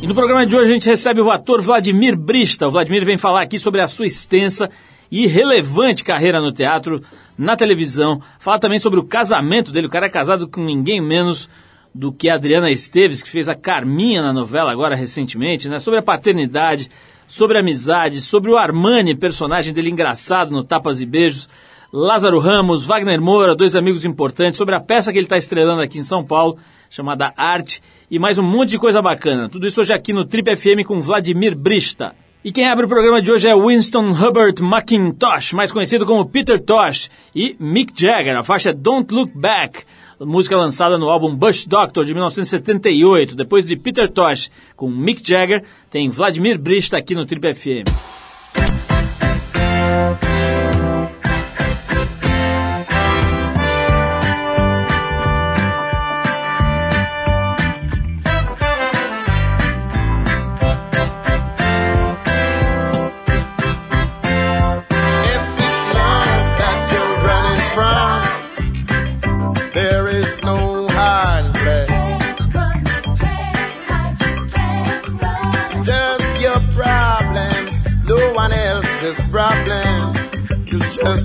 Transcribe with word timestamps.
E 0.00 0.06
no 0.06 0.14
programa 0.14 0.46
de 0.46 0.54
hoje 0.54 0.70
a 0.70 0.74
gente 0.74 0.88
recebe 0.88 1.20
o 1.20 1.30
ator 1.30 1.60
Vladimir 1.60 2.16
Brista. 2.16 2.68
O 2.68 2.70
Vladimir 2.70 3.04
vem 3.04 3.18
falar 3.18 3.42
aqui 3.42 3.58
sobre 3.58 3.80
a 3.80 3.88
sua 3.88 4.06
extensa 4.06 4.70
e 5.10 5.26
relevante 5.26 6.04
carreira 6.04 6.40
no 6.40 6.52
teatro, 6.52 7.02
na 7.36 7.56
televisão. 7.56 8.22
Fala 8.38 8.60
também 8.60 8.78
sobre 8.78 9.00
o 9.00 9.04
casamento 9.04 9.72
dele. 9.72 9.88
O 9.88 9.90
cara 9.90 10.06
é 10.06 10.10
casado 10.10 10.46
com 10.46 10.62
ninguém 10.62 11.00
menos 11.00 11.50
do 11.92 12.12
que 12.12 12.28
a 12.28 12.36
Adriana 12.36 12.70
Esteves, 12.70 13.24
que 13.24 13.30
fez 13.30 13.48
a 13.48 13.56
Carminha 13.56 14.22
na 14.22 14.32
novela 14.32 14.70
agora 14.70 14.94
recentemente, 14.94 15.68
né? 15.68 15.80
Sobre 15.80 15.98
a 15.98 16.02
paternidade, 16.02 16.88
sobre 17.26 17.56
a 17.56 17.60
amizade, 17.60 18.20
sobre 18.20 18.52
o 18.52 18.56
Armani, 18.56 19.16
personagem 19.16 19.74
dele 19.74 19.90
engraçado 19.90 20.52
no 20.52 20.62
Tapas 20.62 21.00
e 21.00 21.06
Beijos. 21.06 21.48
Lázaro 21.92 22.38
Ramos, 22.38 22.86
Wagner 22.86 23.20
Moura, 23.20 23.56
dois 23.56 23.74
amigos 23.74 24.04
importantes, 24.04 24.58
sobre 24.58 24.76
a 24.76 24.80
peça 24.80 25.10
que 25.10 25.18
ele 25.18 25.26
está 25.26 25.38
estrelando 25.38 25.82
aqui 25.82 25.98
em 25.98 26.04
São 26.04 26.22
Paulo, 26.22 26.56
chamada 26.90 27.32
Arte 27.36 27.82
e 28.10 28.18
mais 28.18 28.38
um 28.38 28.42
monte 28.42 28.70
de 28.70 28.78
coisa 28.78 29.02
bacana. 29.02 29.48
Tudo 29.48 29.66
isso 29.66 29.80
hoje 29.80 29.92
aqui 29.92 30.12
no 30.12 30.24
Trip 30.24 30.56
FM 30.56 30.86
com 30.86 31.00
Vladimir 31.00 31.56
Brista. 31.56 32.14
E 32.44 32.52
quem 32.52 32.68
abre 32.68 32.86
o 32.86 32.88
programa 32.88 33.20
de 33.20 33.30
hoje 33.30 33.48
é 33.48 33.54
Winston 33.54 34.10
Herbert 34.10 34.54
McIntosh, 34.60 35.52
mais 35.52 35.72
conhecido 35.72 36.06
como 36.06 36.24
Peter 36.24 36.58
Tosh, 36.58 37.10
e 37.34 37.56
Mick 37.58 37.92
Jagger. 37.94 38.36
A 38.36 38.44
faixa 38.44 38.70
é 38.70 38.72
Don't 38.72 39.12
Look 39.12 39.32
Back, 39.34 39.84
música 40.20 40.56
lançada 40.56 40.96
no 40.96 41.10
álbum 41.10 41.34
Bush 41.34 41.66
Doctor 41.66 42.04
de 42.04 42.14
1978. 42.14 43.34
Depois 43.34 43.66
de 43.66 43.76
Peter 43.76 44.08
Tosh 44.08 44.50
com 44.76 44.88
Mick 44.88 45.20
Jagger, 45.28 45.64
tem 45.90 46.08
Vladimir 46.08 46.58
Brista 46.58 46.96
aqui 46.96 47.14
no 47.14 47.26
Trip 47.26 47.54
FM. 47.54 47.88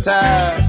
time. 0.03 0.62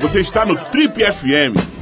Você 0.00 0.20
está 0.20 0.44
no 0.44 0.56
Trip 0.56 1.02
FM. 1.02 1.73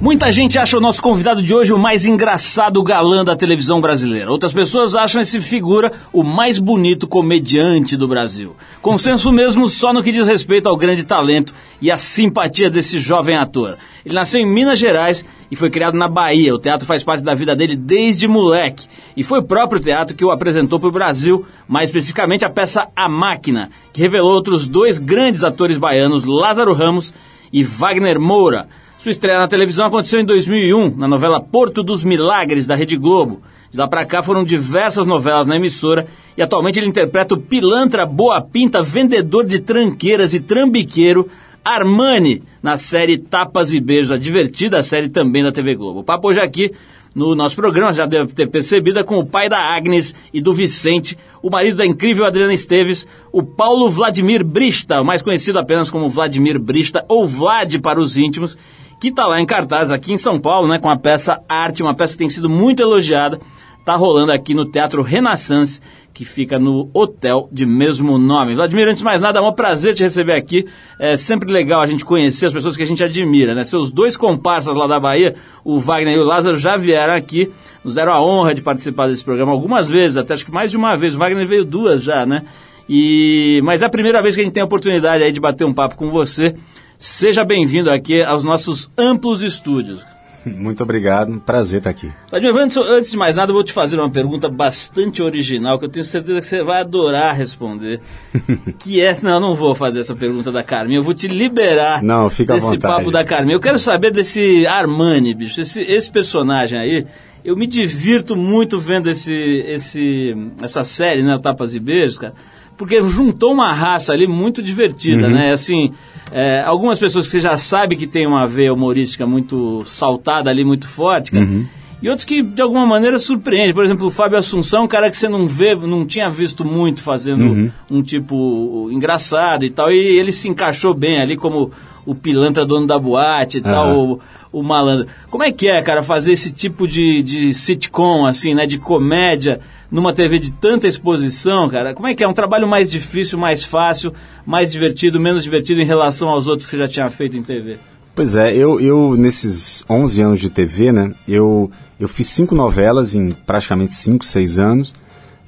Muita 0.00 0.32
gente 0.32 0.58
acha 0.58 0.78
o 0.78 0.80
nosso 0.80 1.02
convidado 1.02 1.42
de 1.42 1.54
hoje 1.54 1.74
o 1.74 1.78
mais 1.78 2.06
engraçado 2.06 2.82
galã 2.82 3.22
da 3.22 3.36
televisão 3.36 3.82
brasileira. 3.82 4.30
Outras 4.30 4.50
pessoas 4.50 4.94
acham 4.94 5.20
esse 5.20 5.42
figura 5.42 5.92
o 6.10 6.22
mais 6.22 6.58
bonito 6.58 7.06
comediante 7.06 7.98
do 7.98 8.08
Brasil. 8.08 8.56
Consenso 8.80 9.30
mesmo 9.30 9.68
só 9.68 9.92
no 9.92 10.02
que 10.02 10.10
diz 10.10 10.26
respeito 10.26 10.70
ao 10.70 10.76
grande 10.76 11.04
talento 11.04 11.52
e 11.82 11.90
a 11.90 11.98
simpatia 11.98 12.70
desse 12.70 12.98
jovem 12.98 13.36
ator. 13.36 13.76
Ele 14.02 14.14
nasceu 14.14 14.40
em 14.40 14.46
Minas 14.46 14.78
Gerais 14.78 15.22
e 15.50 15.54
foi 15.54 15.68
criado 15.68 15.98
na 15.98 16.08
Bahia. 16.08 16.54
O 16.54 16.58
teatro 16.58 16.86
faz 16.86 17.02
parte 17.02 17.22
da 17.22 17.34
vida 17.34 17.54
dele 17.54 17.76
desde 17.76 18.26
moleque. 18.26 18.88
E 19.14 19.22
foi 19.22 19.40
o 19.40 19.44
próprio 19.44 19.82
teatro 19.82 20.16
que 20.16 20.24
o 20.24 20.30
apresentou 20.30 20.80
para 20.80 20.88
o 20.88 20.92
Brasil, 20.92 21.44
mais 21.68 21.90
especificamente 21.90 22.42
a 22.42 22.48
peça 22.48 22.88
A 22.96 23.06
Máquina, 23.06 23.70
que 23.92 24.00
revelou 24.00 24.32
outros 24.32 24.66
dois 24.66 24.98
grandes 24.98 25.44
atores 25.44 25.76
baianos, 25.76 26.24
Lázaro 26.24 26.72
Ramos 26.72 27.12
e 27.52 27.62
Wagner 27.62 28.18
Moura. 28.18 28.66
Sua 29.00 29.12
estreia 29.12 29.38
na 29.38 29.48
televisão 29.48 29.86
aconteceu 29.86 30.20
em 30.20 30.26
2001, 30.26 30.94
na 30.94 31.08
novela 31.08 31.40
Porto 31.40 31.82
dos 31.82 32.04
Milagres, 32.04 32.66
da 32.66 32.74
Rede 32.74 32.98
Globo. 32.98 33.40
De 33.70 33.78
lá 33.78 33.88
pra 33.88 34.04
cá 34.04 34.22
foram 34.22 34.44
diversas 34.44 35.06
novelas 35.06 35.46
na 35.46 35.56
emissora 35.56 36.06
e 36.36 36.42
atualmente 36.42 36.78
ele 36.78 36.86
interpreta 36.86 37.32
o 37.32 37.40
pilantra 37.40 38.04
boa 38.04 38.42
pinta, 38.42 38.82
vendedor 38.82 39.46
de 39.46 39.58
tranqueiras 39.58 40.34
e 40.34 40.40
trambiqueiro 40.40 41.30
Armani 41.64 42.42
na 42.62 42.76
série 42.76 43.16
Tapas 43.16 43.72
e 43.72 43.80
Beijos, 43.80 44.12
a 44.12 44.18
divertida 44.18 44.82
série 44.82 45.08
também 45.08 45.42
da 45.42 45.50
TV 45.50 45.74
Globo. 45.76 46.00
O 46.00 46.04
papo 46.04 46.28
hoje 46.28 46.40
aqui 46.40 46.70
no 47.14 47.34
nosso 47.34 47.56
programa, 47.56 47.94
já 47.94 48.04
deve 48.04 48.34
ter 48.34 48.48
percebido, 48.48 48.98
é 48.98 49.02
com 49.02 49.18
o 49.18 49.26
pai 49.26 49.48
da 49.48 49.58
Agnes 49.58 50.14
e 50.32 50.42
do 50.42 50.52
Vicente, 50.52 51.16
o 51.42 51.50
marido 51.50 51.78
da 51.78 51.86
incrível 51.86 52.24
Adriana 52.24 52.52
Esteves, 52.52 53.06
o 53.32 53.42
Paulo 53.42 53.88
Vladimir 53.88 54.44
Brista, 54.44 55.02
mais 55.02 55.22
conhecido 55.22 55.58
apenas 55.58 55.90
como 55.90 56.08
Vladimir 56.08 56.58
Brista, 56.58 57.04
ou 57.08 57.26
Vlad 57.26 57.78
para 57.78 58.00
os 58.00 58.16
íntimos, 58.16 58.56
que 59.00 59.08
está 59.08 59.26
lá 59.26 59.40
em 59.40 59.46
cartaz 59.46 59.90
aqui 59.90 60.12
em 60.12 60.18
São 60.18 60.38
Paulo, 60.38 60.68
né, 60.68 60.78
com 60.78 60.90
a 60.90 60.96
peça 60.96 61.40
Arte, 61.48 61.82
uma 61.82 61.94
peça 61.94 62.12
que 62.12 62.18
tem 62.18 62.28
sido 62.28 62.50
muito 62.50 62.82
elogiada, 62.82 63.40
está 63.78 63.96
rolando 63.96 64.30
aqui 64.30 64.52
no 64.52 64.66
Teatro 64.66 65.00
Renaissance, 65.00 65.80
que 66.12 66.24
fica 66.24 66.58
no 66.58 66.90
hotel 66.92 67.48
de 67.50 67.64
mesmo 67.64 68.18
nome. 68.18 68.54
Vladimir, 68.54 68.86
antes 68.86 68.98
de 68.98 69.04
mais 69.04 69.22
nada, 69.22 69.38
é 69.38 69.42
um 69.42 69.52
prazer 69.52 69.94
te 69.94 70.02
receber 70.02 70.34
aqui. 70.34 70.66
É 70.98 71.16
sempre 71.16 71.50
legal 71.50 71.80
a 71.80 71.86
gente 71.86 72.04
conhecer 72.04 72.46
as 72.46 72.52
pessoas 72.52 72.76
que 72.76 72.82
a 72.82 72.86
gente 72.86 73.02
admira, 73.02 73.54
né? 73.54 73.64
Seus 73.64 73.90
dois 73.90 74.18
comparsas 74.18 74.76
lá 74.76 74.86
da 74.86 75.00
Bahia, 75.00 75.34
o 75.64 75.78
Wagner 75.78 76.16
e 76.16 76.18
o 76.18 76.24
Lázaro, 76.24 76.58
já 76.58 76.76
vieram 76.76 77.14
aqui, 77.14 77.50
nos 77.82 77.94
deram 77.94 78.12
a 78.12 78.22
honra 78.22 78.54
de 78.54 78.60
participar 78.60 79.08
desse 79.08 79.24
programa 79.24 79.52
algumas 79.52 79.88
vezes, 79.88 80.18
até 80.18 80.34
acho 80.34 80.44
que 80.44 80.52
mais 80.52 80.70
de 80.70 80.76
uma 80.76 80.94
vez. 80.94 81.14
O 81.14 81.18
Wagner 81.18 81.46
veio 81.46 81.64
duas 81.64 82.02
já, 82.02 82.26
né? 82.26 82.42
E... 82.86 83.60
Mas 83.64 83.80
é 83.80 83.86
a 83.86 83.90
primeira 83.90 84.20
vez 84.20 84.34
que 84.34 84.42
a 84.42 84.44
gente 84.44 84.52
tem 84.52 84.62
a 84.62 84.66
oportunidade 84.66 85.22
aí 85.22 85.32
de 85.32 85.40
bater 85.40 85.64
um 85.64 85.72
papo 85.72 85.96
com 85.96 86.10
você. 86.10 86.54
Seja 87.00 87.46
bem-vindo 87.46 87.90
aqui 87.90 88.22
aos 88.22 88.44
nossos 88.44 88.90
amplos 88.94 89.42
estúdios. 89.42 90.04
Muito 90.44 90.82
obrigado, 90.82 91.40
prazer 91.40 91.78
estar 91.78 91.88
aqui. 91.88 92.12
Vladimir, 92.28 92.54
antes, 92.58 92.76
antes 92.76 93.10
de 93.10 93.16
mais 93.16 93.36
nada, 93.36 93.50
eu 93.50 93.54
vou 93.54 93.64
te 93.64 93.72
fazer 93.72 93.98
uma 93.98 94.10
pergunta 94.10 94.50
bastante 94.50 95.22
original 95.22 95.78
que 95.78 95.86
eu 95.86 95.88
tenho 95.88 96.04
certeza 96.04 96.38
que 96.40 96.46
você 96.46 96.62
vai 96.62 96.82
adorar 96.82 97.34
responder. 97.34 98.02
que 98.78 99.00
é, 99.00 99.16
não, 99.22 99.40
não 99.40 99.54
vou 99.54 99.74
fazer 99.74 100.00
essa 100.00 100.14
pergunta 100.14 100.52
da 100.52 100.62
Carminha, 100.62 100.98
eu 100.98 101.02
vou 101.02 101.14
te 101.14 101.26
liberar 101.26 102.02
não, 102.02 102.28
fica 102.28 102.52
desse 102.52 102.76
papo 102.78 103.10
da 103.10 103.24
Carminha. 103.24 103.54
Eu 103.54 103.60
quero 103.60 103.78
saber 103.78 104.12
desse 104.12 104.66
Armani, 104.66 105.34
bicho, 105.34 105.58
esse, 105.58 105.80
esse 105.80 106.10
personagem 106.10 106.78
aí. 106.78 107.06
Eu 107.42 107.56
me 107.56 107.66
divirto 107.66 108.36
muito 108.36 108.78
vendo 108.78 109.08
esse, 109.08 109.64
esse, 109.66 110.36
essa 110.60 110.84
série, 110.84 111.22
né, 111.22 111.38
Tapas 111.42 111.74
e 111.74 111.80
Beijos, 111.80 112.18
cara 112.18 112.34
porque 112.80 113.02
juntou 113.02 113.52
uma 113.52 113.74
raça 113.74 114.10
ali 114.10 114.26
muito 114.26 114.62
divertida, 114.62 115.26
uhum. 115.26 115.34
né? 115.34 115.52
Assim, 115.52 115.92
é, 116.32 116.62
algumas 116.62 116.98
pessoas 116.98 117.26
que 117.26 117.32
você 117.32 117.40
já 117.40 117.54
sabe 117.54 117.94
que 117.94 118.06
tem 118.06 118.26
uma 118.26 118.46
veia 118.46 118.72
humorística 118.72 119.26
muito 119.26 119.82
saltada 119.84 120.48
ali, 120.48 120.64
muito 120.64 120.88
forte, 120.88 121.30
cara, 121.30 121.44
uhum. 121.44 121.66
E 122.02 122.08
outros 122.08 122.24
que, 122.24 122.42
de 122.42 122.62
alguma 122.62 122.86
maneira, 122.86 123.18
surpreende. 123.18 123.74
Por 123.74 123.84
exemplo, 123.84 124.06
o 124.06 124.10
Fábio 124.10 124.38
Assunção, 124.38 124.84
um 124.84 124.88
cara 124.88 125.10
que 125.10 125.16
você 125.18 125.28
não 125.28 125.46
vê, 125.46 125.74
não 125.74 126.06
tinha 126.06 126.30
visto 126.30 126.64
muito 126.64 127.02
fazendo 127.02 127.44
uhum. 127.44 127.70
um 127.90 128.02
tipo 128.02 128.88
engraçado 128.90 129.66
e 129.66 129.68
tal. 129.68 129.92
E 129.92 129.98
ele 129.98 130.32
se 130.32 130.48
encaixou 130.48 130.94
bem 130.94 131.20
ali 131.20 131.36
como 131.36 131.70
o 132.06 132.14
pilantra 132.14 132.64
dono 132.64 132.86
da 132.86 132.98
boate 132.98 133.58
e 133.58 133.60
tal, 133.60 133.98
o, 133.98 134.20
o, 134.50 134.62
malandro. 134.62 135.08
Como 135.28 135.44
é 135.44 135.52
que 135.52 135.68
é, 135.68 135.82
cara, 135.82 136.02
fazer 136.02 136.32
esse 136.32 136.54
tipo 136.54 136.88
de, 136.88 137.22
de 137.22 137.52
sitcom, 137.52 138.24
assim, 138.24 138.54
né? 138.54 138.66
De 138.66 138.78
comédia 138.78 139.60
numa 139.90 140.12
TV 140.12 140.38
de 140.38 140.52
tanta 140.52 140.86
exposição, 140.86 141.68
cara? 141.68 141.94
Como 141.94 142.06
é 142.06 142.14
que 142.14 142.22
é? 142.22 142.28
Um 142.28 142.32
trabalho 142.32 142.68
mais 142.68 142.90
difícil, 142.90 143.38
mais 143.38 143.64
fácil, 143.64 144.12
mais 144.46 144.70
divertido, 144.70 145.18
menos 145.18 145.42
divertido 145.42 145.80
em 145.80 145.84
relação 145.84 146.28
aos 146.28 146.46
outros 146.46 146.66
que 146.66 146.70
você 146.70 146.78
já 146.78 146.88
tinha 146.88 147.10
feito 147.10 147.36
em 147.36 147.42
TV? 147.42 147.76
Pois 148.14 148.36
é, 148.36 148.54
eu, 148.54 148.80
eu 148.80 149.16
nesses 149.16 149.84
11 149.88 150.22
anos 150.22 150.40
de 150.40 150.50
TV, 150.50 150.92
né, 150.92 151.12
eu, 151.26 151.70
eu 151.98 152.08
fiz 152.08 152.26
cinco 152.26 152.54
novelas 152.54 153.14
em 153.14 153.30
praticamente 153.30 153.94
5, 153.94 154.24
6 154.24 154.58
anos, 154.58 154.94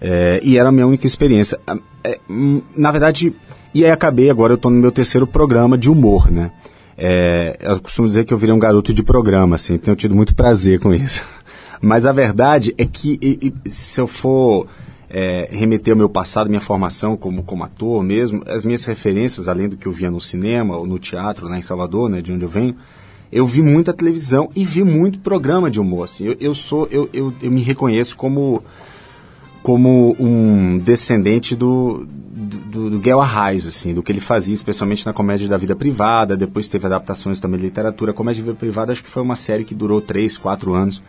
é, 0.01 0.41
e 0.43 0.57
era 0.57 0.69
a 0.69 0.73
minha 0.73 0.87
única 0.87 1.07
experiência. 1.07 1.59
É, 2.05 2.19
na 2.77 2.91
verdade, 2.91 3.33
e 3.75 3.85
aí 3.85 3.91
acabei, 3.91 4.31
agora 4.31 4.53
eu 4.53 4.57
estou 4.57 4.71
no 4.71 4.79
meu 4.79 4.91
terceiro 4.91 5.27
programa 5.27 5.77
de 5.77 5.91
humor, 5.91 6.31
né. 6.31 6.51
É, 6.97 7.59
eu 7.61 7.81
costumo 7.81 8.07
dizer 8.07 8.25
que 8.25 8.33
eu 8.33 8.39
virei 8.39 8.55
um 8.55 8.59
garoto 8.59 8.93
de 8.93 9.03
programa, 9.03 9.57
assim, 9.57 9.77
tenho 9.79 9.97
tido 9.97 10.15
muito 10.15 10.35
prazer 10.35 10.79
com 10.79 10.95
isso. 10.95 11.25
Mas 11.83 12.07
a 12.07 12.13
verdade 12.13 12.73
é 12.79 12.85
que 12.85 13.19
e, 13.21 13.53
e, 13.67 13.71
se 13.71 14.01
eu 14.01 14.07
for 14.07 14.69
é, 15.11 15.49
remeter 15.51 15.93
ao 15.93 15.99
meu 15.99 16.09
passado, 16.09 16.49
minha 16.49 16.61
formação 16.61 17.17
como, 17.17 17.43
como 17.43 17.65
ator 17.65 18.05
mesmo, 18.05 18.41
as 18.47 18.65
minhas 18.65 18.85
referências, 18.85 19.49
além 19.49 19.69
do 19.69 19.77
que 19.77 19.87
eu 19.87 19.93
via 19.93 20.09
no 20.09 20.21
cinema 20.21 20.77
ou 20.77 20.87
no 20.87 20.97
teatro 20.97 21.49
lá 21.49 21.59
em 21.59 21.63
Salvador, 21.63 22.09
né, 22.09 22.23
de 22.23 22.33
onde 22.33 22.45
eu 22.45 22.49
venho, 22.49 22.77
eu 23.33 23.45
vi 23.45 23.63
muita 23.63 23.93
televisão 23.93 24.49
e 24.55 24.65
vi 24.65 24.85
muito 24.85 25.19
programa 25.19 25.69
de 25.69 25.81
humor. 25.81 26.05
Assim. 26.05 26.27
Eu, 26.27 26.37
eu 26.39 26.55
sou, 26.55 26.87
eu, 26.89 27.11
eu, 27.13 27.35
eu 27.43 27.51
me 27.51 27.61
reconheço 27.61 28.17
como 28.17 28.63
como 29.63 30.17
um 30.19 30.77
descendente 30.79 31.55
do, 31.55 32.05
do, 32.05 32.99
do 32.99 33.21
Arraes, 33.21 33.65
assim, 33.65 33.95
do 33.95 34.03
que 34.03 34.11
ele 34.11 34.21
fazia, 34.21 34.53
especialmente 34.53 35.07
na 35.07 35.13
comédia 35.13 35.47
da 35.47 35.57
vida 35.57 35.77
privada, 35.77 36.37
depois 36.37 36.67
teve 36.67 36.85
adaptações 36.85 37.39
também 37.39 37.61
de 37.61 37.67
literatura. 37.67 38.13
Comédia 38.13 38.43
da 38.43 38.47
vida 38.47 38.59
privada 38.59 38.91
acho 38.91 39.05
que 39.05 39.09
foi 39.09 39.23
uma 39.23 39.37
série 39.37 39.63
que 39.63 39.73
durou 39.73 40.01
três, 40.01 40.37
quatro 40.37 40.75
anos 40.75 41.01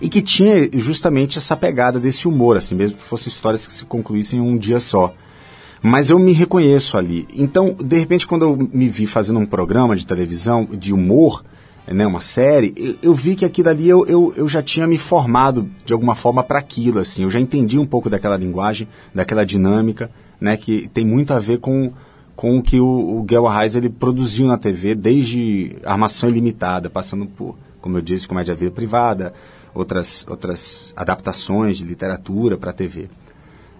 e 0.00 0.08
que 0.08 0.22
tinha 0.22 0.68
justamente 0.72 1.38
essa 1.38 1.56
pegada 1.56 2.00
desse 2.00 2.26
humor, 2.26 2.56
assim, 2.56 2.74
mesmo 2.74 2.96
que 2.96 3.04
fossem 3.04 3.28
histórias 3.28 3.66
que 3.66 3.72
se 3.72 3.84
concluíssem 3.84 4.38
em 4.38 4.42
um 4.42 4.56
dia 4.56 4.80
só. 4.80 5.12
Mas 5.82 6.10
eu 6.10 6.18
me 6.18 6.32
reconheço 6.32 6.96
ali. 6.96 7.26
Então, 7.34 7.74
de 7.82 7.98
repente, 7.98 8.26
quando 8.26 8.42
eu 8.42 8.68
me 8.72 8.88
vi 8.88 9.06
fazendo 9.06 9.38
um 9.38 9.46
programa 9.46 9.96
de 9.96 10.06
televisão 10.06 10.68
de 10.70 10.92
humor, 10.92 11.42
né, 11.86 12.06
uma 12.06 12.20
série, 12.20 12.74
eu, 12.76 12.96
eu 13.02 13.14
vi 13.14 13.34
que 13.34 13.44
aquilo 13.44 13.68
ali 13.68 13.88
eu, 13.88 14.06
eu, 14.06 14.32
eu, 14.36 14.48
já 14.48 14.62
tinha 14.62 14.86
me 14.86 14.98
formado 14.98 15.68
de 15.84 15.92
alguma 15.92 16.14
forma 16.14 16.42
para 16.42 16.58
aquilo, 16.58 16.98
assim. 16.98 17.22
Eu 17.22 17.30
já 17.30 17.40
entendi 17.40 17.78
um 17.78 17.86
pouco 17.86 18.10
daquela 18.10 18.36
linguagem, 18.36 18.88
daquela 19.14 19.44
dinâmica, 19.44 20.10
né, 20.40 20.56
que 20.56 20.88
tem 20.92 21.04
muito 21.04 21.32
a 21.32 21.38
ver 21.38 21.58
com, 21.58 21.92
com 22.36 22.58
o 22.58 22.62
que 22.62 22.78
o, 22.78 22.86
o 22.86 23.26
Gel 23.28 23.46
Arraes, 23.46 23.74
ele 23.74 23.88
produziu 23.88 24.46
na 24.46 24.58
TV, 24.58 24.94
desde 24.94 25.76
Armação 25.84 26.28
Ilimitada, 26.28 26.88
passando 26.88 27.26
por, 27.26 27.56
como 27.80 27.96
eu 27.96 28.02
disse, 28.02 28.28
Comédia 28.28 28.54
Vida 28.54 28.70
Privada, 28.70 29.32
outras, 29.74 30.26
outras 30.28 30.92
adaptações 30.96 31.78
de 31.78 31.84
literatura 31.84 32.56
para 32.56 32.70
a 32.70 32.74
TV. 32.74 33.08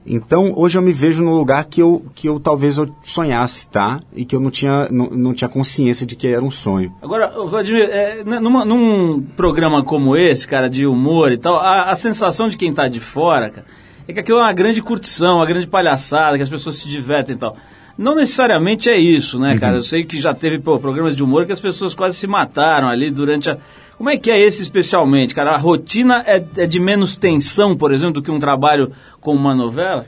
Então, 0.06 0.52
hoje 0.56 0.78
eu 0.78 0.82
me 0.82 0.92
vejo 0.92 1.22
no 1.22 1.36
lugar 1.36 1.66
que 1.66 1.80
eu, 1.82 2.04
que 2.14 2.26
eu 2.26 2.40
talvez 2.40 2.78
eu 2.78 2.88
sonhasse 3.02 3.66
estar 3.66 3.98
tá? 3.98 4.04
e 4.14 4.24
que 4.24 4.34
eu 4.34 4.40
não 4.40 4.50
tinha, 4.50 4.88
não, 4.90 5.10
não 5.10 5.34
tinha 5.34 5.48
consciência 5.48 6.06
de 6.06 6.16
que 6.16 6.26
era 6.26 6.42
um 6.42 6.50
sonho. 6.50 6.94
Agora, 7.02 7.28
Vladimir, 7.46 7.82
é, 7.82 8.24
numa, 8.24 8.64
num 8.64 9.20
programa 9.20 9.84
como 9.84 10.16
esse, 10.16 10.48
cara, 10.48 10.70
de 10.70 10.86
humor 10.86 11.32
e 11.32 11.38
tal, 11.38 11.56
a, 11.56 11.90
a 11.90 11.94
sensação 11.94 12.48
de 12.48 12.56
quem 12.56 12.70
está 12.70 12.88
de 12.88 12.98
fora, 12.98 13.50
cara, 13.50 13.66
é 14.08 14.12
que 14.12 14.20
aquilo 14.20 14.38
é 14.38 14.42
uma 14.42 14.52
grande 14.52 14.82
curtição, 14.82 15.36
uma 15.36 15.46
grande 15.46 15.66
palhaçada, 15.66 16.36
que 16.36 16.42
as 16.42 16.48
pessoas 16.48 16.76
se 16.76 16.88
divertem 16.88 17.36
e 17.36 17.38
tal. 17.38 17.54
Não 17.98 18.14
necessariamente 18.14 18.88
é 18.88 18.98
isso, 18.98 19.38
né, 19.38 19.58
cara? 19.58 19.72
Uhum. 19.72 19.78
Eu 19.78 19.82
sei 19.82 20.04
que 20.04 20.18
já 20.18 20.32
teve 20.32 20.58
pô, 20.58 20.78
programas 20.78 21.14
de 21.14 21.22
humor 21.22 21.44
que 21.44 21.52
as 21.52 21.60
pessoas 21.60 21.94
quase 21.94 22.16
se 22.16 22.26
mataram 22.26 22.88
ali 22.88 23.10
durante 23.10 23.50
a 23.50 23.58
como 24.00 24.08
é 24.08 24.16
que 24.16 24.30
é 24.30 24.40
esse 24.40 24.62
especialmente, 24.62 25.34
cara? 25.34 25.50
A 25.54 25.58
rotina 25.58 26.24
é, 26.26 26.42
é 26.56 26.66
de 26.66 26.80
menos 26.80 27.16
tensão, 27.16 27.76
por 27.76 27.92
exemplo, 27.92 28.14
do 28.14 28.22
que 28.22 28.30
um 28.30 28.40
trabalho 28.40 28.92
com 29.20 29.34
uma 29.34 29.54
novela? 29.54 30.06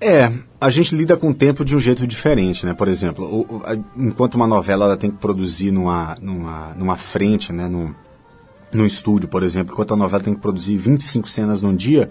É, 0.00 0.30
a 0.60 0.70
gente 0.70 0.94
lida 0.94 1.16
com 1.16 1.30
o 1.30 1.34
tempo 1.34 1.64
de 1.64 1.74
um 1.74 1.80
jeito 1.80 2.06
diferente, 2.06 2.64
né? 2.64 2.72
Por 2.72 2.86
exemplo, 2.86 3.24
o, 3.24 3.60
a, 3.64 3.74
enquanto 3.96 4.36
uma 4.36 4.46
novela 4.46 4.84
ela 4.84 4.96
tem 4.96 5.10
que 5.10 5.16
produzir 5.16 5.72
numa, 5.72 6.16
numa, 6.22 6.72
numa 6.74 6.96
frente, 6.96 7.52
né? 7.52 7.66
Num, 7.66 7.92
num 8.72 8.86
estúdio, 8.86 9.28
por 9.28 9.42
exemplo, 9.42 9.72
enquanto 9.72 9.94
a 9.94 9.96
novela 9.96 10.22
tem 10.22 10.32
que 10.32 10.40
produzir 10.40 10.76
25 10.76 11.28
cenas 11.28 11.62
num 11.62 11.74
dia, 11.74 12.08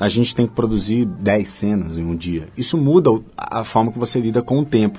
a 0.00 0.08
gente 0.08 0.34
tem 0.34 0.44
que 0.44 0.54
produzir 0.54 1.04
10 1.04 1.48
cenas 1.48 1.98
em 1.98 2.04
um 2.04 2.16
dia. 2.16 2.48
Isso 2.56 2.76
muda 2.76 3.10
a 3.36 3.62
forma 3.62 3.92
que 3.92 3.98
você 4.00 4.18
lida 4.18 4.42
com 4.42 4.58
o 4.58 4.64
tempo. 4.64 4.98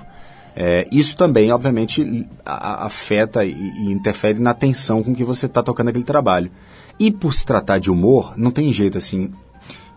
É, 0.55 0.87
isso 0.89 1.17
também, 1.17 1.51
obviamente, 1.51 2.25
afeta 2.45 3.43
e, 3.43 3.51
e, 3.51 3.91
interfere 3.91 4.39
na 4.39 4.53
tensão 4.53 5.03
com 5.03 5.13
que 5.13 5.23
você 5.23 5.47
está 5.47 5.61
tocando 5.61 5.89
aquele 5.89 6.05
trabalho. 6.05 6.49
E 6.97 7.11
por 7.11 7.33
se 7.33 7.45
tratar 7.45 7.77
de 7.77 7.91
humor, 7.91 8.33
não 8.37 8.51
tem 8.51 8.71
jeito 8.71 8.97
assim. 8.97 9.31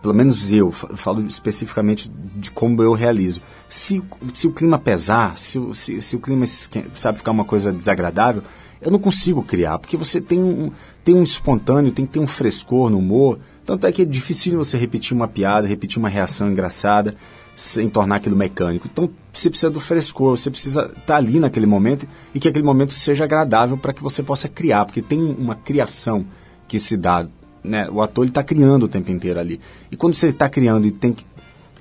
Pelo 0.01 0.13
menos 0.13 0.51
eu 0.51 0.71
falo 0.71 1.25
especificamente 1.25 2.11
de 2.35 2.51
como 2.51 2.83
eu 2.83 2.93
realizo. 2.93 3.41
Se, 3.69 4.03
se 4.33 4.47
o 4.47 4.51
clima 4.51 4.77
pesar, 4.77 5.37
se, 5.37 5.59
se, 5.73 6.01
se 6.01 6.15
o 6.15 6.19
clima 6.19 6.45
sabe 6.93 7.17
ficar 7.17 7.31
uma 7.31 7.45
coisa 7.45 7.71
desagradável, 7.71 8.43
eu 8.81 8.91
não 8.91 8.99
consigo 8.99 9.43
criar, 9.43 9.77
porque 9.77 9.97
você 9.97 10.21
tem 10.21 10.41
um, 10.41 10.71
tem 11.03 11.15
um 11.15 11.23
espontâneo, 11.23 11.91
tem 11.91 12.05
que 12.05 12.13
ter 12.13 12.19
um 12.19 12.27
frescor 12.27 12.89
no 12.89 12.97
humor. 12.97 13.39
Tanto 13.65 13.85
é 13.85 13.91
que 13.91 14.01
é 14.01 14.05
difícil 14.05 14.57
você 14.57 14.77
repetir 14.77 15.15
uma 15.15 15.27
piada, 15.27 15.67
repetir 15.67 15.99
uma 15.99 16.09
reação 16.09 16.49
engraçada 16.49 17.15
sem 17.59 17.89
tornar 17.89 18.15
aquilo 18.15 18.37
mecânico. 18.37 18.87
Então, 18.89 19.09
você 19.33 19.49
precisa 19.49 19.69
do 19.69 19.81
frescor, 19.81 20.37
você 20.37 20.49
precisa 20.49 20.83
estar 20.85 21.01
tá 21.01 21.15
ali 21.17 21.41
naquele 21.41 21.65
momento 21.65 22.07
e 22.33 22.39
que 22.39 22.47
aquele 22.47 22.63
momento 22.63 22.93
seja 22.93 23.25
agradável 23.25 23.77
para 23.77 23.91
que 23.91 24.01
você 24.01 24.23
possa 24.23 24.47
criar, 24.47 24.85
porque 24.85 25.01
tem 25.01 25.21
uma 25.21 25.55
criação 25.55 26.25
que 26.69 26.79
se 26.79 26.95
dá, 26.95 27.27
né? 27.61 27.89
O 27.91 28.01
ator 28.01 28.25
está 28.25 28.41
criando 28.41 28.83
o 28.83 28.87
tempo 28.87 29.11
inteiro 29.11 29.41
ali. 29.41 29.59
E 29.91 29.97
quando 29.97 30.13
você 30.13 30.29
está 30.29 30.47
criando 30.47 30.87
e 30.87 30.91
tem 30.91 31.11
que 31.11 31.25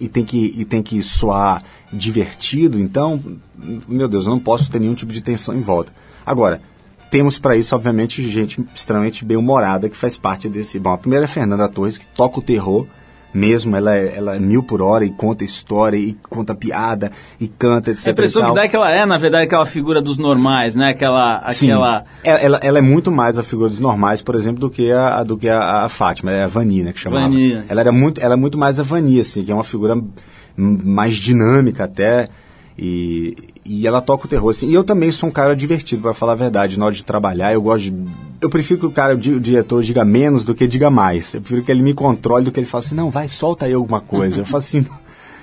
e 0.01 0.09
tem 0.09 0.25
que 0.25 0.55
e 0.57 0.65
tem 0.65 0.83
que 0.83 1.01
soar 1.01 1.63
divertido, 1.93 2.79
então, 2.79 3.23
meu 3.89 4.09
Deus, 4.09 4.27
eu 4.27 4.31
não 4.31 4.41
posso 4.41 4.69
ter 4.71 4.81
nenhum 4.81 4.95
tipo 4.95 5.13
de 5.13 5.23
tensão 5.23 5.57
em 5.57 5.61
volta. 5.61 5.93
Agora, 6.27 6.61
temos 7.09 7.39
para 7.39 7.57
isso, 7.57 7.75
obviamente, 7.77 8.29
gente 8.29 8.65
extremamente 8.75 9.25
bem-humorada 9.25 9.89
que 9.89 9.97
faz 9.97 10.17
parte 10.17 10.49
desse. 10.49 10.79
Bom, 10.81 10.93
a 10.93 10.99
primeira 10.99 11.25
é 11.25 11.27
a 11.27 11.29
Fernanda 11.29 11.69
Torres, 11.69 11.99
que 11.99 12.07
toca 12.09 12.41
o 12.41 12.43
terror 12.43 12.87
mesmo, 13.33 13.77
ela 13.77 13.97
é, 13.97 14.17
ela 14.17 14.37
é 14.37 14.39
mil 14.39 14.63
por 14.63 14.81
hora 14.81 15.05
e 15.05 15.11
conta 15.11 15.45
história 15.45 15.97
e 15.97 16.17
conta 16.29 16.55
piada 16.55 17.11
e 17.41 17.47
canta, 17.47 17.91
etc. 17.91 18.09
A 18.09 18.11
impressão 18.11 18.47
que 18.47 18.55
dá 18.55 18.65
é 18.65 18.69
que 18.69 18.77
ela 18.77 18.91
é, 18.91 19.05
na 19.05 19.19
verdade, 19.19 19.45
aquela 19.45 19.67
figura 19.67 20.01
dos 20.01 20.19
normais, 20.19 20.75
né? 20.75 20.91
Aquela. 20.91 21.37
aquela... 21.37 22.05
Ela, 22.25 22.39
ela, 22.39 22.61
ela, 22.63 22.79
é 22.79 22.83
muito 22.83 23.11
mais 23.11 23.39
a 23.39 23.43
figura 23.43 23.69
dos 23.69 23.81
normais, 23.81 24.23
por 24.23 24.35
exemplo, 24.35 24.61
do 24.61 24.71
que 24.71 24.91
a, 24.91 25.23
do 25.23 25.37
que 25.37 25.49
a, 25.49 25.85
a 25.85 25.89
Fátima, 25.89 26.31
é 26.31 26.45
a 26.45 26.47
Vani, 26.47 26.83
né, 26.83 26.93
que 26.93 27.01
chamava. 27.01 27.25
Vani, 27.25 27.63
ela, 27.69 27.81
era 27.81 27.93
muito, 27.93 28.21
ela 28.21 28.35
é 28.35 28.37
muito 28.37 28.57
mais 28.57 28.81
a 28.81 28.83
Vani, 28.83 29.21
assim, 29.21 29.45
que 29.45 29.53
é 29.53 29.55
uma 29.55 29.65
figura 29.65 29.97
mais 30.57 31.17
dinâmica 31.17 31.85
até. 31.85 32.29
E, 32.81 33.37
e 33.65 33.87
ela 33.87 34.01
toca 34.01 34.27
o 34.27 34.29
terror, 34.29 34.51
assim. 34.51 34.69
E 34.69 34.75
eu 34.75 34.85
também 34.85 35.11
sou 35.11 35.29
um 35.29 35.33
cara 35.33 35.55
divertido, 35.55 36.03
para 36.03 36.15
falar 36.15 36.33
a 36.33 36.37
verdade, 36.37 36.79
na 36.79 36.87
hora 36.87 36.95
de 36.95 37.05
trabalhar. 37.05 37.53
Eu 37.53 37.61
gosto 37.61 37.91
de. 37.91 37.95
Eu 38.41 38.49
prefiro 38.49 38.81
que 38.81 38.87
o 38.87 38.91
cara, 38.91 39.15
o 39.15 39.19
diretor, 39.19 39.83
diga 39.83 40.05
menos 40.05 40.45
do 40.45 40.55
que 40.55 40.67
diga 40.67 40.91
mais. 40.91 41.35
Eu 41.35 41.41
prefiro 41.41 41.63
que 41.63 41.73
ele 41.73 41.83
me 41.83 41.93
controle 41.93 42.45
do 42.45 42.53
que 42.53 42.61
ele 42.61 42.67
fale 42.67 42.85
assim, 42.85 42.95
não, 42.95 43.11
vai, 43.11 43.29
solta 43.29 43.67
aí 43.67 43.73
alguma 43.73 44.01
coisa. 44.01 44.41
eu 44.41 44.45
falo 44.45 44.59
assim. 44.59 44.87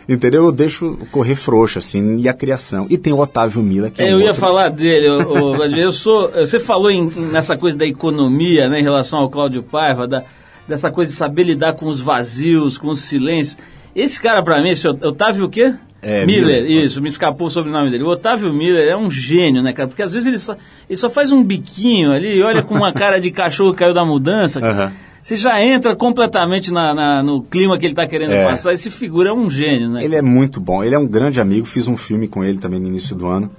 Entendeu? 0.08 0.46
Eu 0.46 0.52
deixo 0.52 0.96
correr 1.12 1.34
frouxo, 1.34 1.80
assim, 1.80 2.18
e 2.18 2.30
a 2.30 2.34
criação. 2.34 2.86
E 2.92 2.98
tem 2.98 3.12
o 3.12 3.18
Otávio 3.18 3.64
Mila, 3.64 3.90
que 3.90 4.02
é, 4.02 4.06
é 4.06 4.14
Eu 4.14 4.18
um 4.18 4.20
ia 4.20 4.28
outro... 4.28 4.40
falar 4.40 4.70
dele, 4.70 5.08
eu, 5.08 5.56
eu 5.66 5.92
sou. 5.92 6.30
Você 6.32 6.60
falou 6.60 6.92
em, 6.92 7.10
nessa 7.32 7.58
coisa 7.58 7.76
da 7.76 7.88
economia, 7.88 8.70
né, 8.70 8.80
em 8.80 8.84
relação 8.84 9.20
ao 9.20 9.30
Cláudio 9.32 9.64
Paiva, 9.64 10.08
da, 10.08 10.24
dessa 10.68 10.92
coisa 10.92 11.12
de 11.12 11.18
saber 11.18 11.44
lidar 11.44 11.74
com 11.74 11.88
os 11.88 12.00
vazios, 12.00 12.78
com 12.78 12.90
os 12.90 13.02
silêncios. 13.02 13.58
Esse 13.96 14.22
cara, 14.22 14.44
para 14.44 14.62
mim, 14.62 14.70
esse 14.70 14.88
Otávio 14.88 15.46
o 15.46 15.50
quê? 15.50 15.74
É, 16.08 16.24
Miller, 16.24 16.62
Miller, 16.62 16.86
isso, 16.86 17.02
me 17.02 17.10
escapou 17.10 17.48
o 17.48 17.50
sobrenome 17.50 17.90
dele. 17.90 18.04
O 18.04 18.10
Otávio 18.10 18.54
Miller 18.54 18.88
é 18.88 18.96
um 18.96 19.10
gênio, 19.10 19.64
né, 19.64 19.74
cara? 19.74 19.88
Porque 19.88 20.04
às 20.04 20.14
vezes 20.14 20.28
ele 20.28 20.38
só, 20.38 20.56
ele 20.88 20.98
só 20.98 21.10
faz 21.10 21.32
um 21.32 21.44
biquinho 21.44 22.12
ali, 22.12 22.44
olha 22.44 22.62
com 22.62 22.76
uma 22.76 22.94
cara 22.94 23.20
de 23.20 23.32
cachorro 23.32 23.72
que 23.72 23.80
caiu 23.80 23.92
da 23.92 24.06
mudança. 24.06 24.60
Uhum. 24.60 24.92
Você 25.20 25.36
já 25.36 25.60
entra 25.60 25.96
completamente 25.96 26.72
na, 26.72 26.94
na, 26.94 27.24
no 27.24 27.42
clima 27.42 27.80
que 27.80 27.88
ele 27.88 27.94
está 27.94 28.06
querendo 28.06 28.34
é. 28.34 28.46
passar. 28.46 28.72
Esse 28.72 28.92
figura 28.92 29.32
é 29.32 29.34
um 29.34 29.50
gênio, 29.50 29.90
né? 29.90 30.06
Ele 30.06 30.16
é 30.16 30.22
muito 30.22 30.62
bom. 30.62 30.84
Ele 30.84 30.94
é 30.94 31.00
um 31.00 31.08
grande 31.08 31.42
amigo. 31.42 31.66
Fiz 31.66 31.88
um 31.88 31.98
filme 31.98 32.28
com 32.28 32.44
ele 32.44 32.60
também 32.60 32.80
no 32.80 32.88
início 32.88 33.16
do 33.16 33.26
ano, 33.26 33.50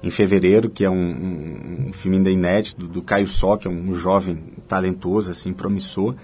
em 0.00 0.08
fevereiro, 0.08 0.70
que 0.70 0.84
é 0.84 0.90
um, 0.90 0.94
um, 0.94 1.88
um 1.88 1.92
filme 1.92 2.18
ainda 2.18 2.30
inédito, 2.30 2.82
do, 2.82 2.86
do 2.86 3.02
Caio 3.02 3.26
Só, 3.26 3.56
que 3.56 3.66
é 3.66 3.70
um 3.70 3.92
jovem 3.92 4.38
talentoso, 4.68 5.32
assim, 5.32 5.52
promissor. 5.52 6.14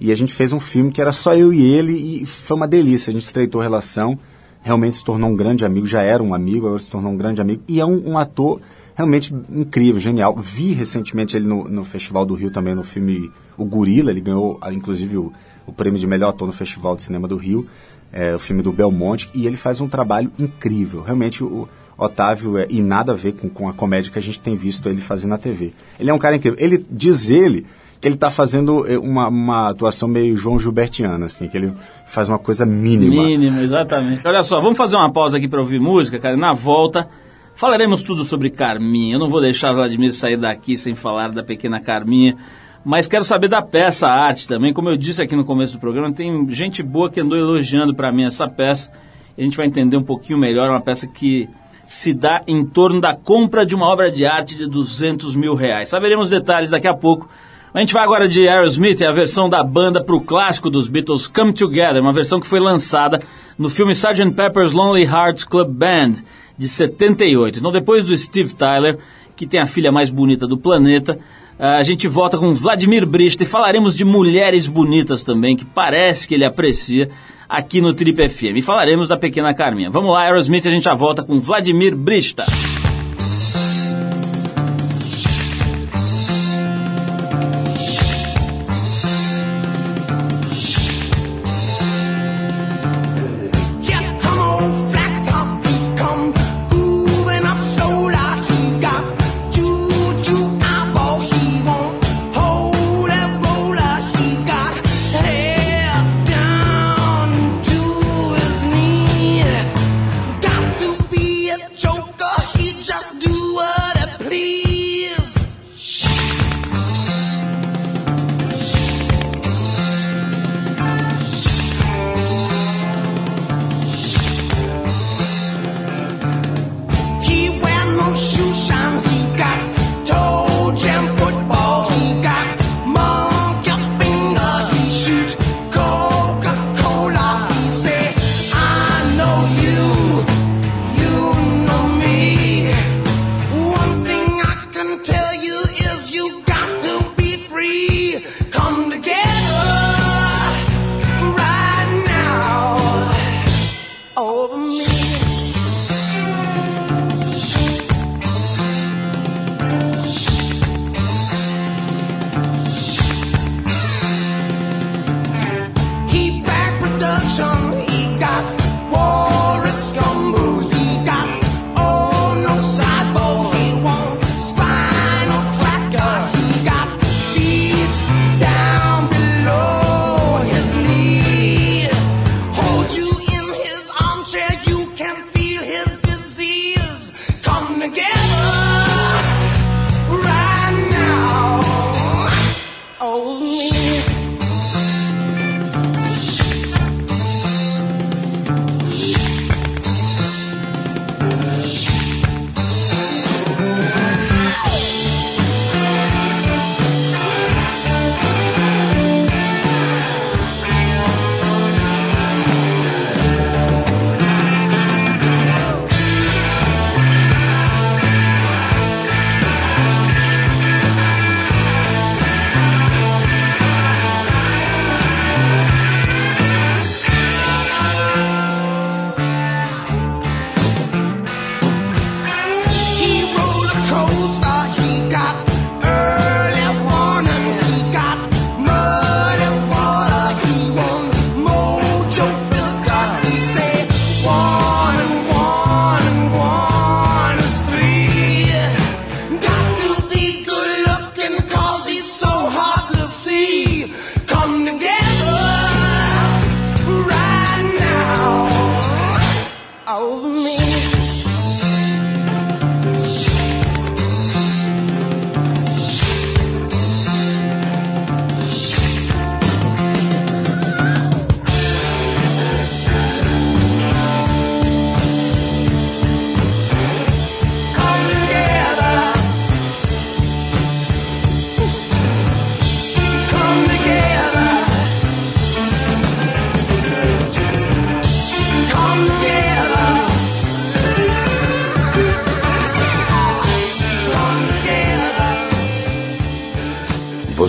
E 0.00 0.10
a 0.10 0.16
gente 0.16 0.34
fez 0.34 0.52
um 0.52 0.58
filme 0.58 0.90
que 0.90 1.00
era 1.00 1.12
só 1.12 1.36
eu 1.36 1.52
e 1.52 1.64
ele 1.64 1.92
e 1.92 2.26
foi 2.26 2.56
uma 2.56 2.66
delícia. 2.66 3.12
A 3.12 3.14
gente 3.14 3.26
estreitou 3.26 3.60
a 3.60 3.64
relação 3.64 4.18
realmente 4.62 4.96
se 4.96 5.04
tornou 5.04 5.30
um 5.30 5.36
grande 5.36 5.64
amigo, 5.64 5.86
já 5.86 6.02
era 6.02 6.22
um 6.22 6.34
amigo, 6.34 6.66
agora 6.66 6.80
se 6.80 6.90
tornou 6.90 7.12
um 7.12 7.16
grande 7.16 7.40
amigo, 7.40 7.62
e 7.68 7.80
é 7.80 7.86
um, 7.86 8.10
um 8.10 8.18
ator 8.18 8.60
realmente 8.94 9.34
incrível, 9.50 10.00
genial. 10.00 10.36
Vi 10.36 10.72
recentemente 10.72 11.36
ele 11.36 11.46
no, 11.46 11.68
no, 11.68 11.84
Festival 11.84 12.26
do 12.26 12.34
Rio 12.34 12.50
também, 12.50 12.74
no 12.74 12.82
filme 12.82 13.30
O 13.56 13.64
Gorila, 13.64 14.10
ele 14.10 14.20
ganhou 14.20 14.58
ah, 14.60 14.72
inclusive 14.72 15.16
o, 15.16 15.32
o 15.66 15.72
prêmio 15.72 15.98
de 15.98 16.06
melhor 16.06 16.30
ator 16.30 16.46
no 16.46 16.52
Festival 16.52 16.96
de 16.96 17.02
Cinema 17.02 17.28
do 17.28 17.36
Rio, 17.36 17.66
é, 18.12 18.34
o 18.34 18.38
filme 18.38 18.62
do 18.62 18.72
Belmonte, 18.72 19.30
e 19.32 19.46
ele 19.46 19.56
faz 19.56 19.80
um 19.80 19.88
trabalho 19.88 20.32
incrível. 20.38 21.02
Realmente 21.02 21.44
o 21.44 21.68
Otávio, 21.96 22.58
é, 22.58 22.66
e 22.70 22.80
nada 22.80 23.12
a 23.12 23.14
ver 23.14 23.32
com, 23.32 23.48
com 23.48 23.68
a 23.68 23.72
comédia 23.72 24.10
que 24.12 24.18
a 24.18 24.22
gente 24.22 24.40
tem 24.40 24.54
visto 24.54 24.88
ele 24.88 25.00
fazer 25.00 25.26
na 25.26 25.38
TV. 25.38 25.72
Ele 25.98 26.10
é 26.10 26.14
um 26.14 26.18
cara 26.18 26.36
incrível. 26.36 26.58
Ele 26.60 26.84
diz 26.90 27.30
ele 27.30 27.66
que 28.00 28.06
ele 28.06 28.14
está 28.14 28.30
fazendo 28.30 28.86
eh, 28.86 28.98
uma, 28.98 29.28
uma 29.28 29.68
atuação 29.70 30.08
meio 30.08 30.36
João 30.36 30.58
Gilbertiana, 30.58 31.26
assim, 31.26 31.48
que 31.48 31.56
ele 31.56 31.72
faz 32.06 32.28
uma 32.28 32.38
coisa 32.38 32.64
mínima. 32.64 33.24
Mínima, 33.24 33.60
exatamente. 33.60 34.26
Olha 34.26 34.42
só, 34.42 34.60
vamos 34.60 34.78
fazer 34.78 34.96
uma 34.96 35.12
pausa 35.12 35.36
aqui 35.36 35.48
para 35.48 35.60
ouvir 35.60 35.80
música, 35.80 36.18
cara. 36.18 36.36
Na 36.36 36.52
volta, 36.52 37.08
falaremos 37.54 38.02
tudo 38.02 38.24
sobre 38.24 38.50
Carminha. 38.50 39.16
Eu 39.16 39.18
não 39.18 39.28
vou 39.28 39.40
deixar 39.40 39.72
Vladimir 39.72 40.12
sair 40.12 40.36
daqui 40.36 40.76
sem 40.76 40.94
falar 40.94 41.32
da 41.32 41.42
pequena 41.42 41.80
Carminha. 41.80 42.36
Mas 42.84 43.08
quero 43.08 43.24
saber 43.24 43.48
da 43.48 43.60
peça 43.60 44.06
a 44.06 44.12
arte 44.12 44.46
também. 44.46 44.72
Como 44.72 44.88
eu 44.88 44.96
disse 44.96 45.20
aqui 45.20 45.34
no 45.34 45.44
começo 45.44 45.74
do 45.74 45.80
programa, 45.80 46.12
tem 46.12 46.48
gente 46.50 46.82
boa 46.82 47.10
que 47.10 47.20
andou 47.20 47.36
elogiando 47.36 47.94
para 47.94 48.12
mim 48.12 48.24
essa 48.24 48.48
peça. 48.48 48.92
A 49.36 49.42
gente 49.42 49.56
vai 49.56 49.66
entender 49.66 49.96
um 49.96 50.04
pouquinho 50.04 50.38
melhor. 50.38 50.68
É 50.68 50.70
uma 50.70 50.80
peça 50.80 51.06
que 51.06 51.48
se 51.84 52.14
dá 52.14 52.42
em 52.46 52.64
torno 52.64 53.00
da 53.00 53.16
compra 53.16 53.66
de 53.66 53.74
uma 53.74 53.86
obra 53.86 54.10
de 54.10 54.24
arte 54.24 54.54
de 54.54 54.68
200 54.68 55.34
mil 55.34 55.54
reais. 55.54 55.88
Saberemos 55.88 56.30
detalhes 56.30 56.70
daqui 56.70 56.86
a 56.86 56.94
pouco 56.94 57.28
a 57.74 57.80
gente 57.80 57.92
vai 57.92 58.02
agora 58.02 58.26
de 58.26 58.48
Aerosmith, 58.48 59.02
é 59.02 59.06
a 59.06 59.12
versão 59.12 59.48
da 59.48 59.62
banda 59.62 60.02
para 60.02 60.16
o 60.16 60.20
clássico 60.20 60.70
dos 60.70 60.88
Beatles 60.88 61.26
Come 61.26 61.52
Together, 61.52 62.00
uma 62.00 62.12
versão 62.12 62.40
que 62.40 62.46
foi 62.46 62.60
lançada 62.60 63.20
no 63.58 63.68
filme 63.68 63.92
Sgt. 63.92 64.32
Pepper's 64.32 64.72
Lonely 64.72 65.04
Hearts 65.04 65.44
Club 65.44 65.68
Band 65.68 66.14
de 66.56 66.66
78. 66.66 67.58
Então, 67.58 67.70
depois 67.70 68.04
do 68.04 68.16
Steve 68.16 68.54
Tyler, 68.54 68.98
que 69.36 69.46
tem 69.46 69.60
a 69.60 69.66
filha 69.66 69.92
mais 69.92 70.10
bonita 70.10 70.46
do 70.46 70.56
planeta, 70.56 71.18
a 71.58 71.82
gente 71.82 72.08
volta 72.08 72.38
com 72.38 72.54
Vladimir 72.54 73.04
Brista 73.04 73.42
e 73.42 73.46
falaremos 73.46 73.94
de 73.94 74.04
mulheres 74.04 74.66
bonitas 74.66 75.22
também, 75.22 75.56
que 75.56 75.64
parece 75.64 76.26
que 76.26 76.34
ele 76.34 76.44
aprecia 76.44 77.10
aqui 77.48 77.80
no 77.80 77.92
Trip 77.92 78.28
FM. 78.28 78.56
E 78.56 78.62
falaremos 78.62 79.08
da 79.08 79.16
pequena 79.16 79.54
Carminha. 79.54 79.90
Vamos 79.90 80.12
lá, 80.12 80.22
Aerosmith, 80.22 80.66
a 80.66 80.70
gente 80.70 80.84
já 80.84 80.94
volta 80.94 81.22
com 81.22 81.38
Vladimir 81.38 81.94
Brista. 81.96 82.44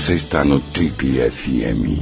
Você 0.10 0.16
está 0.16 0.44
no 0.44 0.60
Trip 0.60 1.06
FM. 1.30 2.02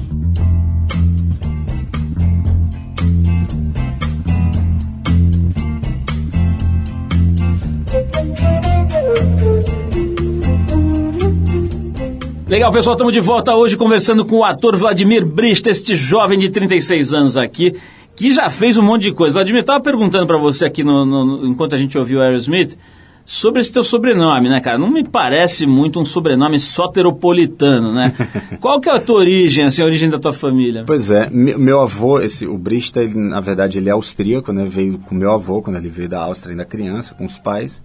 Legal, 12.48 12.72
pessoal, 12.72 12.96
estamos 12.96 13.12
de 13.12 13.20
volta 13.20 13.54
hoje 13.54 13.76
conversando 13.76 14.24
com 14.24 14.38
o 14.38 14.46
ator 14.46 14.78
Vladimir 14.78 15.26
Brista, 15.26 15.70
este 15.70 15.94
jovem 15.94 16.40
de 16.40 16.48
36 16.48 17.12
anos 17.12 17.36
aqui, 17.36 17.76
que 18.16 18.32
já 18.32 18.50
fez 18.50 18.78
um 18.78 18.84
monte 18.84 19.04
de 19.04 19.12
coisa. 19.12 19.34
Vladimir, 19.34 19.60
estava 19.60 19.84
perguntando 19.84 20.26
para 20.26 20.38
você 20.38 20.64
aqui, 20.64 20.82
no, 20.82 21.06
no, 21.06 21.46
enquanto 21.46 21.76
a 21.76 21.78
gente 21.78 21.98
ouviu 21.98 22.20
o 22.20 22.22
Aerosmith, 22.22 22.78
sobre 23.27 23.60
esse 23.60 23.74
teu 23.74 23.84
sobrenome, 23.84 24.48
né, 24.48 24.62
cara? 24.62 24.77
Não 24.77 24.89
me 24.89 25.03
parece 25.03 25.67
muito 25.67 26.00
um 26.00 26.05
sobrenome 26.05 26.57
soteropolitano, 26.57 27.93
né? 27.93 28.13
Qual 28.62 28.79
que 28.79 28.89
é 28.89 28.96
a 28.96 29.01
tua 29.01 29.17
origem, 29.17 29.65
assim, 29.65 29.81
a 29.81 29.86
origem 29.86 30.10
da 30.10 30.17
tua 30.17 30.31
família? 30.31 30.86
Pois 30.88 31.12
é, 31.12 31.29
meu, 31.29 31.81
avô, 31.81 32.22
esse, 32.22 32.48
o 32.48 32.57
Brista, 32.57 33.03
ele, 33.03 33.15
na 33.15 33.41
verdade, 33.41 33.79
ele 33.79 33.89
é 33.89 33.91
austríaco, 33.91 34.53
né? 34.53 34.63
Veio 34.65 34.98
com 34.98 35.13
meu 35.13 35.34
avô, 35.34 35.62
quando 35.62 35.75
ele 35.75 35.89
veio 35.89 36.07
da 36.07 36.22
Áustria 36.22 36.53
ainda 36.53 36.63
criança, 36.63 37.13
com 37.15 37.25
os 37.25 37.38
pais. 37.38 37.84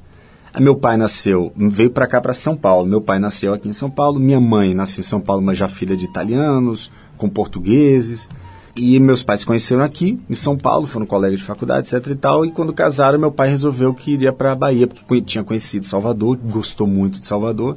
Meu 0.61 0.76
pai 0.76 0.96
nasceu, 0.96 1.52
veio 1.56 1.90
para 1.90 2.06
cá, 2.06 2.20
para 2.20 2.32
São 2.32 2.54
Paulo. 2.54 2.87
Meu 2.87 3.00
pai 3.00 3.18
nasceu 3.18 3.52
aqui 3.52 3.68
em 3.68 3.72
São 3.72 3.90
Paulo. 3.90 4.20
Minha 4.20 4.40
mãe 4.40 4.75
nasceu 4.75 5.00
em 5.00 5.04
São 5.04 5.20
Paulo, 5.20 5.42
mas 5.42 5.58
já 5.58 5.66
filha 5.66 5.96
de 5.96 6.04
italianos, 6.04 6.92
com 7.16 7.28
portugueses. 7.28 8.28
E 8.75 8.99
meus 8.99 9.23
pais 9.23 9.41
se 9.41 9.47
conheceram 9.47 9.83
aqui, 9.83 10.19
em 10.31 10.35
São 10.35 10.57
Paulo, 10.57 10.87
foram 10.87 11.05
colegas 11.05 11.41
de 11.41 11.45
faculdade, 11.45 11.87
etc 11.87 12.07
e 12.11 12.14
tal. 12.14 12.47
E 12.47 12.50
quando 12.50 12.73
casaram, 12.73 13.19
meu 13.19 13.31
pai 13.31 13.49
resolveu 13.49 13.93
que 13.93 14.12
iria 14.12 14.33
para 14.33 14.52
a 14.52 14.55
Bahia, 14.55 14.87
porque 14.87 15.21
tinha 15.21 15.45
conhecido 15.45 15.87
Salvador, 15.87 16.39
gostou 16.39 16.87
muito 16.87 17.19
de 17.19 17.26
Salvador 17.26 17.76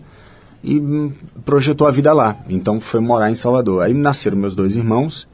e 0.63 0.79
hum, 0.79 1.12
projetou 1.43 1.86
a 1.86 1.91
vida 1.91 2.13
lá. 2.13 2.38
Então 2.49 2.79
foi 2.79 3.01
morar 3.01 3.29
em 3.29 3.36
Salvador. 3.36 3.84
Aí 3.84 3.93
nasceram 3.93 4.38
meus 4.38 4.55
dois 4.55 4.75
irmãos. 4.75 5.27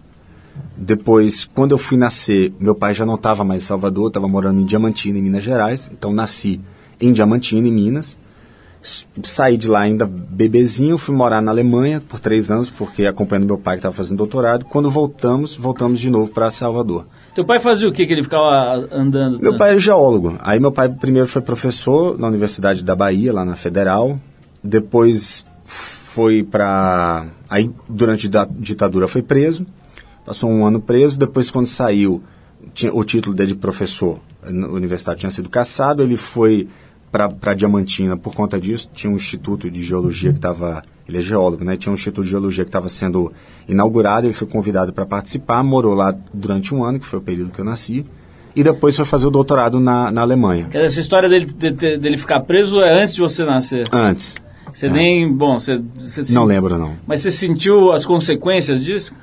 Depois, 0.76 1.46
quando 1.46 1.72
eu 1.72 1.78
fui 1.78 1.98
nascer, 1.98 2.52
meu 2.60 2.74
pai 2.74 2.94
já 2.94 3.06
não 3.06 3.16
estava 3.16 3.44
mais 3.44 3.64
em 3.64 3.66
Salvador, 3.66 4.08
estava 4.08 4.28
morando 4.28 4.60
em 4.60 4.66
Diamantina, 4.66 5.20
em 5.20 5.22
Minas 5.22 5.44
Gerais. 5.44 5.92
Então 5.94 6.12
nasci 6.12 6.60
em 7.00 7.14
Diamantina, 7.14 7.68
em 7.68 7.72
Minas. 7.72 8.18
Saí 8.82 9.58
de 9.58 9.68
lá 9.68 9.82
ainda 9.82 10.08
bebezinho, 10.08 10.98
fui 10.98 11.14
morar 11.14 11.40
na 11.40 11.52
Alemanha 11.52 12.02
por 12.02 12.20
três 12.20 12.50
anos, 12.50 12.72
porque 12.72 13.06
acompanhando 13.06 13.46
meu 13.46 13.58
pai 13.58 13.76
que 13.76 13.80
estava 13.80 13.94
fazendo 13.94 14.18
doutorado. 14.18 14.66
Quando 14.66 14.90
voltamos, 14.90 15.56
voltamos 15.56 16.00
de 16.00 16.10
novo 16.10 16.32
para 16.32 16.50
Salvador. 16.50 17.06
Teu 17.36 17.46
pai 17.46 17.60
fazia 17.60 17.88
o 17.88 17.92
que 17.92 18.08
que 18.08 18.14
ele 18.14 18.24
ficava 18.24 18.88
andando? 18.92 19.40
Meu 19.40 19.56
pai 19.56 19.76
é 19.76 19.80
geólogo. 19.80 20.36
Aí 20.40 20.60
meu 20.60 20.72
pai 20.72 20.90
primeiro 20.90 21.28
foi 21.28 21.44
professor 21.44 22.18
na 22.18 22.28
Universidade 22.28 22.84
da 22.84 22.96
Bahia, 22.96 23.32
lá 23.32 23.46
na 23.46 23.56
Federal. 23.56 24.16
Depois 24.64 25.46
foi 25.64 26.44
para... 26.44 27.28
Aí 27.50 27.70
durante 27.88 28.30
a 28.36 28.48
ditadura 28.50 29.08
foi 29.08 29.22
preso. 29.22 29.66
Passou 30.26 30.50
um 30.50 30.66
ano 30.66 30.82
preso. 30.82 31.20
Depois 31.20 31.52
quando 31.52 31.68
saiu, 31.68 32.22
tinha, 32.74 32.94
o 32.94 33.04
título 33.04 33.36
dele 33.36 33.54
de 33.54 33.60
professor 33.60 34.20
na 34.44 34.68
universidade 34.68 35.20
tinha 35.20 35.32
sido 35.32 35.50
cassado. 35.50 36.02
Ele 36.02 36.18
foi 36.18 36.68
para 37.12 37.54
Diamantina 37.54 38.16
por 38.16 38.34
conta 38.34 38.60
disso. 38.60 38.90
Tinha 38.94 39.12
um 39.12 39.16
instituto 39.16 39.70
de 39.70 39.84
geologia 39.84 40.32
que 40.32 40.38
estava. 40.38 40.84
Ele 41.08 41.18
é 41.18 41.22
geólogo, 41.22 41.64
né? 41.64 41.76
Tinha 41.76 41.92
um 41.92 41.96
instituto 41.96 42.24
de 42.24 42.30
geologia 42.30 42.64
que 42.64 42.70
estava 42.70 42.88
sendo 42.88 43.32
inaugurado. 43.68 44.26
Ele 44.26 44.34
foi 44.34 44.48
convidado 44.48 44.94
para 44.94 45.06
participar, 45.06 45.62
morou 45.64 45.94
lá 45.94 46.16
durante 46.34 46.74
um 46.74 46.84
ano, 46.84 47.00
que 47.00 47.06
foi 47.06 47.20
o 47.20 47.22
período 47.22 47.52
que 47.52 47.60
eu 47.60 47.66
nasci. 47.66 48.06
E 48.56 48.64
depois 48.64 48.96
foi 48.96 49.06
fazer 49.06 49.28
o 49.28 49.32
doutorado 49.32 49.80
na, 49.80 50.12
na 50.12 50.22
Alemanha. 50.22 50.70
Essa 50.74 51.00
história 51.00 51.28
dele, 51.28 51.46
de, 51.46 51.98
dele 51.98 52.18
ficar 52.18 52.42
preso 52.42 52.82
é 52.82 53.02
antes 53.02 53.16
de 53.16 53.22
você 53.22 53.44
nascer? 53.44 53.88
Antes. 53.92 54.36
Você 54.74 54.88
é. 54.88 54.90
nem. 54.90 55.32
Bom, 55.32 55.60
você. 55.60 55.82
você 55.98 56.34
não 56.34 56.46
lembro, 56.46 56.78
não. 56.78 56.94
Mas 57.06 57.22
você 57.22 57.32
sentiu 57.32 57.92
as 57.92 58.06
consequências 58.06 58.84
disso? 58.84 59.14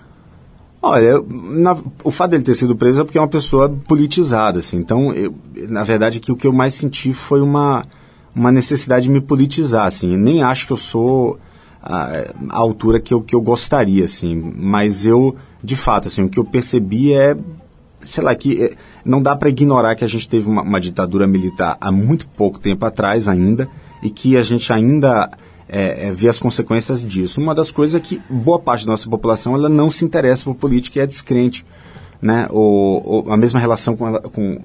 Olha, 0.91 1.23
na, 1.29 1.77
o 2.03 2.11
fato 2.11 2.31
dele 2.31 2.43
ter 2.43 2.55
sido 2.55 2.75
preso 2.75 3.03
é 3.03 3.05
porque 3.05 3.19
é 3.19 3.21
uma 3.21 3.29
pessoa 3.29 3.69
politizada, 3.87 4.61
assim. 4.61 4.79
Então, 4.79 5.13
eu, 5.13 5.35
na 5.69 5.83
verdade, 5.83 6.19
que 6.19 6.33
o 6.33 6.37
que 6.37 6.47
eu 6.47 6.53
mais 6.53 6.73
senti 6.73 7.13
foi 7.13 7.43
uma, 7.43 7.85
uma 8.35 8.51
necessidade 8.51 9.05
de 9.05 9.11
me 9.11 9.21
politizar, 9.21 9.87
assim. 9.87 10.13
Eu 10.13 10.19
nem 10.19 10.43
acho 10.43 10.67
que 10.67 10.73
eu 10.73 10.79
sou 10.79 11.39
a, 11.83 12.25
a, 12.49 12.57
altura 12.57 13.01
que 13.01 13.13
eu, 13.13 13.21
que 13.21 13.35
eu 13.35 13.41
gostaria, 13.43 14.05
assim. 14.05 14.53
Mas 14.57 15.05
eu, 15.05 15.37
de 15.63 15.77
fato, 15.77 16.09
assim, 16.09 16.23
o 16.23 16.29
que 16.29 16.39
eu 16.39 16.45
percebi 16.45 17.13
é, 17.13 17.37
sei 18.03 18.25
lá, 18.25 18.35
que 18.35 18.63
é, 18.63 18.75
não 19.05 19.21
dá 19.21 19.37
para 19.37 19.51
ignorar 19.51 19.95
que 19.95 20.05
a 20.05 20.09
gente 20.09 20.27
teve 20.27 20.49
uma, 20.49 20.63
uma 20.63 20.81
ditadura 20.81 21.27
militar 21.27 21.77
há 21.81 21.93
muito 21.93 22.27
pouco 22.29 22.59
tempo 22.59 22.87
atrás 22.87 23.29
ainda 23.29 23.69
e 24.03 24.09
que 24.09 24.37
a 24.37 24.43
gente 24.43 24.73
ainda 24.73 25.31
é, 25.69 26.09
é, 26.09 26.13
ver 26.13 26.29
as 26.29 26.39
consequências 26.39 27.05
disso. 27.05 27.41
Uma 27.41 27.55
das 27.55 27.71
coisas 27.71 27.95
é 27.95 28.03
que 28.03 28.23
boa 28.29 28.59
parte 28.59 28.87
da 28.87 28.93
nossa 28.93 29.09
população 29.09 29.55
ela 29.55 29.69
não 29.69 29.91
se 29.91 30.05
interessa 30.05 30.45
por 30.45 30.55
política 30.55 30.99
e 30.99 31.03
é 31.03 31.07
descrente. 31.07 31.65
Né? 32.21 32.49
O, 32.51 33.25
o, 33.29 33.33
a 33.33 33.37
mesma 33.37 33.61
relação 33.61 33.97
com, 33.97 34.13
com, 34.15 34.59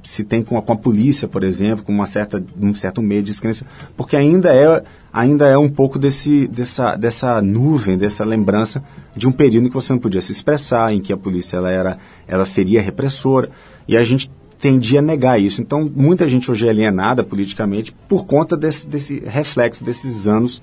se 0.00 0.22
tem 0.22 0.44
com 0.44 0.56
a, 0.56 0.62
com 0.62 0.72
a 0.72 0.76
polícia, 0.76 1.26
por 1.26 1.42
exemplo, 1.42 1.84
com 1.84 1.90
uma 1.90 2.06
certa, 2.06 2.42
um 2.60 2.72
certo 2.72 3.02
medo 3.02 3.22
de 3.22 3.32
descrença, 3.32 3.66
porque 3.96 4.14
ainda 4.14 4.54
é, 4.54 4.84
ainda 5.12 5.48
é 5.48 5.58
um 5.58 5.68
pouco 5.68 5.98
desse, 5.98 6.46
dessa, 6.46 6.94
dessa 6.94 7.42
nuvem, 7.42 7.98
dessa 7.98 8.24
lembrança 8.24 8.80
de 9.16 9.26
um 9.26 9.32
período 9.32 9.66
em 9.66 9.68
que 9.68 9.74
você 9.74 9.92
não 9.92 9.98
podia 9.98 10.20
se 10.20 10.30
expressar, 10.30 10.92
em 10.92 11.00
que 11.00 11.12
a 11.12 11.16
polícia 11.16 11.56
ela 11.56 11.70
era, 11.70 11.98
ela 12.28 12.46
seria 12.46 12.80
repressora, 12.80 13.50
e 13.88 13.96
a 13.96 14.04
gente 14.04 14.30
tendia 14.60 15.00
a 15.00 15.02
negar 15.02 15.40
isso. 15.40 15.62
Então, 15.62 15.90
muita 15.94 16.28
gente 16.28 16.50
hoje 16.50 16.66
é 16.66 16.70
alienada 16.70 17.24
politicamente 17.24 17.92
por 18.08 18.26
conta 18.26 18.56
desse, 18.56 18.86
desse 18.86 19.20
reflexo 19.20 19.82
desses 19.82 20.28
anos 20.28 20.62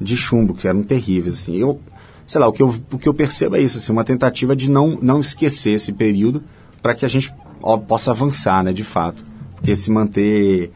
de 0.00 0.16
chumbo, 0.16 0.54
que 0.54 0.68
eram 0.68 0.82
terríveis. 0.82 1.34
Assim. 1.34 1.56
Eu, 1.56 1.80
sei 2.26 2.40
lá, 2.40 2.48
o 2.48 2.52
que 2.52 2.62
eu, 2.62 2.74
o 2.92 2.98
que 2.98 3.08
eu 3.08 3.14
percebo 3.14 3.56
é 3.56 3.60
isso, 3.60 3.78
assim, 3.78 3.92
uma 3.92 4.04
tentativa 4.04 4.54
de 4.54 4.70
não, 4.70 4.98
não 5.00 5.20
esquecer 5.20 5.72
esse 5.72 5.92
período 5.92 6.42
para 6.82 6.94
que 6.94 7.04
a 7.04 7.08
gente 7.08 7.32
ó, 7.62 7.76
possa 7.78 8.10
avançar, 8.10 8.62
né, 8.62 8.72
de 8.72 8.84
fato. 8.84 9.24
Porque 9.56 9.74
se 9.74 9.90
manter, 9.90 10.70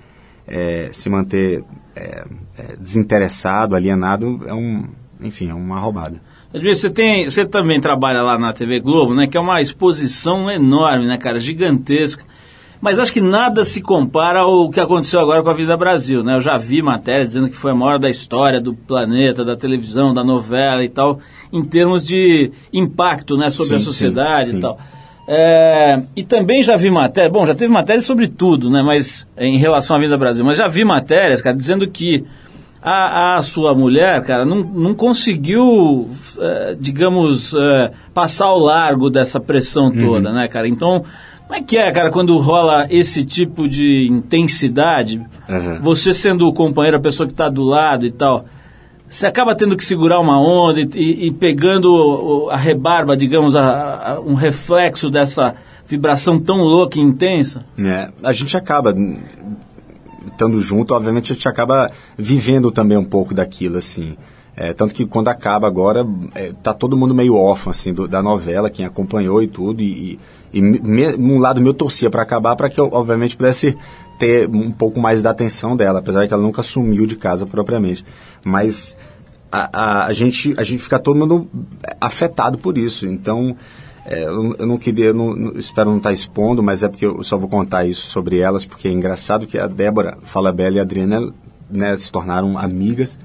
é, 0.47 0.89
se 0.93 1.09
manter 1.09 1.65
é, 1.95 2.25
é, 2.59 2.77
desinteressado, 2.79 3.77
alienado, 3.77 4.43
é 4.47 4.55
um, 4.55 4.85
enfim, 5.21 5.51
é 5.51 5.55
uma 5.55 5.79
roubada. 5.79 6.21
Você, 6.53 6.89
tem, 6.89 7.29
você 7.29 7.45
também 7.45 7.81
trabalha 7.81 8.23
lá 8.23 8.39
na 8.39 8.53
TV 8.53 8.79
Globo, 8.79 9.13
né? 9.13 9.27
Que 9.27 9.37
é 9.37 9.41
uma 9.41 9.61
exposição 9.61 10.49
enorme, 10.49 11.07
né, 11.07 11.19
cara? 11.19 11.41
Gigantesca. 11.41 12.25
Mas 12.85 12.99
acho 12.99 13.15
que 13.15 13.21
nada 13.23 13.65
se 13.65 13.81
compara 13.81 14.41
ao 14.41 14.69
que 14.69 14.79
aconteceu 14.79 15.19
agora 15.19 15.43
com 15.43 15.49
a 15.49 15.55
Vida 15.55 15.75
Brasil, 15.75 16.23
né? 16.23 16.35
Eu 16.37 16.41
já 16.43 16.59
vi 16.59 16.83
matérias 16.83 17.29
dizendo 17.29 17.49
que 17.49 17.57
foi 17.57 17.71
a 17.71 17.75
maior 17.75 17.99
da 17.99 18.11
história 18.11 18.61
do 18.61 18.75
planeta, 18.75 19.43
da 19.43 19.57
televisão, 19.57 20.13
da 20.13 20.23
novela 20.23 20.85
e 20.85 20.91
tal, 20.91 21.19
em 21.51 21.65
termos 21.65 22.07
de 22.07 22.53
impacto, 22.71 23.39
né, 23.39 23.49
sobre 23.49 23.71
sim, 23.71 23.77
a 23.77 23.81
sociedade 23.81 24.45
sim, 24.45 24.51
sim. 24.51 24.59
e 24.59 24.61
tal. 24.61 24.79
É, 25.27 26.03
e 26.15 26.23
também 26.25 26.63
já 26.63 26.77
vi 26.77 26.91
matérias, 26.91 27.33
bom, 27.33 27.47
já 27.47 27.55
teve 27.55 27.73
matérias 27.73 28.05
sobre 28.05 28.29
tudo, 28.29 28.69
né, 28.69 28.83
mas 28.83 29.27
em 29.39 29.57
relação 29.57 29.97
à 29.97 29.99
Vida 29.99 30.19
Brasil, 30.19 30.45
mas 30.45 30.59
já 30.59 30.69
vi 30.69 30.85
matérias, 30.85 31.41
cara, 31.41 31.57
dizendo 31.57 31.89
que 31.89 32.23
a, 32.83 33.39
a 33.39 33.43
sua 33.43 33.75
mulher, 33.75 34.23
cara, 34.25 34.45
não, 34.45 34.57
não 34.57 34.95
conseguiu, 34.95 36.11
é, 36.39 36.77
digamos, 36.79 37.55
é, 37.55 37.93
passar 38.13 38.45
ao 38.45 38.59
largo 38.59 39.09
dessa 39.09 39.41
pressão 39.41 39.91
toda, 39.91 40.29
uhum. 40.29 40.35
né, 40.35 40.49
cara? 40.49 40.69
Então, 40.69 41.03
como 41.47 41.59
é 41.59 41.63
que 41.63 41.77
é, 41.77 41.91
cara, 41.93 42.11
quando 42.11 42.37
rola 42.39 42.87
esse 42.91 43.25
tipo 43.25 43.69
de 43.69 44.07
intensidade, 44.11 45.19
uhum. 45.49 45.81
você 45.81 46.13
sendo 46.13 46.49
o 46.49 46.53
companheiro, 46.53 46.97
a 46.97 47.01
pessoa 47.01 47.27
que 47.27 47.33
está 47.33 47.49
do 47.49 47.63
lado 47.63 48.07
e 48.07 48.11
tal, 48.11 48.47
você 49.09 49.27
acaba 49.27 49.55
tendo 49.55 49.77
que 49.77 49.85
segurar 49.85 50.19
uma 50.19 50.41
onda 50.41 50.81
e, 50.81 50.89
e, 50.95 51.27
e 51.27 51.33
pegando 51.33 52.49
a 52.51 52.57
rebarba, 52.57 53.17
digamos, 53.17 53.55
a, 53.55 54.15
a, 54.15 54.21
um 54.21 54.35
reflexo 54.35 55.11
dessa 55.11 55.55
vibração 55.87 56.39
tão 56.39 56.63
louca 56.63 56.99
e 56.99 57.03
intensa? 57.03 57.65
É, 57.79 58.09
a 58.23 58.33
gente 58.33 58.57
acaba 58.57 58.95
estando 60.27 60.61
junto, 60.61 60.95
obviamente 60.95 61.33
a 61.33 61.35
gente 61.35 61.49
acaba 61.49 61.91
vivendo 62.17 62.71
também 62.71 62.97
um 62.97 63.05
pouco 63.05 63.35
daquilo, 63.35 63.77
assim. 63.77 64.17
É, 64.57 64.73
tanto 64.73 64.95
que 64.95 65.05
quando 65.05 65.29
acaba 65.29 65.67
agora, 65.67 66.07
é, 66.35 66.53
tá 66.63 66.73
todo 66.73 66.97
mundo 66.97 67.15
meio 67.15 67.35
órfão, 67.35 67.73
assim, 67.73 67.93
do, 67.93 68.07
da 68.07 68.23
novela, 68.23 68.71
quem 68.71 68.87
acompanhou 68.87 69.43
e 69.43 69.49
tudo, 69.49 69.83
e, 69.83 70.19
e 70.53 70.63
me, 70.63 71.17
um 71.17 71.39
lado 71.39 71.61
meu 71.61 71.75
torcia 71.75 72.09
para 72.09 72.23
acabar 72.23 72.55
para 72.55 72.71
que 72.71 72.79
eu, 72.79 72.89
obviamente, 72.93 73.37
pudesse 73.37 73.77
ter 74.17 74.49
um 74.49 74.71
pouco 74.71 75.01
mais 75.01 75.21
da 75.23 75.31
atenção 75.31 75.77
dela, 75.77 75.99
apesar 75.99 76.29
que 76.29 76.33
ela 76.33 76.43
nunca 76.43 76.63
sumiu 76.63 77.05
de 77.05 77.17
casa 77.17 77.45
propriamente. 77.45 78.05
Mas 78.45 78.97
a, 79.51 79.71
a, 79.73 80.07
a 80.07 80.13
gente, 80.13 80.55
a 80.57 80.63
gente 80.63 80.81
fica 80.81 81.01
todo 81.01 81.19
mundo 81.19 81.49
afetado 82.01 82.59
por 82.59 82.79
isso, 82.79 83.07
então... 83.07 83.57
É, 84.07 84.23
eu, 84.23 84.55
eu, 84.59 84.67
não 84.67 84.77
queria, 84.77 85.07
eu 85.07 85.15
não, 85.15 85.53
espero 85.57 85.89
não 85.89 85.97
estar 85.97 86.11
tá 86.11 86.13
expondo, 86.13 86.63
mas 86.63 86.83
é 86.83 86.89
porque 86.89 87.07
eu 87.07 87.25
só 87.25 87.39
vou 87.39 87.49
contar 87.49 87.87
isso 87.87 88.07
sobre 88.09 88.37
elas, 88.39 88.63
porque 88.63 88.87
é 88.87 88.91
engraçado 88.91 89.47
que 89.47 89.59
a 89.59 89.67
Débora, 89.67 90.19
Fala 90.25 90.53
Bela 90.53 90.77
e 90.77 90.79
a 90.79 90.83
Adriana 90.83 91.33
né, 91.71 91.97
se 91.97 92.13
tornaram 92.13 92.59
amigas. 92.59 93.19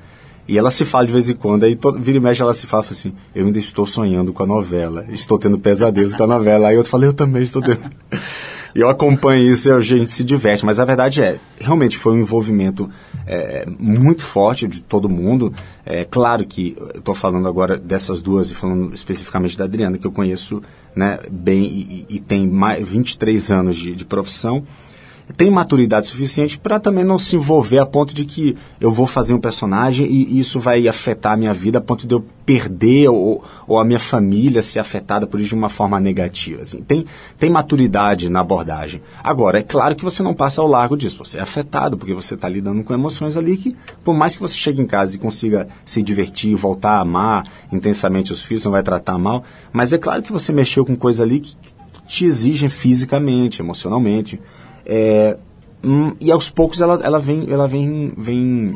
E 0.49 0.57
ela 0.57 0.71
se 0.71 0.83
fala 0.83 1.05
de 1.05 1.13
vez 1.13 1.29
em 1.29 1.35
quando, 1.35 1.63
aí 1.63 1.75
todo, 1.75 1.99
vira 1.99 2.17
e 2.17 2.19
mexe 2.19 2.41
ela 2.41 2.55
se 2.55 2.65
fala 2.65 2.83
assim, 2.89 3.13
eu 3.35 3.45
ainda 3.45 3.59
estou 3.59 3.85
sonhando 3.85 4.33
com 4.33 4.41
a 4.41 4.47
novela, 4.47 5.05
estou 5.09 5.38
tendo 5.38 5.59
pesadelos 5.59 6.15
com 6.15 6.23
a 6.23 6.27
novela. 6.27 6.69
Aí 6.69 6.75
eu 6.75 6.83
falei, 6.83 7.07
eu 7.07 7.13
também 7.13 7.43
estou 7.43 7.62
tendo. 7.62 7.79
eu 8.73 8.89
acompanho 8.89 9.47
isso 9.47 9.69
e 9.69 9.71
a 9.71 9.79
gente 9.79 10.09
se 10.09 10.23
diverte. 10.23 10.65
Mas 10.65 10.79
a 10.79 10.85
verdade 10.85 11.21
é, 11.21 11.39
realmente 11.59 11.99
foi 11.99 12.13
um 12.13 12.19
envolvimento 12.21 12.89
é, 13.27 13.67
muito 13.77 14.23
forte 14.23 14.67
de 14.67 14.81
todo 14.81 15.07
mundo. 15.07 15.53
É 15.85 16.03
claro 16.03 16.43
que 16.43 16.75
eu 16.79 16.99
estou 16.99 17.13
falando 17.13 17.47
agora 17.47 17.77
dessas 17.77 18.19
duas 18.19 18.49
e 18.49 18.55
falando 18.55 18.91
especificamente 18.91 19.55
da 19.55 19.65
Adriana, 19.65 19.99
que 19.99 20.07
eu 20.07 20.12
conheço 20.12 20.63
né, 20.95 21.19
bem 21.29 21.63
e, 21.63 22.05
e 22.09 22.19
tem 22.19 22.47
mais 22.47 22.89
23 22.89 23.51
anos 23.51 23.77
de, 23.77 23.93
de 23.93 24.03
profissão 24.03 24.63
tem 25.38 25.50
maturidade 25.52 26.08
suficiente 26.08 26.58
para 26.58 26.80
também 26.80 27.04
não 27.04 27.20
se 27.20 27.36
envolver 27.36 27.78
a 27.80 27.86
ponto 27.86 28.13
de 28.13 28.26
que 28.26 28.58
eu 28.80 28.92
vou 28.92 29.06
fazer 29.06 29.34
um 29.34 29.39
personagem 29.39 30.06
e 30.08 30.39
isso 30.39 30.60
vai 30.60 30.88
afetar 30.88 31.34
a 31.34 31.38
minha 31.38 31.54
vida 31.54 31.78
a 31.78 31.82
ponto 31.82 32.08
de 32.08 32.13
eu 32.13 32.24
perder 32.46 33.10
ou, 33.10 33.44
ou 33.68 33.80
a 33.80 33.86
minha 33.86 34.00
família 34.00 34.62
ser 34.62 34.80
afetada 34.80 35.28
por 35.28 35.39
isso 35.39 35.50
de 35.50 35.56
uma 35.56 35.70
forma 35.70 36.00
negativa. 36.00 36.63
Assim. 36.63 36.82
Tem, 36.82 37.06
tem 37.38 37.50
maturidade 37.50 38.28
na 38.30 38.39
abordagem. 38.39 39.02
Agora, 39.24 39.60
é 39.60 39.63
claro 39.63 39.96
que 39.96 40.04
você 40.04 40.24
não 40.24 40.34
passa 40.34 40.62
ao 40.62 40.68
largo 40.68 40.98
disso. 40.98 41.24
Você 41.24 41.38
é 41.38 41.42
afetado 41.42 41.98
porque 41.98 42.13
você 42.13 42.34
está 42.34 42.50
lidando 42.50 42.84
com 42.84 42.94
emoções 42.94 43.38
ali 43.38 43.56
que, 43.56 43.76
por 44.04 44.15
mais 44.15 44.36
que 44.36 44.42
você 44.42 44.56
chegue 44.56 44.82
em 44.82 44.88
casa 44.88 45.15
e 45.15 45.20
consiga 45.20 45.68
se 45.86 46.02
divertir, 46.02 46.56
voltar 46.56 46.94
a 46.94 47.02
amar 47.02 47.46
intensamente 47.72 48.34
os 48.34 48.42
filhos, 48.42 48.65
não 48.65 48.72
vai 48.72 48.84
tratar 48.84 49.18
mal, 49.18 49.44
mas 49.72 49.94
é 49.94 49.98
claro 49.98 50.24
que 50.24 50.32
você 50.32 50.52
mexeu 50.52 50.84
com 50.84 50.96
coisa 50.96 51.24
ali 51.24 51.39
que 51.39 51.56
te 52.08 52.26
exigem 52.26 52.68
fisicamente, 52.68 53.62
emocionalmente. 53.62 54.39
É, 54.91 55.38
hum, 55.84 56.13
e 56.19 56.32
aos 56.32 56.49
poucos 56.49 56.82
ela, 56.82 56.99
ela 57.04 57.19
vem, 57.19 57.45
ela 57.49 57.67
vem, 57.67 58.12
vem, 58.17 58.75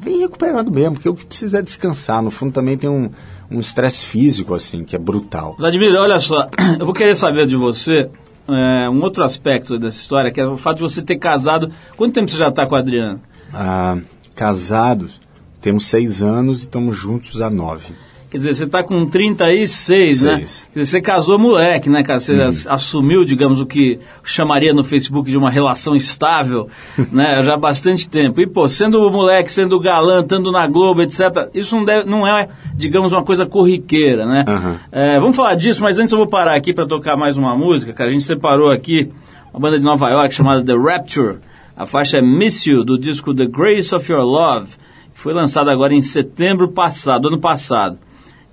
vem 0.00 0.20
recuperando 0.20 0.70
mesmo, 0.70 0.92
porque 0.94 1.08
o 1.08 1.14
que 1.14 1.26
precisa 1.26 1.58
é 1.58 1.62
descansar. 1.62 2.22
No 2.22 2.30
fundo 2.30 2.52
também 2.52 2.78
tem 2.78 2.88
um 2.88 3.10
um 3.50 3.60
estresse 3.60 4.04
físico 4.04 4.54
assim 4.54 4.84
que 4.84 4.96
é 4.96 4.98
brutal. 4.98 5.54
Vladimir, 5.58 5.94
olha 5.94 6.18
só, 6.18 6.48
eu 6.78 6.84
vou 6.84 6.94
querer 6.94 7.16
saber 7.16 7.46
de 7.46 7.56
você 7.56 8.10
é, 8.48 8.88
um 8.88 9.00
outro 9.02 9.22
aspecto 9.22 9.78
dessa 9.78 9.96
história, 9.96 10.30
que 10.30 10.40
é 10.40 10.46
o 10.46 10.56
fato 10.56 10.78
de 10.78 10.82
você 10.82 11.02
ter 11.02 11.16
casado. 11.16 11.70
Quanto 11.96 12.14
tempo 12.14 12.30
você 12.30 12.36
já 12.36 12.48
está 12.48 12.66
com 12.66 12.74
a 12.74 12.78
Adriana? 12.78 13.20
Ah, 13.52 13.98
casados, 14.34 15.20
temos 15.60 15.86
seis 15.86 16.22
anos 16.22 16.60
e 16.60 16.64
estamos 16.64 16.96
juntos 16.96 17.40
há 17.40 17.48
nove. 17.50 17.94
Quer 18.34 18.38
dizer, 18.38 18.54
você 18.54 18.64
está 18.64 18.82
com 18.82 19.06
36, 19.06 20.24
né? 20.24 20.36
Seis. 20.38 20.66
Quer 20.72 20.80
dizer, 20.80 20.90
você 20.90 21.00
casou 21.00 21.38
moleque, 21.38 21.88
né, 21.88 22.02
cara? 22.02 22.18
Você 22.18 22.34
hum. 22.34 22.48
assumiu, 22.68 23.24
digamos, 23.24 23.60
o 23.60 23.64
que 23.64 24.00
chamaria 24.24 24.74
no 24.74 24.82
Facebook 24.82 25.30
de 25.30 25.38
uma 25.38 25.48
relação 25.48 25.94
estável, 25.94 26.68
né? 27.12 27.40
Já 27.44 27.54
há 27.54 27.56
bastante 27.56 28.08
tempo. 28.08 28.40
E, 28.40 28.46
pô, 28.48 28.68
sendo 28.68 29.08
moleque, 29.08 29.52
sendo 29.52 29.78
galã, 29.78 30.20
estando 30.20 30.50
na 30.50 30.66
Globo, 30.66 31.02
etc., 31.02 31.48
isso 31.54 31.76
não, 31.76 31.84
deve, 31.84 32.10
não 32.10 32.26
é, 32.26 32.48
digamos, 32.74 33.12
uma 33.12 33.22
coisa 33.22 33.46
corriqueira, 33.46 34.26
né? 34.26 34.44
Uhum. 34.48 34.76
É, 34.90 35.20
vamos 35.20 35.36
falar 35.36 35.54
disso, 35.54 35.80
mas 35.80 36.00
antes 36.00 36.10
eu 36.10 36.18
vou 36.18 36.26
parar 36.26 36.56
aqui 36.56 36.74
para 36.74 36.88
tocar 36.88 37.16
mais 37.16 37.36
uma 37.36 37.56
música, 37.56 37.92
cara. 37.92 38.10
A 38.10 38.12
gente 38.12 38.24
separou 38.24 38.72
aqui 38.72 39.12
uma 39.52 39.60
banda 39.60 39.78
de 39.78 39.84
Nova 39.84 40.10
York 40.10 40.34
chamada 40.34 40.60
The 40.60 40.74
Rapture. 40.76 41.38
A 41.76 41.86
faixa 41.86 42.18
é 42.18 42.20
Miss 42.20 42.66
You, 42.66 42.82
do 42.82 42.98
disco 42.98 43.32
The 43.32 43.46
Grace 43.46 43.94
of 43.94 44.10
Your 44.10 44.24
Love, 44.24 44.70
que 45.14 45.20
foi 45.20 45.32
lançado 45.32 45.70
agora 45.70 45.94
em 45.94 46.02
setembro 46.02 46.66
passado, 46.66 47.28
ano 47.28 47.38
passado. 47.38 47.96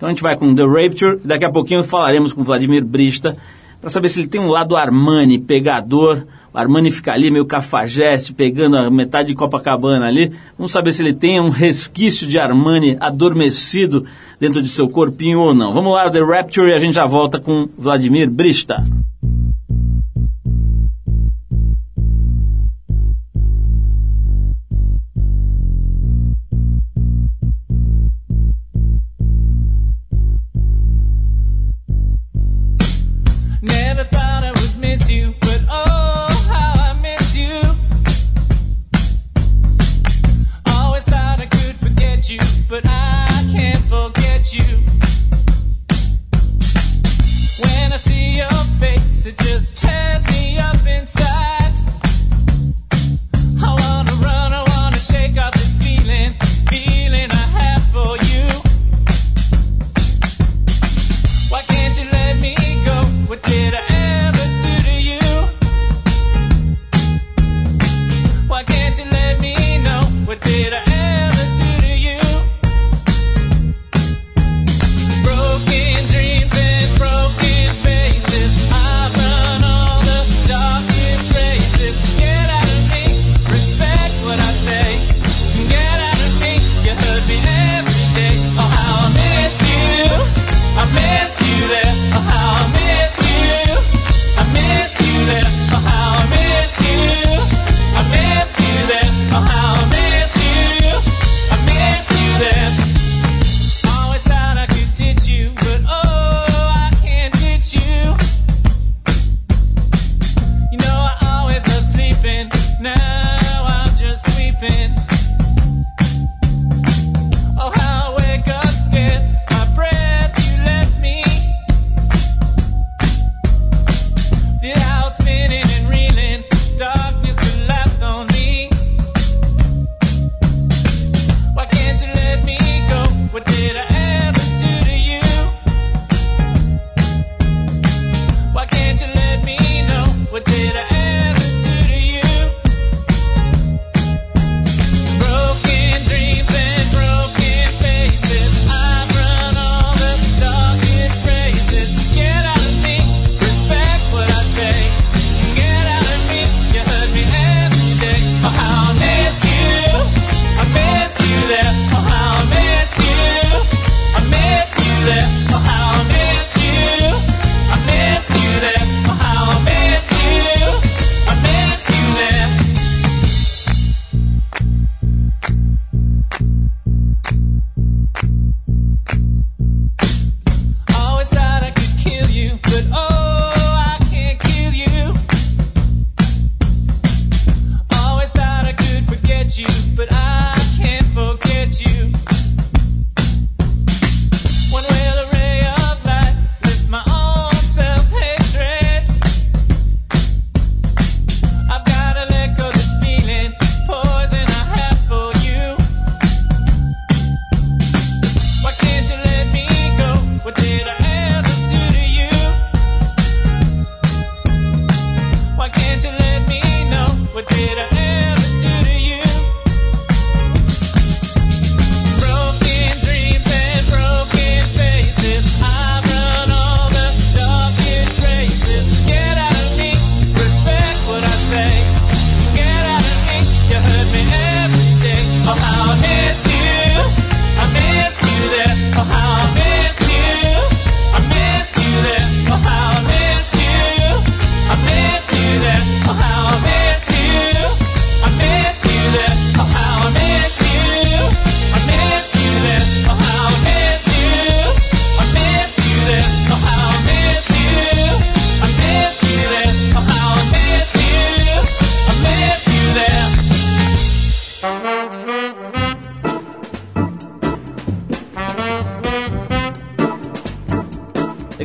Então 0.01 0.09
a 0.09 0.11
gente 0.13 0.23
vai 0.23 0.35
com 0.35 0.55
The 0.55 0.63
Rapture, 0.63 1.19
daqui 1.23 1.45
a 1.45 1.51
pouquinho 1.51 1.83
falaremos 1.83 2.33
com 2.33 2.43
Vladimir 2.43 2.83
Brista 2.83 3.37
para 3.79 3.87
saber 3.87 4.09
se 4.09 4.19
ele 4.19 4.27
tem 4.27 4.41
um 4.41 4.47
lado 4.47 4.75
Armani, 4.75 5.37
pegador. 5.37 6.23
O 6.51 6.57
Armani 6.57 6.89
fica 6.89 7.13
ali 7.13 7.29
meio 7.29 7.45
cafajeste, 7.45 8.33
pegando 8.33 8.77
a 8.77 8.89
metade 8.89 9.27
de 9.27 9.35
Copacabana 9.35 10.07
ali. 10.07 10.31
Vamos 10.57 10.71
saber 10.71 10.91
se 10.91 11.03
ele 11.03 11.13
tem 11.13 11.39
um 11.39 11.49
resquício 11.49 12.25
de 12.25 12.39
Armani 12.39 12.97
adormecido 12.99 14.03
dentro 14.39 14.59
de 14.59 14.69
seu 14.69 14.89
corpinho 14.89 15.39
ou 15.39 15.53
não. 15.53 15.71
Vamos 15.71 15.93
lá, 15.93 16.09
The 16.09 16.23
Rapture, 16.23 16.71
e 16.71 16.73
a 16.73 16.79
gente 16.79 16.95
já 16.95 17.05
volta 17.05 17.39
com 17.39 17.69
Vladimir 17.77 18.27
Brista. 18.27 18.83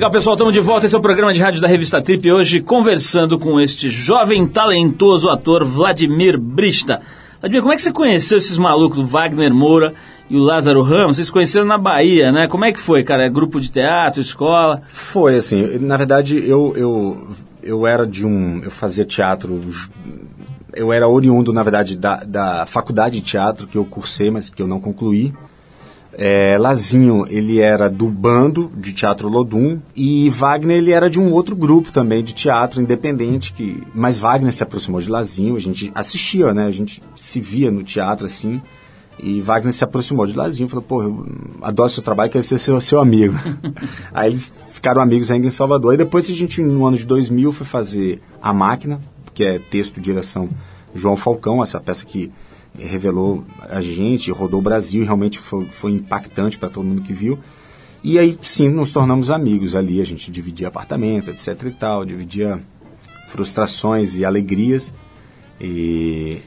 Legal, 0.07 0.13
pessoal, 0.13 0.35
estamos 0.37 0.55
de 0.55 0.61
volta. 0.61 0.87
Esse 0.87 0.95
é 0.95 0.99
o 0.99 1.03
programa 1.03 1.35
de 1.35 1.41
rádio 1.41 1.61
da 1.61 1.67
revista 1.67 2.01
Trip. 2.01 2.31
Hoje 2.31 2.61
conversando 2.61 3.37
com 3.41 3.59
este 3.59 3.91
jovem, 3.91 4.47
talentoso 4.47 5.29
ator 5.29 5.65
Vladimir 5.65 6.39
Brista. 6.39 7.03
Vladimir, 7.41 7.61
como 7.61 7.73
é 7.73 7.77
que 7.77 7.83
você 7.83 7.91
conheceu 7.91 8.39
esses 8.39 8.57
malucos, 8.57 8.99
o 8.99 9.05
Wagner 9.05 9.53
Moura 9.53 9.95
e 10.31 10.37
o 10.37 10.41
Lázaro 10.41 10.81
Ramos? 10.83 11.17
Vocês 11.17 11.27
se 11.27 11.33
conheceram 11.33 11.67
na 11.67 11.77
Bahia, 11.77 12.31
né? 12.31 12.47
Como 12.47 12.65
é 12.65 12.73
que 12.73 12.79
foi, 12.79 13.03
cara? 13.03 13.27
É 13.27 13.29
grupo 13.29 13.61
de 13.61 13.69
teatro, 13.69 14.21
escola? 14.21 14.81
Foi 14.87 15.35
assim, 15.35 15.77
na 15.81 15.97
verdade 15.97 16.37
eu, 16.37 16.73
eu, 16.77 17.27
eu 17.61 17.85
era 17.85 18.07
de 18.07 18.25
um. 18.25 18.61
Eu 18.63 18.71
fazia 18.71 19.05
teatro. 19.05 19.61
Eu 20.73 20.93
era 20.93 21.09
oriundo, 21.09 21.53
na 21.53 21.65
verdade, 21.65 21.99
da, 21.99 22.23
da 22.23 22.65
faculdade 22.65 23.17
de 23.17 23.23
teatro 23.23 23.67
que 23.67 23.77
eu 23.77 23.85
cursei, 23.85 24.31
mas 24.31 24.49
que 24.49 24.63
eu 24.63 24.69
não 24.69 24.79
concluí. 24.79 25.35
É, 26.19 26.57
Lazinho, 26.59 27.27
ele 27.29 27.61
era 27.61 27.91
do 27.91 28.09
bando 28.09 28.73
de 28.75 28.95
teatro 28.95 29.29
Lodum 29.29 29.79
e 29.95 30.31
Wagner, 30.31 30.79
ele 30.79 30.91
era 30.91 31.11
de 31.11 31.21
um 31.21 31.31
outro 31.31 31.55
grupo 31.55 31.93
também 31.93 32.25
de 32.25 32.33
teatro 32.33 32.81
independente, 32.81 33.53
que 33.53 33.83
mas 33.95 34.19
Wagner 34.19 34.51
se 34.51 34.63
aproximou 34.63 34.99
de 34.99 35.11
Lazinho, 35.11 35.57
a 35.57 35.61
gente 35.61 35.93
assistia, 35.95 36.55
né? 36.55 36.65
A 36.65 36.71
gente 36.71 37.03
se 37.15 37.39
via 37.39 37.71
no 37.71 37.83
teatro 37.83 38.25
assim. 38.25 38.63
E 39.19 39.41
Wagner 39.43 39.75
se 39.75 39.85
aproximou 39.85 40.27
de 40.27 40.35
Lazinho 40.35 40.67
e 40.67 40.71
falou, 40.71 40.83
pô, 40.83 41.03
eu 41.03 41.27
adoro 41.63 41.91
seu 41.91 42.03
trabalho, 42.03 42.31
quero 42.31 42.45
ser 42.45 42.59
seu, 42.59 42.81
seu 42.81 42.99
amigo. 42.99 43.35
Aí 44.13 44.31
eles 44.31 44.53
ficaram 44.73 45.03
amigos 45.03 45.31
ainda 45.31 45.47
em 45.47 45.51
Salvador. 45.51 45.95
E 45.95 45.97
depois 45.99 46.29
a 46.31 46.35
gente, 46.35 46.63
no 46.63 46.87
ano 46.87 46.97
de 46.97 47.07
2000, 47.07 47.53
foi 47.53 47.67
fazer 47.67 48.21
A 48.41 48.53
Máquina, 48.53 49.01
que 49.33 49.45
é 49.45 49.59
texto, 49.59 50.01
direção 50.01 50.49
João 50.95 51.17
Falcão, 51.17 51.63
essa 51.63 51.81
peça 51.81 52.05
que 52.05 52.31
revelou 52.79 53.45
a 53.61 53.81
gente, 53.81 54.31
rodou 54.31 54.61
o 54.61 54.63
Brasil, 54.63 55.05
realmente 55.05 55.39
foi, 55.39 55.67
foi 55.67 55.93
impactante 55.93 56.59
para 56.59 56.69
todo 56.69 56.85
mundo 56.85 57.03
que 57.03 57.13
viu. 57.13 57.39
E 58.03 58.19
aí, 58.19 58.39
sim, 58.43 58.69
nos 58.69 58.93
tornamos 58.93 59.31
amigos 59.31 59.75
ali, 59.75 60.01
a 60.01 60.05
gente 60.05 60.31
dividia 60.31 60.69
apartamento, 60.69 61.31
etc 61.31 61.61
e 61.65 61.71
tal, 61.73 62.05
dividia 62.05 62.61
frustrações 63.29 64.17
e 64.17 64.25
alegrias. 64.25 64.93
E, 65.61 66.39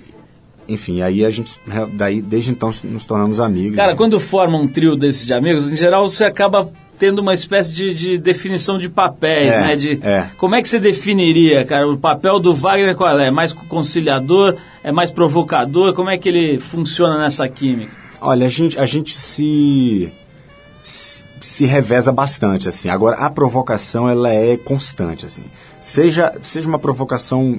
enfim, 0.68 1.02
aí 1.02 1.26
a 1.26 1.30
gente, 1.30 1.60
daí, 1.94 2.22
desde 2.22 2.52
então, 2.52 2.74
nos 2.84 3.06
tornamos 3.06 3.40
amigos. 3.40 3.76
Cara, 3.76 3.96
quando 3.96 4.20
forma 4.20 4.58
um 4.58 4.68
trio 4.68 4.96
desses 4.96 5.26
de 5.26 5.34
amigos, 5.34 5.72
em 5.72 5.76
geral 5.76 6.08
você 6.10 6.24
acaba 6.24 6.72
tendo 7.00 7.20
uma 7.20 7.34
espécie 7.34 7.72
de, 7.72 7.94
de 7.94 8.18
definição 8.18 8.78
de 8.78 8.90
papéis, 8.90 9.54
É, 9.54 9.60
né? 9.62 9.76
De, 9.76 10.00
é. 10.04 10.30
Como 10.38 10.54
é 10.54 10.62
que 10.62 10.68
você 10.68 10.80
definiria, 10.80 11.66
cara? 11.66 11.88
O 11.90 11.98
papel 11.98 12.40
do 12.40 12.54
Wagner 12.54 12.96
qual 12.96 13.18
é? 13.18 13.30
É 13.30 13.32
mais 13.32 13.54
conciliador? 13.54 14.58
É 14.84 14.92
mais 14.92 15.10
provocador? 15.10 15.94
Como 15.94 16.10
é 16.10 16.18
que 16.18 16.28
ele 16.28 16.60
funciona 16.60 17.18
nessa 17.18 17.48
química? 17.48 17.92
Olha, 18.22 18.46
a 18.46 18.50
gente, 18.50 18.78
a 18.78 18.86
gente 18.86 19.14
se, 19.18 20.12
se 20.84 21.26
se 21.40 21.66
reveza 21.66 22.12
bastante, 22.12 22.70
assim. 22.70 22.90
Agora, 22.90 23.18
a 23.18 23.30
provocação, 23.30 24.10
ela 24.10 24.30
é 24.30 24.56
constante, 24.58 25.26
assim. 25.26 25.44
Seja, 25.82 26.32
seja 26.42 26.68
uma 26.68 26.80
provocação 26.80 27.58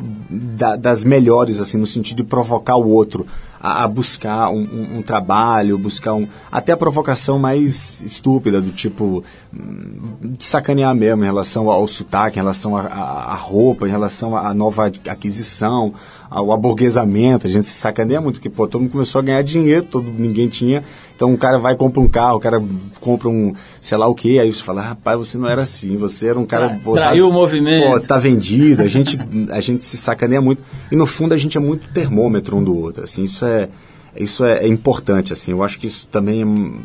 da- 0.00 0.76
das 0.76 1.02
melhores, 1.04 1.60
assim, 1.60 1.78
no 1.78 1.86
sentido 1.86 2.18
de 2.18 2.24
provocar 2.24 2.76
o 2.76 2.88
outro 2.88 3.26
a, 3.60 3.82
a 3.84 3.88
buscar 3.88 4.50
um, 4.50 4.60
um- 4.62 4.98
um 4.98 5.02
trabalho, 5.02 5.76
buscar 5.78 6.14
um... 6.14 6.28
Até 6.50 6.72
a 6.72 6.76
provocação 6.76 7.38
mais 7.38 8.00
estúpida, 8.02 8.60
do 8.60 8.70
tipo... 8.70 9.24
hum, 9.52 10.16
De 10.22 10.44
sacanear 10.44 10.94
mesmo, 10.94 11.22
em 11.24 11.26
relação 11.26 11.68
ao 11.70 11.86
sotaque, 11.88 12.38
em 12.38 12.42
relação 12.42 12.76
à- 12.76 13.34
roupa, 13.34 13.86
em 13.88 13.90
relação 13.90 14.36
à 14.36 14.54
nova 14.54 14.86
aquisição, 15.08 15.92
ao 16.30 16.52
aburguesamento. 16.52 17.46
A 17.46 17.50
gente 17.50 17.68
se 17.68 17.74
sacaneia 17.74 18.20
muito, 18.20 18.36
porque, 18.36 18.48
pô, 18.50 18.66
todo 18.66 18.82
mundo 18.82 18.90
começou 18.92 19.18
a 19.18 19.22
ganhar 19.22 19.42
dinheiro, 19.42 19.84
todo, 19.84 20.10
ninguém 20.10 20.48
tinha... 20.48 20.82
Então, 21.16 21.34
o 21.34 21.36
cara 21.36 21.58
vai 21.58 21.72
e 21.72 21.76
compra 21.76 22.00
um 22.00 22.06
carro, 22.06 22.36
o 22.36 22.40
cara 22.40 22.62
compra 23.00 23.28
um, 23.28 23.52
sei 23.80 23.98
lá 23.98 24.06
o 24.06 24.14
quê, 24.14 24.38
aí 24.40 24.54
você 24.54 24.62
fala, 24.62 24.80
rapaz, 24.80 25.18
você 25.18 25.36
não 25.36 25.48
era 25.48 25.62
assim, 25.62 25.96
você 25.96 26.28
era 26.28 26.38
um 26.38 26.46
cara... 26.46 26.68
Tra- 26.68 26.78
pô, 26.84 26.92
traiu 26.92 27.28
o 27.28 27.32
movimento. 27.32 27.90
Pô, 27.90 28.06
tá 28.06 28.18
vendido, 28.18 28.82
a 28.82 28.86
gente, 28.86 29.18
a 29.50 29.60
gente 29.60 29.84
se 29.84 29.96
sacaneia 29.96 30.40
muito. 30.40 30.62
E 30.92 30.94
no 30.94 31.06
fundo 31.06 31.34
a 31.34 31.36
gente 31.36 31.56
é 31.56 31.60
muito 31.60 31.92
termômetro 31.92 32.56
um 32.56 32.62
do 32.62 32.78
outro, 32.78 33.02
assim, 33.02 33.24
isso 33.24 33.44
é, 33.44 33.68
isso 34.16 34.44
é, 34.44 34.58
é 34.58 34.68
importante, 34.68 35.32
assim, 35.32 35.50
eu 35.50 35.64
acho 35.64 35.80
que 35.80 35.88
isso 35.88 36.06
também 36.06 36.80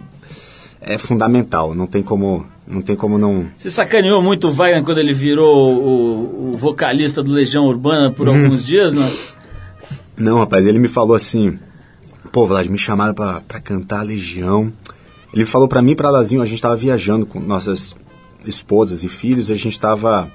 é, 0.81 0.95
é 0.95 0.97
fundamental, 0.97 1.75
não 1.75 1.85
tem 1.85 2.01
como, 2.01 2.43
não 2.67 2.81
tem 2.81 2.95
como 2.95 3.19
não... 3.19 3.45
Você 3.55 3.69
sacaneou 3.69 4.19
muito 4.19 4.47
o 4.47 4.51
Wagner 4.51 4.83
quando 4.83 4.97
ele 4.97 5.13
virou 5.13 5.75
o, 5.75 6.53
o 6.53 6.57
vocalista 6.57 7.21
do 7.21 7.31
Legião 7.31 7.67
Urbana 7.67 8.09
por 8.11 8.27
Uhum. 8.27 8.45
alguns 8.45 8.65
dias, 8.65 8.95
não? 8.95 9.07
Não, 10.23 10.39
rapaz, 10.39 10.65
ele 10.65 10.79
me 10.79 10.87
falou 10.87 11.17
assim, 11.17 11.59
pô, 12.31 12.47
Vlad, 12.47 12.69
me 12.69 12.77
chamaram 12.77 13.13
pra, 13.13 13.41
pra 13.41 13.59
cantar 13.59 14.03
Legião. 14.03 14.71
Ele 15.33 15.43
falou 15.43 15.67
pra 15.67 15.81
mim 15.81 15.95
pra 15.95 16.09
Lazinho, 16.09 16.41
a 16.41 16.45
gente 16.45 16.61
tava 16.61 16.77
viajando 16.77 17.25
com 17.25 17.41
nossas 17.41 17.93
esposas 18.45 19.03
e 19.03 19.09
filhos, 19.09 19.51
a 19.51 19.55
gente 19.55 19.77
tava 19.77 20.31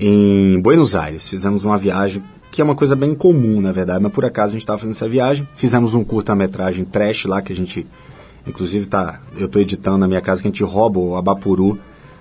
em 0.00 0.58
Buenos 0.62 0.96
Aires, 0.96 1.28
fizemos 1.28 1.62
uma 1.62 1.76
viagem 1.76 2.24
que 2.50 2.62
é 2.62 2.64
uma 2.64 2.74
coisa 2.74 2.96
bem 2.96 3.14
comum, 3.14 3.60
na 3.60 3.70
verdade, 3.70 4.02
mas 4.02 4.12
por 4.12 4.24
acaso 4.24 4.48
a 4.48 4.52
gente 4.52 4.62
estava 4.62 4.78
fazendo 4.78 4.94
essa 4.94 5.08
viagem, 5.08 5.46
fizemos 5.54 5.92
um 5.92 6.02
curta-metragem 6.02 6.86
trash 6.86 7.26
lá 7.26 7.42
que 7.42 7.52
a 7.52 7.56
gente, 7.56 7.86
inclusive 8.46 8.86
tá, 8.86 9.20
eu 9.36 9.44
estou 9.44 9.60
editando 9.60 9.98
na 9.98 10.08
minha 10.08 10.22
casa 10.22 10.40
que 10.40 10.48
a 10.48 10.50
gente 10.50 10.64
rouba 10.64 10.98
o 10.98 11.16
Abapuru 11.16 11.78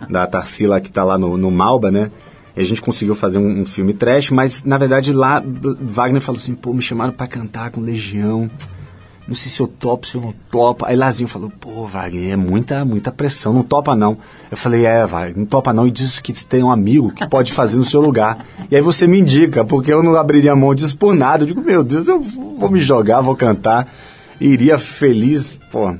da 0.10 0.28
Tarsila 0.28 0.82
que 0.82 0.90
está 0.90 1.06
lá 1.06 1.18
no, 1.18 1.38
no 1.38 1.50
Malba, 1.50 1.90
né? 1.90 2.12
E 2.56 2.62
a 2.62 2.66
gente 2.66 2.82
conseguiu 2.82 3.16
fazer 3.16 3.38
um, 3.38 3.62
um 3.62 3.66
filme 3.66 3.94
trash, 3.94 4.30
mas 4.32 4.64
na 4.64 4.78
verdade 4.78 5.14
lá 5.14 5.42
Wagner 5.82 6.22
falou 6.22 6.40
assim, 6.40 6.54
pô, 6.54 6.74
me 6.74 6.82
chamaram 6.82 7.14
para 7.14 7.28
cantar 7.28 7.72
com 7.72 7.82
Legião. 7.82 8.50
Não 9.28 9.36
sei 9.36 9.50
se 9.50 9.62
eu 9.62 9.68
topo, 9.68 10.06
se 10.08 10.16
eu 10.16 10.22
não 10.22 10.34
topo. 10.50 10.86
Aí 10.86 10.96
Lazinho 10.96 11.28
falou, 11.28 11.50
pô, 11.50 11.86
Wagner, 11.86 12.34
é 12.34 12.36
muita, 12.36 12.84
muita 12.84 13.12
pressão, 13.12 13.54
não 13.54 13.64
topa 13.64 13.96
não. 13.96 14.18
Eu 14.50 14.58
falei, 14.58 14.86
é, 14.86 15.06
Wagner, 15.06 15.38
não 15.38 15.46
topa 15.46 15.72
não, 15.72 15.88
e 15.88 15.92
diz 15.92 16.20
que 16.20 16.34
tem 16.46 16.64
um 16.64 16.72
amigo 16.72 17.14
que 17.14 17.26
pode 17.30 17.54
fazer 17.54 17.78
no 17.78 17.86
seu 17.86 18.02
lugar. 18.02 18.46
E 18.70 18.76
aí 18.76 18.82
você 18.82 19.08
me 19.08 19.20
indica, 19.20 19.64
porque 19.64 19.94
eu 19.94 20.04
não 20.04 20.16
abriria 20.16 20.56
mão 20.56 20.76
disso 20.76 20.98
por 20.98 21.14
nada. 21.14 21.44
Eu 21.44 21.48
digo, 21.48 21.62
meu 21.62 21.84
Deus, 21.84 22.08
eu 22.08 22.20
vou 22.20 22.70
me 22.70 22.80
jogar, 22.80 23.22
vou 23.22 23.36
cantar. 23.36 23.88
E 24.40 24.48
iria 24.48 24.78
feliz, 24.78 25.58
pô. 25.72 25.96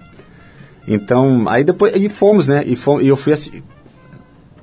Então, 0.88 1.46
aí 1.48 1.64
depois, 1.64 1.96
e 1.96 2.10
fomos, 2.10 2.48
né? 2.48 2.64
E, 2.66 2.76
fomos, 2.76 3.04
e 3.04 3.08
eu 3.08 3.16
fui 3.16 3.34
assim. 3.34 3.62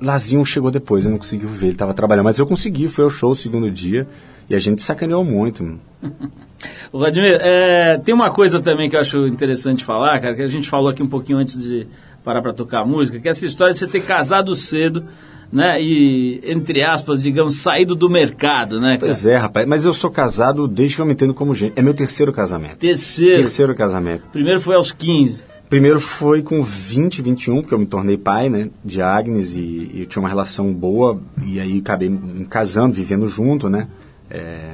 Lazinho 0.01 0.45
chegou 0.45 0.71
depois, 0.71 1.05
eu 1.05 1.11
não 1.11 1.17
consegui 1.17 1.45
ver, 1.45 1.67
ele 1.67 1.73
estava 1.73 1.93
trabalhando, 1.93 2.25
mas 2.25 2.39
eu 2.39 2.45
consegui, 2.45 2.87
foi 2.87 3.03
ao 3.03 3.09
show 3.09 3.31
o 3.31 3.35
segundo 3.35 3.69
dia. 3.69 4.07
E 4.49 4.55
a 4.55 4.59
gente 4.59 4.81
sacaneou 4.81 5.23
muito. 5.23 5.77
Vladimir, 6.91 7.37
é, 7.41 7.99
tem 8.03 8.13
uma 8.13 8.31
coisa 8.31 8.59
também 8.59 8.89
que 8.89 8.95
eu 8.95 8.99
acho 8.99 9.27
interessante 9.27 9.85
falar, 9.85 10.19
cara, 10.19 10.35
que 10.35 10.41
a 10.41 10.47
gente 10.47 10.67
falou 10.67 10.89
aqui 10.89 11.03
um 11.03 11.07
pouquinho 11.07 11.37
antes 11.37 11.55
de 11.61 11.85
parar 12.23 12.41
para 12.41 12.51
tocar 12.51 12.81
a 12.81 12.85
música, 12.85 13.19
que 13.19 13.27
é 13.27 13.31
essa 13.31 13.45
história 13.45 13.73
de 13.73 13.79
você 13.79 13.87
ter 13.87 14.01
casado 14.01 14.55
cedo, 14.55 15.03
né, 15.51 15.81
e, 15.81 16.41
entre 16.43 16.83
aspas, 16.83 17.21
digamos, 17.21 17.55
saído 17.57 17.95
do 17.95 18.09
mercado, 18.09 18.79
né, 18.79 18.97
cara? 18.97 19.07
Pois 19.11 19.25
é, 19.25 19.37
rapaz, 19.37 19.67
mas 19.67 19.85
eu 19.85 19.93
sou 19.93 20.11
casado 20.11 20.67
desde 20.67 20.95
que 20.95 21.01
eu 21.01 21.05
me 21.05 21.13
entendo 21.13 21.33
como 21.33 21.55
gente. 21.55 21.77
É 21.77 21.81
meu 21.81 21.93
terceiro 21.93 22.33
casamento. 22.33 22.77
Terceiro. 22.77 23.37
Terceiro 23.37 23.75
casamento. 23.75 24.29
Primeiro 24.31 24.59
foi 24.59 24.75
aos 24.75 24.91
15. 24.91 25.48
Primeiro 25.69 25.99
foi 25.99 26.41
com 26.41 26.63
20, 26.63 27.21
21, 27.21 27.61
porque 27.61 27.75
eu 27.75 27.79
me 27.79 27.85
tornei 27.85 28.17
pai, 28.17 28.49
né, 28.49 28.71
de 28.83 29.03
Agnes 29.03 29.53
e, 29.53 29.91
e 29.93 29.99
eu 29.99 30.05
tinha 30.07 30.19
uma 30.19 30.27
relação 30.27 30.73
boa 30.73 31.21
e 31.45 31.59
aí 31.59 31.77
acabei 31.77 32.09
me 32.09 32.43
casando, 32.45 32.95
vivendo 32.95 33.27
junto, 33.27 33.69
né. 33.69 33.87
É, 34.31 34.71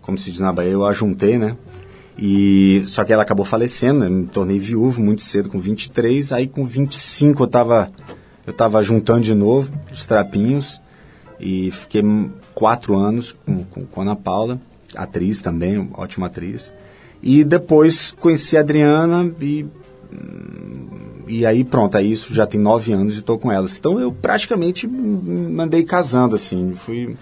como 0.00 0.16
se 0.16 0.30
diz 0.30 0.40
na 0.40 0.50
Bahia, 0.50 0.70
eu 0.70 0.86
a 0.86 0.92
juntei, 0.94 1.36
né. 1.36 1.54
E 2.16 2.82
só 2.86 3.04
que 3.04 3.12
ela 3.12 3.22
acabou 3.22 3.44
falecendo, 3.44 4.00
né, 4.00 4.08
me 4.08 4.24
tornei 4.24 4.58
viúvo 4.58 5.02
muito 5.02 5.20
cedo, 5.20 5.50
com 5.50 5.58
23, 5.58 6.32
aí 6.32 6.46
com 6.46 6.64
25 6.64 7.42
eu 7.42 7.46
tava 7.46 7.92
eu 8.46 8.54
tava 8.54 8.82
juntando 8.82 9.20
de 9.20 9.34
novo 9.34 9.70
os 9.92 10.06
trapinhos 10.06 10.80
e 11.38 11.70
fiquei 11.70 12.02
quatro 12.54 12.96
anos 12.96 13.32
com, 13.44 13.64
com, 13.64 13.84
com 13.84 14.00
Ana 14.00 14.16
Paula, 14.16 14.58
atriz 14.96 15.42
também, 15.42 15.90
ótima 15.92 16.26
atriz. 16.26 16.72
E 17.22 17.44
depois 17.44 18.12
conheci 18.18 18.56
a 18.56 18.60
Adriana 18.60 19.30
e 19.40 19.66
e 21.28 21.46
aí 21.46 21.64
pronto, 21.64 21.96
aí 21.96 22.10
isso 22.10 22.34
já 22.34 22.46
tem 22.46 22.60
nove 22.60 22.92
anos 22.92 23.14
e 23.14 23.18
estou 23.18 23.38
com 23.38 23.50
elas. 23.50 23.76
Então 23.78 23.98
eu 24.00 24.12
praticamente 24.12 24.86
mandei 24.86 25.82
casando, 25.84 26.34
assim, 26.34 26.72
fui... 26.74 27.16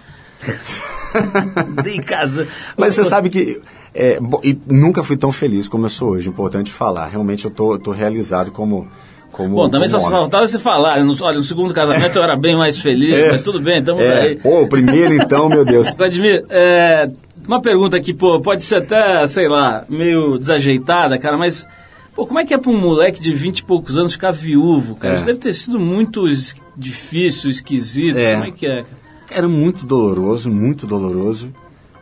Dei 1.83 1.99
casa. 1.99 2.47
Mas 2.77 2.93
você 2.93 3.03
sabe 3.03 3.29
que 3.29 3.61
é, 3.93 4.17
e 4.43 4.57
nunca 4.67 5.03
fui 5.03 5.17
tão 5.17 5.31
feliz 5.31 5.67
como 5.67 5.85
eu 5.85 5.89
sou 5.89 6.11
hoje, 6.11 6.29
importante 6.29 6.71
falar. 6.71 7.07
Realmente 7.07 7.45
eu 7.45 7.51
tô, 7.51 7.77
tô 7.77 7.91
realizado 7.91 8.49
como, 8.51 8.87
como. 9.31 9.55
Bom, 9.55 9.69
também 9.69 9.89
só 9.89 9.99
faltava 9.99 10.47
você 10.47 10.59
falar. 10.59 10.93
olha, 10.93 11.03
no 11.35 11.43
segundo 11.43 11.73
casamento 11.73 12.15
eu 12.15 12.23
era 12.23 12.37
bem 12.37 12.55
mais 12.57 12.79
feliz, 12.79 13.17
É. 13.17 13.31
mas 13.31 13.41
tudo 13.41 13.59
bem, 13.59 13.79
estamos 13.79 14.03
É, 14.03 14.21
aí. 14.21 14.35
pô, 14.37 14.61
o 14.61 14.67
primeiro 14.67 15.13
então, 15.13 15.49
meu 15.49 15.65
Deus. 15.65 15.89
Vladimir, 15.95 16.45
é, 16.49 17.09
uma 17.45 17.61
pergunta 17.61 17.97
aqui, 17.97 18.13
pô, 18.13 18.39
pode 18.39 18.63
ser 18.63 18.77
até, 18.77 19.27
sei 19.27 19.49
lá, 19.49 19.83
meio 19.89 20.37
desajeitada, 20.37 21.17
cara, 21.19 21.37
mas, 21.37 21.67
pô, 22.15 22.25
como 22.27 22.39
é 22.39 22.45
que 22.45 22.53
é 22.53 22.57
pra 22.57 22.71
um 22.71 22.79
moleque 22.79 23.21
de 23.21 23.33
20 23.33 23.59
e 23.59 23.63
poucos 23.63 23.97
anos 23.97 24.13
ficar 24.13 24.31
viúvo, 24.31 24.95
cara? 24.95 25.13
É. 25.13 25.17
Isso 25.17 25.25
deve 25.25 25.39
ter 25.39 25.53
sido 25.53 25.79
muito 25.79 26.27
es- 26.27 26.55
difícil, 26.77 27.49
esquisito, 27.49 28.17
É. 28.17 28.33
como 28.33 28.45
é 28.45 28.51
que 28.51 28.65
é? 28.67 28.83
Era 29.29 29.47
muito 29.47 29.85
doloroso, 29.85 30.49
muito 30.51 30.85
doloroso. 30.85 31.53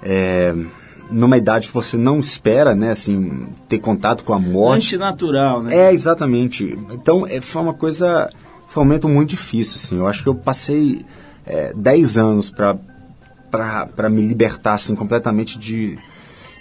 É, 0.01 0.53
numa 1.11 1.37
idade 1.37 1.67
que 1.67 1.73
você 1.73 1.97
não 1.97 2.19
espera, 2.19 2.73
né, 2.75 2.91
assim, 2.91 3.47
ter 3.67 3.79
contato 3.79 4.23
com 4.23 4.33
a 4.33 4.39
morte. 4.39 4.95
Antinatural, 4.95 5.61
né? 5.61 5.75
É, 5.75 5.93
exatamente. 5.93 6.77
Então, 6.91 7.25
é, 7.27 7.39
foi 7.41 7.61
uma 7.61 7.73
coisa, 7.73 8.29
foi 8.67 8.81
um 8.81 8.85
momento 8.85 9.07
muito 9.09 9.29
difícil, 9.31 9.75
assim. 9.75 9.97
Eu 9.97 10.07
acho 10.07 10.23
que 10.23 10.29
eu 10.29 10.35
passei 10.35 11.05
é, 11.45 11.73
10 11.75 12.17
anos 12.17 12.49
para 12.49 14.09
me 14.09 14.21
libertar, 14.25 14.73
assim, 14.75 14.95
completamente 14.95 15.57
de, 15.57 15.97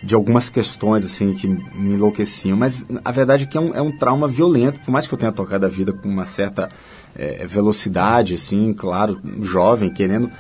de 0.03 0.15
algumas 0.15 0.49
questões, 0.49 1.05
assim, 1.05 1.33
que 1.35 1.47
me 1.49 1.95
enlouqueciam. 1.95 2.57
Mas 2.57 2.87
a 3.05 3.11
verdade 3.11 3.45
é 3.45 3.47
que 3.47 3.57
é 3.57 3.61
um, 3.61 3.75
é 3.75 3.83
um 3.83 3.91
trauma 3.97 4.29
violento, 4.29 4.79
por 4.81 4.91
mais 4.91 5.07
que 5.07 5.15
eu 5.15 5.19
tenha 5.19 5.33
tocado 5.33 5.67
a 5.67 5.69
vida 5.69 5.93
com 5.93 6.09
uma 6.09 6.25
certa 6.25 6.69
é, 7.17 7.45
velocidade, 7.47 8.35
assim, 8.35 8.73
claro, 8.73 9.19
jovem, 9.43 9.91
querendo... 9.91 10.31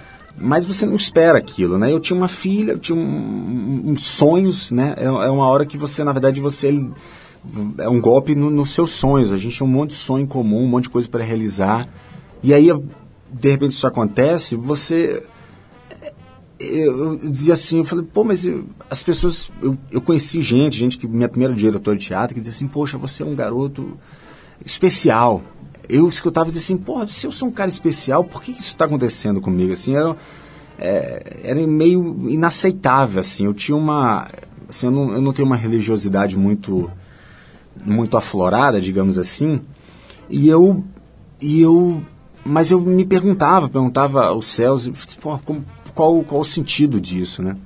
Mas 0.41 0.65
você 0.65 0.87
não 0.87 0.95
espera 0.95 1.37
aquilo, 1.37 1.77
né? 1.79 1.91
Eu 1.93 1.99
tinha 1.99 2.17
uma 2.17 2.29
filha, 2.29 2.71
eu 2.71 2.79
tinha 2.79 2.97
um, 2.97 3.01
um- 3.01 3.83
uns 3.91 4.05
sonhos, 4.05 4.71
né? 4.71 4.95
É, 4.97 5.07
é 5.07 5.31
uma 5.31 5.49
hora 5.49 5.67
que 5.67 5.77
você, 5.77 6.05
na 6.05 6.13
verdade, 6.13 6.41
você 6.41 6.89
é 7.79 7.89
um 7.89 8.01
golpe 8.01 8.37
no- 8.37 8.49
nos 8.49 8.71
seus 8.71 8.93
sonhos. 8.93 9.33
A 9.33 9.37
gente 9.37 9.59
tem 9.59 9.67
um 9.67 9.71
monte 9.71 9.91
de 9.91 9.97
sonho 9.97 10.23
em 10.23 10.27
comum, 10.27 10.63
um 10.63 10.69
monte 10.69 10.85
de 10.85 10.91
coisa 10.91 11.09
para 11.09 11.25
realizar. 11.25 11.89
E 12.41 12.55
aí, 12.55 12.69
de 13.33 13.51
repente, 13.51 13.73
isso 13.73 13.85
acontece, 13.85 14.55
você. 14.55 15.25
Eu, 16.61 17.13
eu 17.23 17.31
dizia 17.31 17.53
assim, 17.55 17.79
eu 17.79 17.85
falei, 17.85 18.05
pô, 18.05 18.25
mas 18.25 18.45
eu- 18.45 18.65
as 18.91 19.03
pessoas. 19.03 19.51
Eu, 19.63 19.79
eu 19.91 20.01
conheci 20.01 20.41
gente, 20.41 20.77
gente 20.77 20.99
que 20.99 21.07
minha 21.07 21.29
primeira 21.29 21.55
diretora 21.55 21.97
de 21.97 22.05
teatro, 22.07 22.35
que 22.35 22.41
dizia 22.41 22.53
assim, 22.53 22.67
poxa, 22.67 22.99
você 22.99 23.23
é 23.23 23.27
um 23.27 23.35
garoto 23.35 23.97
especial. 24.65 25.43
Eu 25.89 26.09
escutava 26.09 26.49
e 26.49 26.53
dizia 26.53 26.75
assim, 26.75 26.83
pô, 26.83 27.07
se 27.07 27.27
eu 27.27 27.33
sou 27.33 27.49
um 27.49 27.53
cara 27.53 27.71
especial, 27.71 28.25
por 28.25 28.43
que 28.43 28.51
isso 28.51 28.61
está 28.63 28.85
acontecendo 28.87 29.41
comigo? 29.41 29.73
Assim, 29.73 29.95
era, 29.95 30.17
é, 30.79 31.41
era 31.45 31.67
meio 31.67 32.29
inaceitável, 32.29 33.21
assim. 33.21 33.45
Eu 33.45 33.55
tinha 33.55 33.77
uma. 33.77 34.29
Assim, 34.69 34.87
eu 34.87 34.93
não, 34.93 35.13
eu 35.13 35.23
não 35.23 35.33
tenho 35.33 35.47
uma 35.47 35.57
religiosidade 35.57 36.37
muito 36.37 36.91
muito 37.85 38.17
aflorada, 38.17 38.81
digamos 38.81 39.19
assim, 39.19 39.61
e 40.29 40.49
eu 40.49 40.83
e 41.41 41.61
eu 41.61 42.03
mas 42.45 42.71
eu 42.71 42.81
me 42.81 43.05
perguntava, 43.05 43.69
perguntava 43.69 44.27
aos 44.27 44.47
céus, 44.47 44.87
e, 44.87 44.93
pô, 45.21 45.39
como- 45.45 45.65
qual 45.99 46.23
qual 46.23 46.41
o 46.43 46.45
sentido 46.45 47.01
disso, 47.01 47.43
né? 47.43 47.57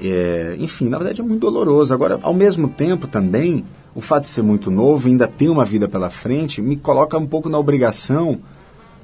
É, 0.00 0.56
enfim, 0.58 0.88
na 0.88 0.96
verdade 0.96 1.20
é 1.20 1.24
muito 1.24 1.40
doloroso. 1.40 1.92
Agora, 1.92 2.18
ao 2.22 2.32
mesmo 2.32 2.66
tempo 2.68 3.06
também, 3.06 3.62
o 3.94 4.00
fato 4.00 4.22
de 4.22 4.28
ser 4.28 4.42
muito 4.42 4.70
novo, 4.70 5.06
ainda 5.06 5.28
ter 5.28 5.50
uma 5.50 5.66
vida 5.66 5.86
pela 5.86 6.08
frente, 6.08 6.62
me 6.62 6.76
coloca 6.76 7.18
um 7.18 7.26
pouco 7.26 7.50
na 7.50 7.58
obrigação 7.58 8.38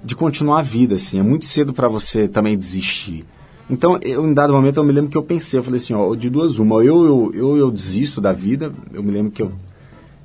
de 0.03 0.17
continuar 0.17 0.61
a 0.61 0.63
vida, 0.63 0.95
assim. 0.95 1.19
É 1.19 1.23
muito 1.23 1.45
cedo 1.45 1.75
para 1.75 1.89
você 1.89 2.27
também 2.27 2.57
desistir. 2.57 3.27
Então, 3.69 3.99
eu, 4.01 4.27
em 4.27 4.33
dado 4.33 4.53
momento, 4.55 4.79
eu 4.79 4.85
me 4.85 4.93
lembro 4.93 5.11
que 5.11 5.17
eu 5.17 5.23
pensei, 5.23 5.59
eu 5.59 5.65
falei 5.65 5.79
assim, 5.79 5.93
ó, 5.95 6.15
de 6.15 6.31
duas 6.31 6.59
uma, 6.59 6.77
eu, 6.83 7.05
eu, 7.05 7.33
eu, 7.35 7.57
eu 7.57 7.71
desisto 7.71 8.19
da 8.21 8.33
vida, 8.33 8.73
eu 8.95 9.03
me 9.03 9.11
lembro 9.11 9.31
que 9.31 9.43
eu 9.43 9.53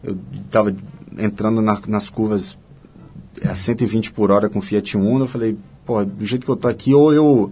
eu 0.01 0.17
estava 0.45 0.73
entrando 1.17 1.61
na- 1.61 1.81
nas 1.87 2.09
curvas 2.09 2.57
a 3.43 3.53
120 3.53 4.13
por 4.13 4.31
hora 4.31 4.47
com 4.49 4.61
Fiat 4.61 4.97
Uno, 4.97 5.25
eu 5.25 5.27
falei, 5.27 5.57
pô, 5.85 6.05
do 6.05 6.23
jeito 6.23 6.45
que 6.45 6.51
eu 6.51 6.55
tô 6.55 6.69
aqui, 6.69 6.93
ou 6.93 7.13
eu 7.13 7.51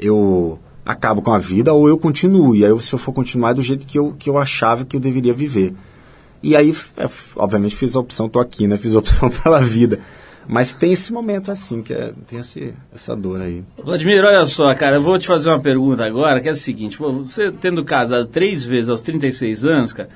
eu 0.00 0.58
acabo 0.84 1.20
com 1.20 1.32
a 1.32 1.38
vida, 1.38 1.72
ou 1.72 1.88
eu 1.88 1.98
continuo. 1.98 2.56
E 2.56 2.64
aí, 2.64 2.80
se 2.80 2.94
eu 2.94 2.98
for 2.98 3.12
continuar, 3.12 3.50
é 3.50 3.54
do 3.54 3.62
jeito 3.62 3.86
que 3.86 3.98
eu, 3.98 4.14
que 4.18 4.30
eu 4.30 4.38
achava 4.38 4.84
que 4.84 4.96
eu 4.96 5.00
deveria 5.00 5.32
viver. 5.32 5.74
E 6.42 6.56
aí, 6.56 6.74
é, 6.96 7.08
obviamente, 7.36 7.76
fiz 7.76 7.94
a 7.96 8.00
opção, 8.00 8.28
tô 8.28 8.40
aqui, 8.40 8.66
né? 8.66 8.76
Fiz 8.76 8.94
a 8.94 8.98
opção 9.00 9.28
pela 9.28 9.60
vida. 9.60 10.00
Mas 10.46 10.72
tem 10.72 10.92
esse 10.94 11.12
momento 11.12 11.52
assim, 11.52 11.82
que 11.82 11.92
é, 11.92 12.10
tem 12.26 12.38
esse, 12.38 12.72
essa 12.94 13.14
dor 13.14 13.42
aí. 13.42 13.62
Vladimir, 13.84 14.24
olha 14.24 14.46
só, 14.46 14.74
cara, 14.74 14.96
eu 14.96 15.02
vou 15.02 15.18
te 15.18 15.26
fazer 15.26 15.50
uma 15.50 15.60
pergunta 15.60 16.02
agora, 16.06 16.40
que 16.40 16.48
é 16.48 16.52
a 16.52 16.54
seguinte, 16.54 16.96
você 16.96 17.52
tendo 17.52 17.84
casado 17.84 18.26
três 18.26 18.64
vezes 18.64 18.88
aos 18.88 19.02
36 19.02 19.66
anos, 19.66 19.92
cara, 19.92 20.08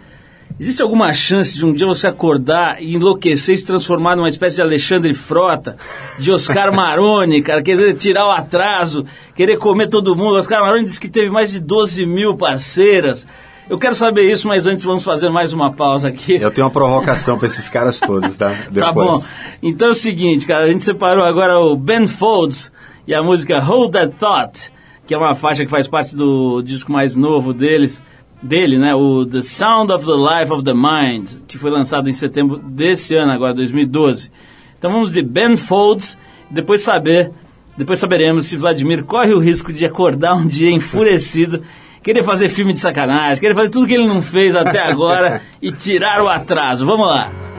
existe 0.62 0.81
alguma 0.81 1.12
chance 1.12 1.57
de 1.57 1.66
um 1.66 1.72
dia 1.72 1.85
você 1.85 2.07
acordar 2.07 2.81
e 2.81 2.94
enlouquecer 2.94 3.57
e 3.57 3.59
se 3.59 3.66
transformar 3.66 4.14
numa 4.14 4.29
espécie 4.29 4.54
de 4.54 4.63
Alexandre 4.63 5.13
Frota, 5.13 5.77
de 6.21 6.31
Oscar 6.31 6.71
Maroni, 6.73 7.42
cara, 7.42 7.60
quer 7.65 7.73
dizer, 7.73 7.94
tirar 7.94 8.29
o 8.29 8.31
atraso, 8.31 9.04
querer 9.35 9.56
comer 9.58 9.88
todo 9.88 10.15
mundo? 10.15 10.37
Oscar 10.37 10.60
Maroni 10.60 10.85
disse 10.85 11.00
que 11.00 11.08
teve 11.08 11.31
mais 11.31 11.50
de 11.50 11.58
12 11.58 12.06
mil 12.06 12.37
parceiras. 12.37 13.27
Eu 13.69 13.77
quero 13.77 13.96
saber 13.96 14.31
isso, 14.31 14.46
mas 14.46 14.65
antes 14.65 14.85
vamos 14.85 15.02
fazer 15.02 15.31
mais 15.31 15.52
uma 15.52 15.73
pausa 15.73 16.06
aqui. 16.06 16.35
Eu 16.40 16.52
tenho 16.52 16.65
uma 16.65 16.73
provocação 16.73 17.37
para 17.37 17.46
esses 17.46 17.69
caras 17.69 17.98
todos, 17.98 18.37
tá? 18.37 18.50
Depois. 18.71 18.83
Tá 18.83 18.92
bom. 18.92 19.23
Então 19.60 19.88
é 19.88 19.90
o 19.90 19.94
seguinte, 19.94 20.46
cara, 20.46 20.67
a 20.67 20.71
gente 20.71 20.85
separou 20.85 21.25
agora 21.25 21.58
o 21.58 21.75
Ben 21.75 22.06
Folds 22.06 22.71
e 23.04 23.13
a 23.13 23.23
música 23.23 23.58
Hold 23.58 23.94
That 23.94 24.15
Thought, 24.17 24.73
que 25.08 25.13
é 25.13 25.19
uma 25.19 25.35
faixa 25.35 25.65
que 25.65 25.71
faz 25.71 25.88
parte 25.88 26.15
do 26.15 26.63
disco 26.63 26.92
mais 26.92 27.17
novo 27.17 27.52
deles, 27.52 28.00
dele, 28.42 28.76
né? 28.76 28.94
O 28.94 29.24
The 29.24 29.40
Sound 29.40 29.92
of 29.92 30.04
the 30.04 30.12
Life 30.12 30.52
of 30.52 30.64
the 30.64 30.74
Mind, 30.74 31.28
que 31.46 31.56
foi 31.56 31.70
lançado 31.70 32.08
em 32.08 32.12
setembro 32.12 32.58
desse 32.58 33.14
ano, 33.14 33.32
agora 33.32 33.54
2012. 33.54 34.30
Então 34.76 34.90
vamos 34.90 35.12
de 35.12 35.22
Ben 35.22 35.56
Folds, 35.56 36.18
depois 36.50 36.80
saber, 36.80 37.30
depois 37.76 37.98
saberemos 37.98 38.46
se 38.46 38.56
Vladimir 38.56 39.04
corre 39.04 39.32
o 39.32 39.38
risco 39.38 39.72
de 39.72 39.86
acordar 39.86 40.34
um 40.34 40.46
dia 40.46 40.70
enfurecido, 40.70 41.62
querer 42.02 42.24
fazer 42.24 42.48
filme 42.48 42.72
de 42.72 42.80
sacanagem, 42.80 43.40
querer 43.40 43.54
fazer 43.54 43.68
tudo 43.68 43.86
que 43.86 43.94
ele 43.94 44.06
não 44.06 44.20
fez 44.20 44.56
até 44.56 44.80
agora 44.80 45.40
e 45.62 45.70
tirar 45.70 46.20
o 46.20 46.28
atraso. 46.28 46.84
Vamos 46.84 47.06
lá. 47.06 47.52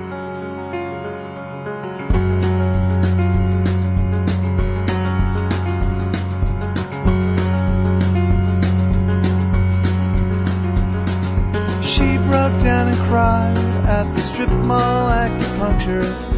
Broke 12.50 12.62
down 12.62 12.90
and 12.90 12.98
cried 13.08 13.58
at 13.88 14.04
the 14.18 14.22
strip 14.22 14.50
mall 14.50 15.10
acupuncturist 15.10 16.32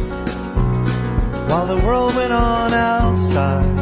while 1.50 1.66
the 1.66 1.76
world 1.84 2.14
went 2.14 2.32
on 2.32 2.72
outside. 2.72 3.76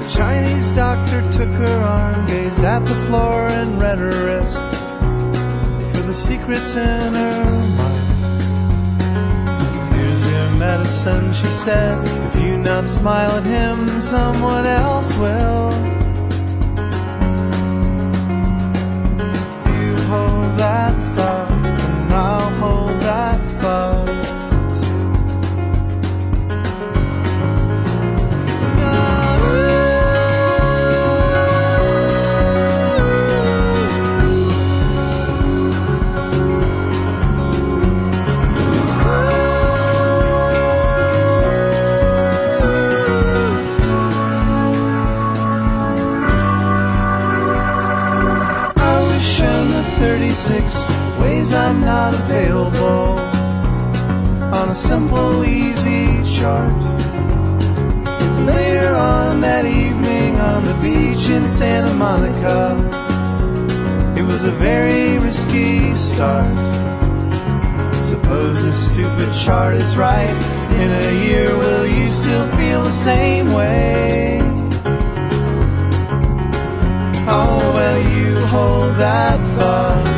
The 0.00 0.08
Chinese 0.08 0.72
doctor 0.72 1.20
took 1.30 1.50
her 1.50 1.78
arm, 1.84 2.26
gazed 2.26 2.64
at 2.64 2.80
the 2.80 2.96
floor, 3.06 3.46
and 3.46 3.80
read 3.80 3.98
her 3.98 4.24
wrist 4.24 4.58
for 5.92 6.02
the 6.02 6.14
secrets 6.14 6.74
in 6.74 7.14
her 7.14 7.44
life. 7.78 8.18
Here's 9.94 10.26
your 10.32 10.50
medicine, 10.58 11.32
she 11.32 11.46
said. 11.46 12.04
If 12.26 12.42
you 12.42 12.56
not 12.58 12.88
smile 12.88 13.30
at 13.30 13.44
him, 13.44 14.00
someone 14.00 14.66
else 14.66 15.14
will. 15.18 16.03
That 20.64 20.94
thought, 21.14 21.50
and 21.50 22.12
I'll 22.14 22.50
hold 22.58 23.00
that 23.02 23.38
thought. 23.60 24.13
Ways 51.44 51.52
I'm 51.52 51.80
not 51.80 52.14
available 52.14 53.18
on 54.58 54.70
a 54.70 54.74
simple, 54.74 55.44
easy 55.44 56.22
chart. 56.24 56.82
Later 58.46 58.94
on 58.94 59.40
that 59.40 59.66
evening 59.66 60.36
on 60.36 60.64
the 60.64 60.74
beach 60.74 61.28
in 61.28 61.46
Santa 61.48 61.92
Monica, 61.94 62.76
it 64.18 64.22
was 64.22 64.46
a 64.46 64.52
very 64.52 65.18
risky 65.18 65.94
start. 65.94 66.56
Suppose 68.04 68.64
this 68.64 68.86
stupid 68.90 69.32
chart 69.34 69.74
is 69.74 69.96
right. 69.96 70.36
In 70.82 70.90
a 70.90 71.26
year, 71.26 71.56
will 71.56 71.86
you 71.86 72.08
still 72.08 72.46
feel 72.56 72.82
the 72.82 72.98
same 73.10 73.52
way? 73.52 74.40
Oh, 77.26 77.70
well, 77.74 78.00
you 78.16 78.46
hold 78.46 78.96
that 78.96 79.38
thought. 79.58 80.13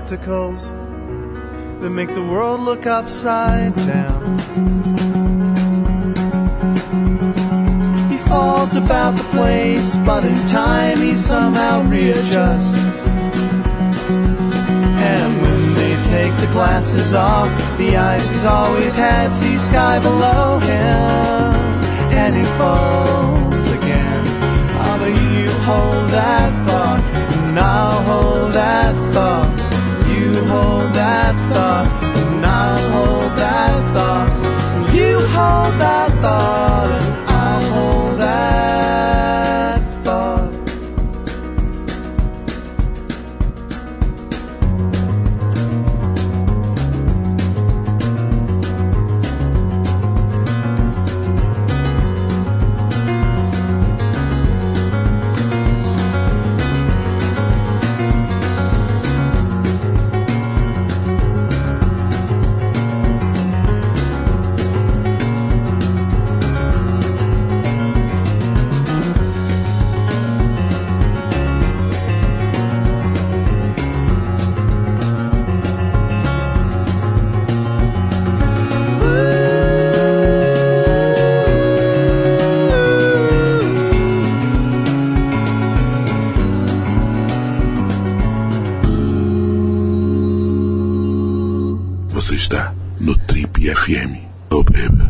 Spectacles 0.00 0.70
that 1.80 1.90
make 1.90 2.12
the 2.14 2.22
world 2.22 2.60
look 2.60 2.86
upside 2.86 3.74
down? 3.76 4.34
He 8.10 8.16
falls 8.16 8.76
about 8.76 9.16
the 9.16 9.24
place, 9.24 9.96
but 9.96 10.24
in 10.24 10.34
time 10.46 10.98
he 10.98 11.14
somehow 11.16 11.82
readjusts. 11.82 12.74
And 15.12 15.42
when 15.42 15.72
they 15.74 15.94
take 16.04 16.34
the 16.36 16.50
glasses 16.52 17.12
off, 17.12 17.50
the 17.78 17.96
eyes 17.96 18.28
he's 18.30 18.44
always 18.44 18.94
had 18.94 19.32
see 19.32 19.58
sky 19.58 19.98
below 20.00 20.58
him, 20.60 21.54
and 22.20 22.36
he 22.36 22.44
falls 22.58 23.66
again. 23.72 24.24
But 24.98 25.08
you 25.08 25.50
hold 25.64 26.10
that 26.10 26.52
thought, 26.66 27.02
and 27.48 27.58
I'll 27.58 28.02
hold 28.02 28.52
that 28.52 28.94
thought. 29.14 29.69
You 30.30 30.44
hold 30.44 30.92
that 30.94 31.34
thought, 31.50 32.04
and 32.04 32.46
I'll 32.46 32.90
hold 32.92 33.36
that 33.36 33.82
thought. 33.92 34.94
You 34.94 35.18
hold 35.18 35.74
that 35.80 36.10
thought, 36.22 37.09
está 92.50 92.74
no 92.98 93.16
Trip 93.28 93.60
FM. 93.60 94.26
Oh, 94.50 94.64
baby. 94.64 95.08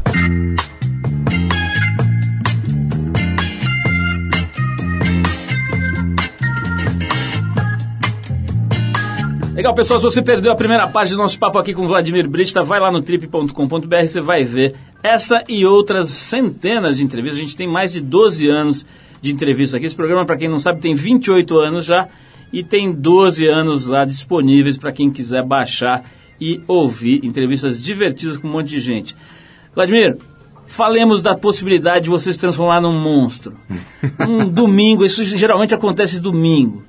Legal, 9.55 9.74
pessoal, 9.74 10.01
se 10.01 10.05
você 10.05 10.20
perdeu 10.20 10.53
a 10.53 10.55
primeira 10.55 10.86
parte 10.86 11.12
do 11.12 11.16
nosso 11.16 11.38
papo 11.38 11.59
aqui 11.59 11.72
com 11.72 11.86
Vladimir 11.86 12.28
Brista, 12.28 12.62
vai 12.62 12.78
lá 12.78 12.93
no 12.93 13.01
trip.com.br, 13.01 13.97
você 14.07 14.20
vai 14.20 14.45
ver 14.45 14.74
essa 15.03 15.43
e 15.49 15.64
outras 15.64 16.09
centenas 16.11 16.99
de 16.99 17.05
entrevistas. 17.05 17.38
A 17.38 17.43
gente 17.43 17.57
tem 17.57 17.66
mais 17.66 17.91
de 17.91 18.03
12 18.03 18.49
anos 18.51 18.86
de 19.22 19.32
entrevista 19.32 19.78
aqui. 19.78 19.86
Esse 19.86 19.97
programa, 19.97 20.26
para 20.26 20.36
quem 20.36 20.49
não 20.49 20.59
sabe, 20.59 20.80
tem 20.80 20.95
28 20.95 21.59
anos 21.59 21.86
já 21.86 22.07
e 22.53 22.62
tem 22.62 22.93
12 22.93 23.47
anos 23.47 23.86
lá 23.86 24.05
disponíveis 24.05 24.76
para 24.76 24.93
quem 24.93 25.09
quiser 25.09 25.43
baixar 25.43 26.05
e 26.41 26.61
ouvir 26.66 27.24
entrevistas 27.24 27.82
divertidas 27.82 28.36
com 28.36 28.49
um 28.49 28.53
monte 28.53 28.68
de 28.68 28.80
gente. 28.80 29.16
Vladimir, 29.74 30.16
falemos 30.66 31.20
da 31.20 31.36
possibilidade 31.36 32.05
de 32.05 32.11
você 32.11 32.32
se 32.32 32.38
transformar 32.38 32.80
num 32.80 32.99
monstro. 32.99 33.55
Um 34.26 34.49
domingo, 34.49 35.05
isso 35.05 35.24
geralmente 35.24 35.74
acontece 35.74 36.20
domingo. 36.20 36.82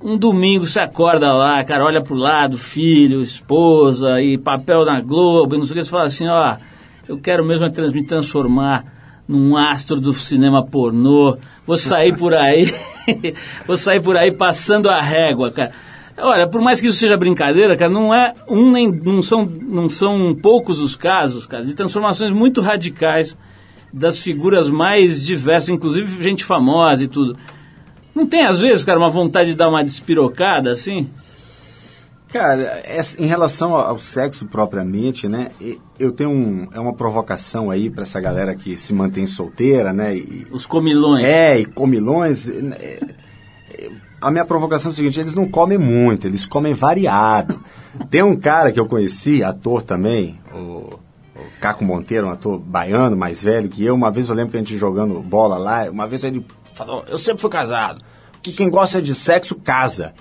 Um 0.00 0.16
domingo 0.16 0.66
você 0.66 0.80
acorda 0.80 1.32
lá, 1.32 1.62
cara, 1.64 1.84
olha 1.84 2.02
pro 2.02 2.14
lado, 2.14 2.56
filho, 2.56 3.20
esposa 3.20 4.20
e 4.20 4.38
papel 4.38 4.84
na 4.84 5.00
Globo, 5.00 5.54
e 5.54 5.58
não 5.58 5.64
sei 5.64 5.72
o 5.72 5.78
que, 5.78 5.84
você 5.84 5.90
fala 5.90 6.04
assim, 6.04 6.28
ó, 6.28 6.56
eu 7.08 7.18
quero 7.18 7.44
mesmo 7.44 7.66
me 7.92 8.04
transformar 8.04 8.84
num 9.26 9.56
astro 9.56 10.00
do 10.00 10.12
cinema 10.12 10.64
pornô, 10.64 11.36
vou 11.66 11.76
sair 11.76 12.16
por 12.16 12.34
aí, 12.34 12.72
vou 13.66 13.76
sair 13.76 14.00
por 14.00 14.16
aí 14.16 14.30
passando 14.30 14.88
a 14.88 15.02
régua, 15.02 15.50
cara. 15.50 15.72
Olha, 16.20 16.48
por 16.48 16.60
mais 16.60 16.80
que 16.80 16.88
isso 16.88 16.98
seja 16.98 17.16
brincadeira, 17.16 17.76
cara, 17.76 17.90
não 17.90 18.12
é 18.12 18.34
um 18.48 18.70
nem 18.72 18.90
não 18.90 19.22
são 19.22 19.44
não 19.44 19.88
são 19.88 20.34
poucos 20.34 20.80
os 20.80 20.96
casos, 20.96 21.46
cara, 21.46 21.64
de 21.64 21.74
transformações 21.74 22.32
muito 22.32 22.60
radicais 22.60 23.36
das 23.92 24.18
figuras 24.18 24.68
mais 24.68 25.24
diversas, 25.24 25.68
inclusive 25.70 26.22
gente 26.22 26.44
famosa 26.44 27.04
e 27.04 27.08
tudo. 27.08 27.36
Não 28.14 28.26
tem 28.26 28.44
às 28.44 28.58
vezes, 28.60 28.84
cara, 28.84 28.98
uma 28.98 29.08
vontade 29.08 29.50
de 29.50 29.56
dar 29.56 29.68
uma 29.68 29.84
despirocada 29.84 30.72
assim? 30.72 31.08
Cara, 32.28 32.82
em 33.18 33.24
relação 33.24 33.74
ao 33.74 33.98
sexo 33.98 34.46
propriamente, 34.46 35.26
né? 35.26 35.48
Eu 35.98 36.12
tenho 36.12 36.30
um, 36.30 36.68
é 36.74 36.78
uma 36.78 36.92
provocação 36.92 37.70
aí 37.70 37.88
pra 37.88 38.02
essa 38.02 38.20
galera 38.20 38.54
que 38.54 38.76
se 38.76 38.92
mantém 38.92 39.26
solteira, 39.26 39.94
né? 39.94 40.14
E, 40.14 40.46
Os 40.50 40.66
comilões. 40.66 41.24
é, 41.24 41.58
e 41.58 41.64
comilões. 41.64 42.50
A 44.20 44.30
minha 44.30 44.44
provocação 44.44 44.90
é 44.90 44.92
o 44.92 44.96
seguinte: 44.96 45.20
eles 45.20 45.34
não 45.34 45.48
comem 45.48 45.78
muito, 45.78 46.26
eles 46.26 46.44
comem 46.44 46.74
variado. 46.74 47.62
Tem 48.10 48.22
um 48.22 48.36
cara 48.36 48.72
que 48.72 48.80
eu 48.80 48.86
conheci, 48.86 49.42
ator 49.42 49.82
também, 49.82 50.38
o, 50.52 50.98
o 51.36 51.60
Caco 51.60 51.84
Monteiro, 51.84 52.26
um 52.26 52.30
ator 52.30 52.58
baiano, 52.58 53.16
mais 53.16 53.42
velho 53.42 53.68
que 53.68 53.84
eu. 53.84 53.94
Uma 53.94 54.10
vez 54.10 54.28
eu 54.28 54.34
lembro 54.34 54.50
que 54.50 54.56
a 54.56 54.60
gente 54.60 54.76
jogando 54.76 55.20
bola 55.20 55.56
lá, 55.56 55.90
uma 55.90 56.06
vez 56.06 56.24
ele 56.24 56.44
falou: 56.72 57.04
Eu 57.08 57.18
sempre 57.18 57.40
fui 57.40 57.50
casado, 57.50 58.02
que 58.42 58.52
quem 58.52 58.68
gosta 58.68 59.00
de 59.00 59.14
sexo 59.14 59.54
casa. 59.54 60.14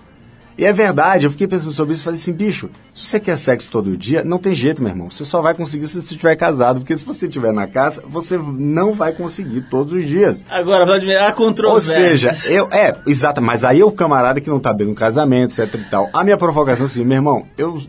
E 0.58 0.66
é 0.66 0.74
verdade, 0.74 1.26
eu 1.26 1.30
fiquei 1.30 1.48
pensando 1.48 1.72
sobre 1.72 1.94
isso 1.94 2.02
e 2.02 2.04
falei 2.04 2.20
assim, 2.20 2.34
bicho, 2.34 2.70
se 2.94 3.06
você 3.06 3.20
quer 3.20 3.38
sexo 3.38 3.70
todo 3.70 3.96
dia, 3.96 4.24
não 4.24 4.40
tem 4.40 4.56
jeito, 4.56 4.82
meu 4.82 4.92
irmão. 4.92 5.12
Você 5.12 5.24
só 5.24 5.40
vai 5.42 5.54
conseguir 5.54 5.88
se 5.88 6.02
você 6.02 6.14
estiver 6.14 6.36
casado, 6.36 6.80
porque 6.80 6.98
se 6.98 7.06
você 7.06 7.28
estiver 7.28 7.54
na 7.54 7.68
casa, 7.68 8.04
você 8.08 8.38
não 8.38 8.94
vai 8.94 9.12
conseguir 9.12 9.62
todos 9.70 9.94
os 9.94 10.08
dias. 10.08 10.44
Agora, 10.50 10.86
Vladimir, 10.86 11.22
há 11.22 11.28
Ou 11.28 11.34
controvérsias. 11.34 12.38
seja, 12.40 12.54
eu, 12.54 12.68
é, 12.72 12.96
exato, 13.06 13.42
mas 13.42 13.64
aí 13.64 13.82
é 13.82 13.86
o 13.86 13.92
camarada 13.92 14.42
que 14.42 14.50
não 14.50 14.60
tá 14.60 14.74
bem 14.74 14.88
no 14.88 14.96
casamento, 14.96 15.52
etc 15.52 15.76
e 15.76 15.90
tal. 15.92 16.10
A 16.12 16.24
minha 16.24 16.38
provocação 16.38 16.86
é 16.86 16.88
assim, 16.88 17.06
meu 17.06 17.18
irmão, 17.18 17.46
eu, 17.56 17.80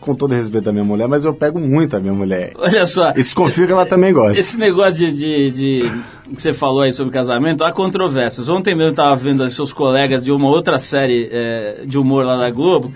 com 0.00 0.14
todo 0.14 0.34
respeito 0.34 0.68
à 0.68 0.72
minha 0.72 0.84
mulher, 0.84 1.06
mas 1.08 1.24
eu 1.24 1.32
pego 1.34 1.58
muito 1.58 1.96
a 1.96 2.00
minha 2.00 2.12
mulher. 2.12 2.52
Olha 2.56 2.86
só. 2.86 3.10
E 3.10 3.22
desconfio 3.22 3.66
que 3.66 3.72
ela 3.72 3.86
também 3.86 4.12
gosta. 4.12 4.38
Esse 4.38 4.58
negócio 4.58 4.94
de, 4.94 5.12
de, 5.12 5.50
de- 5.50 5.90
que 6.34 6.40
você 6.40 6.52
falou 6.52 6.82
aí 6.82 6.92
sobre 6.92 7.12
casamento, 7.12 7.64
há 7.64 7.72
controvérsias. 7.72 8.48
Ontem 8.48 8.74
mesmo 8.74 8.88
eu 8.88 8.90
estava 8.90 9.16
vendo 9.16 9.42
os 9.44 9.54
seus 9.54 9.72
colegas 9.72 10.24
de 10.24 10.30
uma 10.32 10.48
outra 10.48 10.78
série 10.78 11.28
é, 11.32 11.82
de 11.86 11.98
humor 11.98 12.24
lá 12.24 12.36
da 12.36 12.50
Globo, 12.50 12.92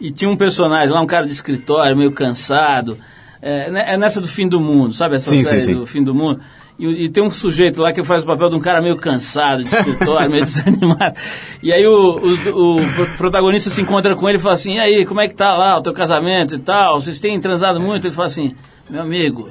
e 0.00 0.10
tinha 0.10 0.30
um 0.30 0.36
personagem 0.36 0.92
lá, 0.92 1.00
um 1.00 1.06
cara 1.06 1.26
de 1.26 1.32
escritório, 1.32 1.96
meio 1.96 2.12
cansado. 2.12 2.98
É, 3.40 3.70
né, 3.70 3.84
é 3.94 3.96
nessa 3.98 4.20
do 4.20 4.28
fim 4.28 4.48
do 4.48 4.58
mundo, 4.58 4.94
sabe? 4.94 5.16
Essa 5.16 5.30
Sim, 5.30 5.44
série 5.44 5.60
sim, 5.60 5.72
sim. 5.74 5.74
do 5.78 5.86
fim 5.86 6.02
do 6.02 6.14
mundo. 6.14 6.40
E, 6.78 7.04
e 7.04 7.08
tem 7.08 7.22
um 7.22 7.30
sujeito 7.30 7.80
lá 7.80 7.92
que 7.92 8.02
faz 8.02 8.24
o 8.24 8.26
papel 8.26 8.48
de 8.50 8.56
um 8.56 8.60
cara 8.60 8.82
meio 8.82 8.96
cansado, 8.96 9.62
de 9.62 9.74
escritório, 9.74 10.28
meio 10.30 10.42
desanimado. 10.44 11.14
E 11.62 11.72
aí 11.72 11.86
o, 11.86 12.16
o 12.16 12.76
pro- 12.96 13.06
protagonista 13.16 13.70
se 13.70 13.80
encontra 13.80 14.16
com 14.16 14.28
ele 14.28 14.38
e 14.38 14.40
fala 14.40 14.54
assim, 14.54 14.74
e 14.74 14.80
aí, 14.80 15.06
como 15.06 15.20
é 15.20 15.28
que 15.28 15.34
tá 15.34 15.56
lá 15.56 15.78
o 15.78 15.82
teu 15.82 15.92
casamento 15.92 16.54
e 16.56 16.58
tal? 16.58 17.00
Vocês 17.00 17.20
têm 17.20 17.40
transado 17.40 17.80
muito? 17.80 18.06
Ele 18.08 18.14
fala 18.14 18.26
assim, 18.26 18.54
meu 18.90 19.02
amigo, 19.02 19.50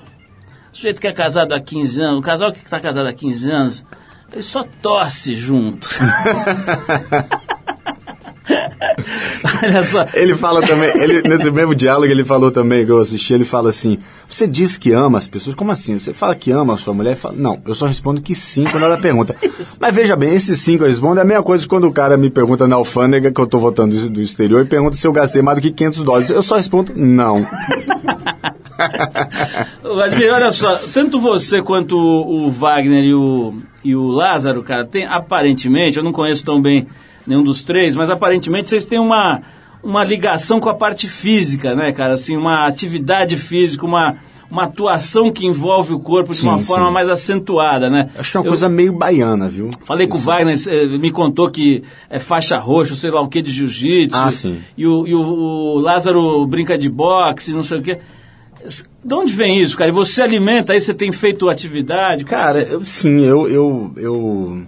o 0.71 0.75
sujeito 0.75 0.99
que 0.99 1.07
é 1.07 1.13
casado 1.13 1.53
há 1.53 1.59
15 1.61 2.01
anos, 2.01 2.19
o 2.19 2.21
casal 2.21 2.51
que 2.51 2.59
está 2.59 2.79
casado 2.79 3.07
há 3.07 3.13
15 3.13 3.49
anos, 3.51 3.85
ele 4.31 4.43
só 4.43 4.63
torce 4.81 5.33
junto. 5.35 5.87
Olha 9.63 9.83
só. 9.83 10.05
Ele 10.13 10.35
fala 10.35 10.61
também, 10.61 10.89
ele, 10.95 11.21
nesse 11.27 11.49
mesmo 11.49 11.73
diálogo 11.73 12.11
ele 12.11 12.23
falou 12.23 12.51
também, 12.51 12.85
que 12.85 12.91
eu 12.91 12.99
assisti, 12.99 13.33
ele 13.33 13.45
fala 13.45 13.69
assim, 13.69 13.97
você 14.27 14.47
diz 14.47 14.77
que 14.77 14.91
ama 14.91 15.17
as 15.17 15.27
pessoas, 15.27 15.55
como 15.55 15.71
assim? 15.71 15.97
Você 15.97 16.13
fala 16.13 16.35
que 16.35 16.51
ama 16.51 16.73
a 16.73 16.77
sua 16.77 16.93
mulher? 16.93 17.15
Fala, 17.15 17.35
não, 17.37 17.61
eu 17.65 17.73
só 17.73 17.85
respondo 17.85 18.21
que 18.21 18.35
sim 18.35 18.65
quando 18.65 18.83
ela 18.83 18.97
pergunta. 18.97 19.35
Mas 19.79 19.95
veja 19.95 20.15
bem, 20.15 20.33
esse 20.33 20.55
sim 20.55 20.77
que 20.77 20.83
eu 20.83 20.87
respondo 20.87 21.19
é 21.19 21.21
a 21.21 21.25
mesma 21.25 21.43
coisa 21.43 21.67
quando 21.67 21.87
o 21.87 21.91
cara 21.91 22.17
me 22.17 22.29
pergunta 22.29 22.67
na 22.67 22.75
alfândega, 22.75 23.31
que 23.31 23.39
eu 23.39 23.47
tô 23.47 23.59
voltando 23.59 23.95
do, 23.95 24.09
do 24.09 24.21
exterior, 24.21 24.65
e 24.65 24.67
pergunta 24.67 24.95
se 24.95 25.07
eu 25.07 25.13
gastei 25.13 25.41
mais 25.41 25.57
do 25.57 25.61
que 25.61 25.71
500 25.71 26.03
dólares. 26.03 26.29
Eu 26.29 26.43
só 26.43 26.57
respondo, 26.57 26.93
não. 26.95 27.45
Vladimir, 29.81 30.33
olha 30.33 30.51
só, 30.51 30.75
tanto 30.93 31.19
você 31.19 31.61
quanto 31.61 31.95
o, 31.95 32.45
o 32.45 32.49
Wagner 32.49 33.03
e 33.03 33.13
o, 33.13 33.53
e 33.83 33.95
o 33.95 34.07
Lázaro, 34.07 34.63
cara, 34.63 34.85
tem 34.85 35.05
aparentemente, 35.05 35.97
eu 35.97 36.03
não 36.03 36.11
conheço 36.11 36.43
tão 36.43 36.61
bem 36.61 36.87
nenhum 37.25 37.43
dos 37.43 37.63
três, 37.63 37.95
mas 37.95 38.09
aparentemente 38.09 38.67
vocês 38.69 38.85
têm 38.85 38.99
uma, 38.99 39.41
uma 39.83 40.03
ligação 40.03 40.59
com 40.59 40.69
a 40.69 40.73
parte 40.73 41.07
física, 41.07 41.75
né, 41.75 41.91
cara? 41.91 42.13
Assim, 42.13 42.35
uma 42.37 42.65
atividade 42.67 43.37
física, 43.37 43.85
uma, 43.85 44.15
uma 44.51 44.63
atuação 44.63 45.31
que 45.31 45.45
envolve 45.45 45.93
o 45.93 45.99
corpo 45.99 46.31
de 46.31 46.37
Sim, 46.39 46.47
uma 46.49 46.57
sim. 46.59 46.63
forma 46.65 46.91
mais 46.91 47.09
acentuada, 47.09 47.89
né? 47.89 48.09
Acho 48.17 48.31
que 48.31 48.37
é 48.37 48.39
uma 48.39 48.45
Eu 48.45 48.51
coisa 48.51 48.69
meio 48.69 48.93
baiana, 48.93 49.47
viu? 49.49 49.69
Falei 49.85 50.05
com 50.07 50.17
o 50.17 50.21
Wagner, 50.21 50.55
me 50.99 51.11
contou 51.11 51.49
que 51.49 51.83
é 52.09 52.19
faixa 52.19 52.57
roxa, 52.57 52.95
sei 52.95 53.09
lá 53.09 53.21
o 53.21 53.27
que, 53.27 53.41
de 53.41 53.51
jiu-jitsu. 53.51 54.17
Ah, 54.17 54.29
sim. 54.31 54.59
E, 54.77 54.85
o, 54.85 55.07
e 55.07 55.15
o- 55.15 55.21
o 55.75 55.79
Lázaro 55.79 56.45
brinca 56.45 56.77
de 56.77 56.89
boxe, 56.89 57.51
não 57.53 57.63
sei 57.63 57.79
o 57.79 57.81
quê. 57.81 57.99
De 59.03 59.13
onde 59.13 59.33
vem 59.33 59.59
isso, 59.61 59.77
cara? 59.77 59.89
E 59.89 59.93
você 59.93 60.21
alimenta, 60.21 60.71
aí 60.71 60.79
você 60.79 60.93
tem 60.93 61.11
feito 61.11 61.49
atividade? 61.49 62.23
Cara, 62.23 62.61
eu, 62.63 62.81
sim, 62.85 63.19
eu. 63.25 63.45
eu, 63.49 63.91
eu 63.97 64.63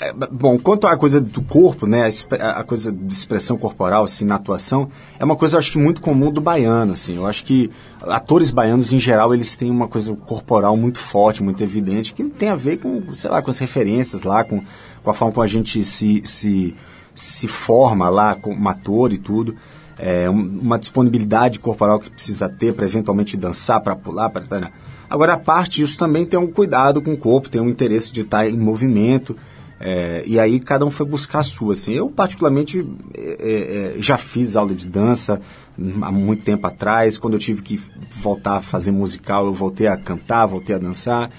é, 0.00 0.12
bom, 0.12 0.58
quanto 0.58 0.86
à 0.86 0.96
coisa 0.96 1.20
do 1.20 1.42
corpo, 1.42 1.86
né, 1.86 2.08
a, 2.40 2.60
a 2.60 2.64
coisa 2.64 2.90
de 2.90 3.12
expressão 3.12 3.56
corporal, 3.58 4.04
assim, 4.04 4.24
na 4.24 4.36
atuação, 4.36 4.88
é 5.18 5.24
uma 5.24 5.36
coisa, 5.36 5.56
eu 5.56 5.58
acho 5.58 5.72
que 5.72 5.78
muito 5.78 6.00
comum 6.00 6.32
do 6.32 6.40
baiano, 6.40 6.92
assim. 6.94 7.16
Eu 7.16 7.26
acho 7.26 7.44
que 7.44 7.70
atores 8.02 8.50
baianos, 8.50 8.92
em 8.92 8.98
geral, 8.98 9.34
eles 9.34 9.56
têm 9.56 9.70
uma 9.70 9.86
coisa 9.88 10.14
corporal 10.16 10.76
muito 10.76 10.98
forte, 10.98 11.42
muito 11.42 11.62
evidente, 11.62 12.14
que 12.14 12.24
tem 12.24 12.48
a 12.48 12.56
ver 12.56 12.78
com, 12.78 13.14
sei 13.14 13.30
lá, 13.30 13.42
com 13.42 13.50
as 13.50 13.58
referências 13.58 14.22
lá, 14.22 14.42
com, 14.42 14.62
com 15.02 15.10
a 15.10 15.14
forma 15.14 15.32
como 15.34 15.44
a 15.44 15.46
gente 15.46 15.84
se, 15.84 16.22
se, 16.24 16.74
se 17.14 17.46
forma 17.46 18.08
lá 18.08 18.34
como 18.34 18.68
ator 18.68 19.12
e 19.12 19.18
tudo. 19.18 19.54
É, 19.98 20.30
um- 20.30 20.60
uma 20.62 20.78
disponibilidade 20.78 21.60
corporal 21.60 22.00
que 22.00 22.10
precisa 22.10 22.48
ter 22.48 22.72
para 22.72 22.86
eventualmente 22.86 23.36
dançar, 23.36 23.82
para 23.82 23.94
pular, 23.94 24.30
para... 24.30 24.70
Agora, 25.10 25.34
a 25.34 25.38
parte 25.38 25.82
disso 25.82 25.98
também 25.98 26.24
tem 26.24 26.38
um 26.38 26.46
cuidado 26.46 27.02
com 27.02 27.12
o 27.12 27.18
corpo, 27.18 27.50
tem 27.50 27.60
um 27.60 27.68
interesse 27.68 28.10
de 28.10 28.22
estar 28.22 28.48
em 28.48 28.56
movimento, 28.56 29.36
é, 29.80 30.22
e 30.26 30.38
aí 30.38 30.60
cada 30.60 30.84
um 30.84 30.90
foi 30.90 31.06
buscar 31.06 31.38
a 31.38 31.42
sua. 31.42 31.72
Assim. 31.72 31.94
Eu, 31.94 32.10
particularmente, 32.10 32.86
é, 33.16 33.94
é, 33.96 34.02
já 34.02 34.18
fiz 34.18 34.54
aula 34.54 34.74
de 34.74 34.86
dança 34.86 35.40
hum, 35.78 36.00
há 36.02 36.12
muito 36.12 36.42
tempo 36.42 36.66
atrás. 36.66 37.16
Quando 37.16 37.34
eu 37.34 37.40
tive 37.40 37.62
que 37.62 37.80
voltar 38.10 38.58
a 38.58 38.60
fazer 38.60 38.90
musical, 38.90 39.46
eu 39.46 39.54
voltei 39.54 39.86
a 39.86 39.96
cantar, 39.96 40.44
voltei 40.44 40.76
a 40.76 40.78
dançar. 40.78 41.30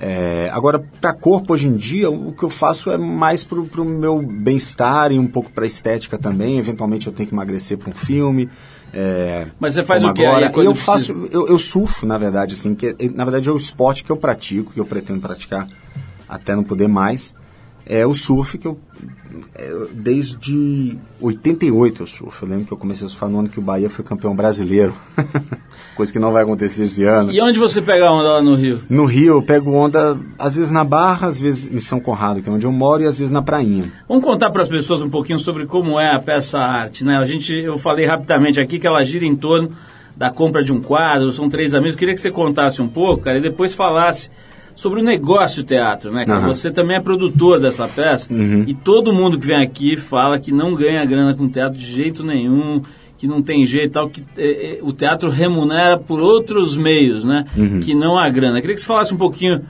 É, 0.00 0.48
agora, 0.52 0.78
para 1.00 1.12
corpo, 1.12 1.52
hoje 1.52 1.66
em 1.66 1.74
dia, 1.74 2.08
o 2.08 2.32
que 2.32 2.44
eu 2.44 2.50
faço 2.50 2.88
é 2.88 2.96
mais 2.96 3.42
para 3.42 3.58
o 3.58 3.84
meu 3.84 4.22
bem-estar 4.22 5.10
e 5.10 5.18
um 5.18 5.26
pouco 5.26 5.50
para 5.50 5.66
estética 5.66 6.16
também. 6.16 6.56
Eventualmente 6.56 7.08
eu 7.08 7.12
tenho 7.12 7.28
que 7.28 7.34
emagrecer 7.34 7.76
para 7.78 7.90
um 7.90 7.94
filme. 7.94 8.48
é, 8.94 9.48
Mas 9.58 9.74
você 9.74 9.82
faz 9.82 10.04
o 10.04 10.06
aí 10.06 10.12
agora. 10.12 10.50
quando 10.50 10.66
eu 10.66 10.72
precisa? 10.72 10.92
faço, 10.92 11.28
eu, 11.32 11.48
eu 11.48 11.58
surfo, 11.58 12.06
na 12.06 12.16
verdade, 12.16 12.54
assim, 12.54 12.76
que 12.76 12.94
na 13.12 13.24
verdade 13.24 13.48
é 13.48 13.52
o 13.52 13.56
esporte 13.56 14.04
que 14.04 14.12
eu 14.12 14.16
pratico, 14.16 14.72
que 14.72 14.78
eu 14.78 14.86
pretendo 14.86 15.18
praticar 15.18 15.66
até 16.28 16.54
não 16.54 16.62
poder 16.62 16.86
mais. 16.86 17.34
É 17.88 18.06
o 18.06 18.12
surf 18.12 18.58
que 18.58 18.66
eu 18.66 18.78
é, 19.54 19.72
desde 19.92 20.96
88 21.20 22.02
eu 22.02 22.06
surfo. 22.06 22.44
Eu 22.44 22.50
lembro 22.50 22.66
que 22.66 22.72
eu 22.72 22.76
comecei 22.76 23.06
a 23.06 23.10
surfar 23.10 23.28
no 23.28 23.40
ano 23.40 23.48
que 23.48 23.58
o 23.58 23.62
Bahia 23.62 23.90
foi 23.90 24.04
campeão 24.04 24.34
brasileiro. 24.34 24.94
Coisa 25.94 26.12
que 26.12 26.18
não 26.18 26.32
vai 26.32 26.42
acontecer 26.44 26.84
esse 26.84 27.04
ano. 27.04 27.32
E 27.32 27.40
onde 27.40 27.58
você 27.58 27.82
pega 27.82 28.10
onda 28.10 28.34
lá 28.34 28.42
no 28.42 28.54
Rio? 28.54 28.82
No 28.88 29.04
Rio 29.04 29.34
eu 29.34 29.42
pego 29.42 29.72
onda 29.72 30.18
às 30.38 30.56
vezes 30.56 30.70
na 30.70 30.84
Barra, 30.84 31.26
às 31.26 31.40
vezes 31.40 31.70
em 31.70 31.80
São 31.80 31.98
Conrado, 31.98 32.40
que 32.40 32.48
é 32.48 32.52
onde 32.52 32.66
eu 32.66 32.72
moro, 32.72 33.02
e 33.02 33.06
às 33.06 33.18
vezes 33.18 33.32
na 33.32 33.42
Prainha. 33.42 33.90
Vamos 34.08 34.24
contar 34.24 34.50
para 34.50 34.62
as 34.62 34.68
pessoas 34.68 35.02
um 35.02 35.10
pouquinho 35.10 35.38
sobre 35.38 35.66
como 35.66 35.98
é 35.98 36.14
a 36.14 36.20
peça 36.20 36.58
arte, 36.58 37.04
né? 37.04 37.16
A 37.16 37.24
gente, 37.24 37.52
eu 37.52 37.78
falei 37.78 38.06
rapidamente 38.06 38.60
aqui 38.60 38.78
que 38.78 38.86
ela 38.86 39.02
gira 39.02 39.24
em 39.24 39.34
torno 39.34 39.70
da 40.16 40.30
compra 40.30 40.62
de 40.64 40.72
um 40.72 40.80
quadro, 40.80 41.30
são 41.32 41.48
três 41.48 41.74
amigos. 41.74 41.96
Queria 41.96 42.14
que 42.14 42.20
você 42.20 42.30
contasse 42.30 42.80
um 42.80 42.88
pouco, 42.88 43.24
cara, 43.24 43.38
e 43.38 43.42
depois 43.42 43.74
falasse 43.74 44.30
sobre 44.78 45.00
o 45.00 45.02
negócio 45.02 45.64
teatro, 45.64 46.12
né? 46.12 46.24
Aham. 46.28 46.46
Você 46.46 46.70
também 46.70 46.96
é 46.96 47.00
produtor 47.00 47.58
dessa 47.60 47.88
peça 47.88 48.28
e 48.64 48.72
todo 48.72 49.12
mundo 49.12 49.36
que 49.36 49.44
vem 49.44 49.60
aqui 49.60 49.96
fala 49.96 50.38
que 50.38 50.52
não 50.52 50.72
ganha 50.76 51.04
grana 51.04 51.34
com 51.34 51.48
teatro 51.48 51.76
de 51.76 51.84
jeito 51.84 52.22
nenhum, 52.22 52.80
que 53.16 53.26
não 53.26 53.42
tem 53.42 53.66
jeito, 53.66 53.86
e 53.88 53.90
tal, 53.90 54.08
que 54.08 54.22
eh, 54.36 54.76
eh, 54.76 54.78
o 54.80 54.92
teatro 54.92 55.30
remunera 55.30 55.98
por 55.98 56.20
outros 56.20 56.76
meios, 56.76 57.24
né? 57.24 57.44
Que 57.84 57.92
não 57.92 58.16
a 58.16 58.28
grana. 58.30 58.60
Queria 58.60 58.76
que 58.76 58.80
você 58.80 58.86
falasse 58.86 59.12
um 59.12 59.16
pouquinho 59.16 59.62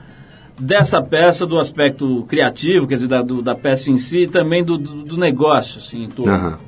dessa 0.59 1.01
peça, 1.01 1.47
do 1.47 1.57
aspecto 1.57 2.23
criativo, 2.27 2.85
quer 2.85 2.93
dizer, 2.93 3.07
da, 3.07 3.23
do- 3.23 3.41
da 3.41 3.55
peça 3.55 3.89
em 3.89 3.97
si, 3.97 4.19
e 4.25 4.27
também 4.27 4.63
do, 4.63 4.77
do, 4.77 5.03
do 5.05 5.17
negócio, 5.17 5.79
assim, 5.79 6.03
em 6.03 6.09
torno. 6.09 6.31
Aham. 6.31 6.59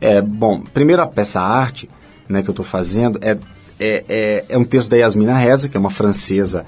É, 0.00 0.20
bom, 0.20 0.62
primeiro 0.74 1.00
a 1.00 1.06
peça 1.06 1.40
arte 1.40 1.88
né, 2.28 2.42
que 2.42 2.48
eu 2.50 2.52
estou 2.52 2.64
fazendo 2.64 3.20
é, 3.22 3.38
é, 3.78 4.04
é, 4.08 4.44
é 4.48 4.58
um 4.58 4.64
texto 4.64 4.90
da 4.90 4.96
Yasmina 4.96 5.38
Reza, 5.38 5.68
que 5.68 5.76
é 5.76 5.80
uma 5.80 5.90
francesa 5.90 6.66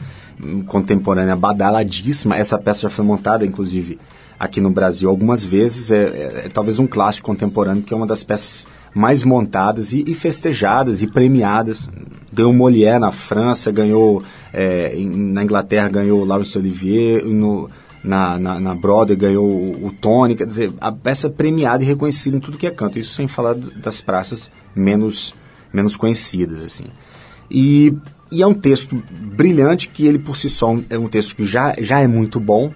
contemporânea 0.67 1.37
badaladíssima. 1.37 2.37
Essa 2.37 2.59
peça 2.59 2.83
já 2.83 2.89
foi 2.89 3.05
montada, 3.05 3.45
inclusive, 3.45 3.99
aqui 4.39 4.61
no 4.61 4.71
Brasil 4.71 5.09
algumas 5.09 5.45
vezes. 5.45 5.91
É, 5.91 5.97
é- 6.03 6.43
é 6.47 6.49
talvez 6.49 6.79
um 6.79 6.87
clássico 6.87 7.27
contemporâneo, 7.27 7.83
que 7.83 7.93
é 7.93 7.97
uma 7.97 8.07
das 8.07 8.25
peças 8.25 8.67
mais 8.95 9.23
montadas 9.23 9.93
e, 9.93 10.05
e 10.07 10.15
festejadas 10.15 11.03
e 11.03 11.07
premiadas. 11.07 11.89
Ganhou 12.33 12.53
Molière 12.53 12.99
na 13.01 13.13
França, 13.13 13.71
ganhou 13.71 14.23
é, 14.53 14.95
em- 14.97 15.09
na 15.33 15.43
Inglaterra, 15.43 15.89
ganhou 15.89 16.25
Laurence 16.25 16.57
Olivier, 16.57 17.25
no, 17.25 17.69
na, 18.03 18.39
na, 18.39 18.59
na 18.61 18.75
Broadway 18.75 19.17
ganhou 19.17 19.45
o, 19.47 19.87
o 19.87 19.93
Tony, 19.93 20.35
quer 20.35 20.47
dizer, 20.47 20.73
a 20.81 20.91
peça 20.91 21.27
é 21.27 21.31
premiada 21.31 21.83
e 21.83 21.87
reconhecida 21.87 22.37
em 22.37 22.41
tudo 22.41 22.57
que 22.59 22.67
é 22.67 22.71
canto. 22.71 22.99
Isso 22.99 23.15
sem 23.15 23.29
falar 23.29 23.55
das 23.55 24.01
praças 24.01 24.51
menos, 24.75 25.35
menos 25.73 25.97
conhecidas, 25.97 26.63
assim. 26.65 26.87
E, 27.51 27.93
e 28.31 28.43
é 28.43 28.47
um 28.47 28.55
texto 28.55 29.03
brilhante 29.11 29.89
que 29.89 30.07
ele 30.07 30.19
por 30.19 30.37
si 30.37 30.49
só 30.49 30.77
é 30.89 30.99
um 30.99 31.09
texto 31.09 31.35
que 31.37 31.45
já, 31.45 31.75
já 31.79 32.01
é 32.01 32.07
muito 32.07 32.39
bom, 32.39 32.73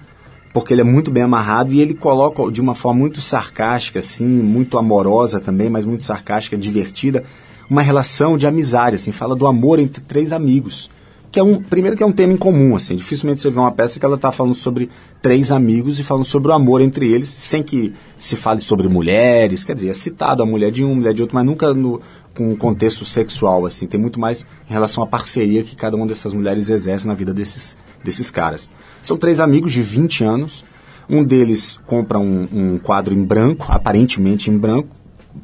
porque 0.52 0.72
ele 0.72 0.80
é 0.80 0.84
muito 0.84 1.10
bem 1.10 1.22
amarrado 1.22 1.72
e 1.72 1.80
ele 1.80 1.94
coloca 1.94 2.50
de 2.50 2.60
uma 2.60 2.74
forma 2.74 3.00
muito 3.00 3.20
sarcástica, 3.20 3.98
assim, 3.98 4.26
muito 4.26 4.78
amorosa 4.78 5.40
também, 5.40 5.68
mas 5.68 5.84
muito 5.84 6.04
sarcástica, 6.04 6.56
divertida, 6.56 7.24
uma 7.68 7.82
relação 7.82 8.36
de 8.36 8.46
amizade, 8.46 8.96
assim, 8.96 9.12
fala 9.12 9.34
do 9.34 9.46
amor 9.46 9.78
entre 9.78 10.02
três 10.02 10.32
amigos. 10.32 10.90
Que 11.32 11.40
é 11.40 11.42
um, 11.42 11.60
primeiro 11.60 11.96
que 11.96 12.02
é 12.04 12.06
um 12.06 12.12
tema 12.12 12.32
em 12.32 12.36
comum, 12.36 12.76
assim, 12.76 12.94
dificilmente 12.94 13.40
você 13.40 13.50
vê 13.50 13.58
uma 13.58 13.72
peça 13.72 13.98
que 13.98 14.06
ela 14.06 14.14
está 14.14 14.30
falando 14.30 14.54
sobre 14.54 14.88
três 15.20 15.50
amigos 15.50 15.98
e 15.98 16.04
falando 16.04 16.24
sobre 16.24 16.52
o 16.52 16.54
amor 16.54 16.80
entre 16.80 17.12
eles, 17.12 17.26
sem 17.28 17.60
que 17.60 17.92
se 18.16 18.36
fale 18.36 18.60
sobre 18.60 18.88
mulheres, 18.88 19.64
quer 19.64 19.74
dizer, 19.74 19.88
é 19.88 19.94
citado 19.94 20.44
a 20.44 20.46
mulher 20.46 20.70
de 20.70 20.84
um, 20.84 20.94
mulher 20.94 21.12
de 21.12 21.22
outro, 21.22 21.34
mas 21.34 21.44
nunca 21.44 21.74
no, 21.74 22.00
com 22.34 22.54
contexto 22.56 23.04
sexual, 23.04 23.64
assim, 23.64 23.86
tem 23.86 23.98
muito 23.98 24.18
mais 24.18 24.44
em 24.68 24.72
relação 24.72 25.02
à 25.02 25.06
parceria 25.06 25.62
que 25.62 25.76
cada 25.76 25.96
uma 25.96 26.06
dessas 26.06 26.34
mulheres 26.34 26.68
exerce 26.68 27.06
na 27.06 27.14
vida 27.14 27.32
desses, 27.32 27.76
desses 28.02 28.30
caras. 28.30 28.68
São 29.00 29.16
três 29.16 29.40
amigos 29.40 29.72
de 29.72 29.82
20 29.82 30.24
anos, 30.24 30.64
um 31.08 31.22
deles 31.22 31.78
compra 31.86 32.18
um, 32.18 32.48
um 32.52 32.78
quadro 32.78 33.14
em 33.14 33.24
branco, 33.24 33.66
aparentemente 33.68 34.50
em 34.50 34.58
branco, 34.58 34.88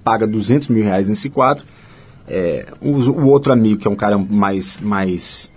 paga 0.03 0.27
200 0.27 0.69
mil 0.69 0.83
reais 0.83 1.09
nesse 1.09 1.31
quadro, 1.31 1.65
é, 2.27 2.67
o, 2.81 2.91
o 2.91 3.27
outro 3.29 3.53
amigo, 3.53 3.81
que 3.81 3.89
é 3.89 3.91
um 3.91 3.97
cara 3.97 4.17
mais, 4.17 4.79
mais, 4.79 5.53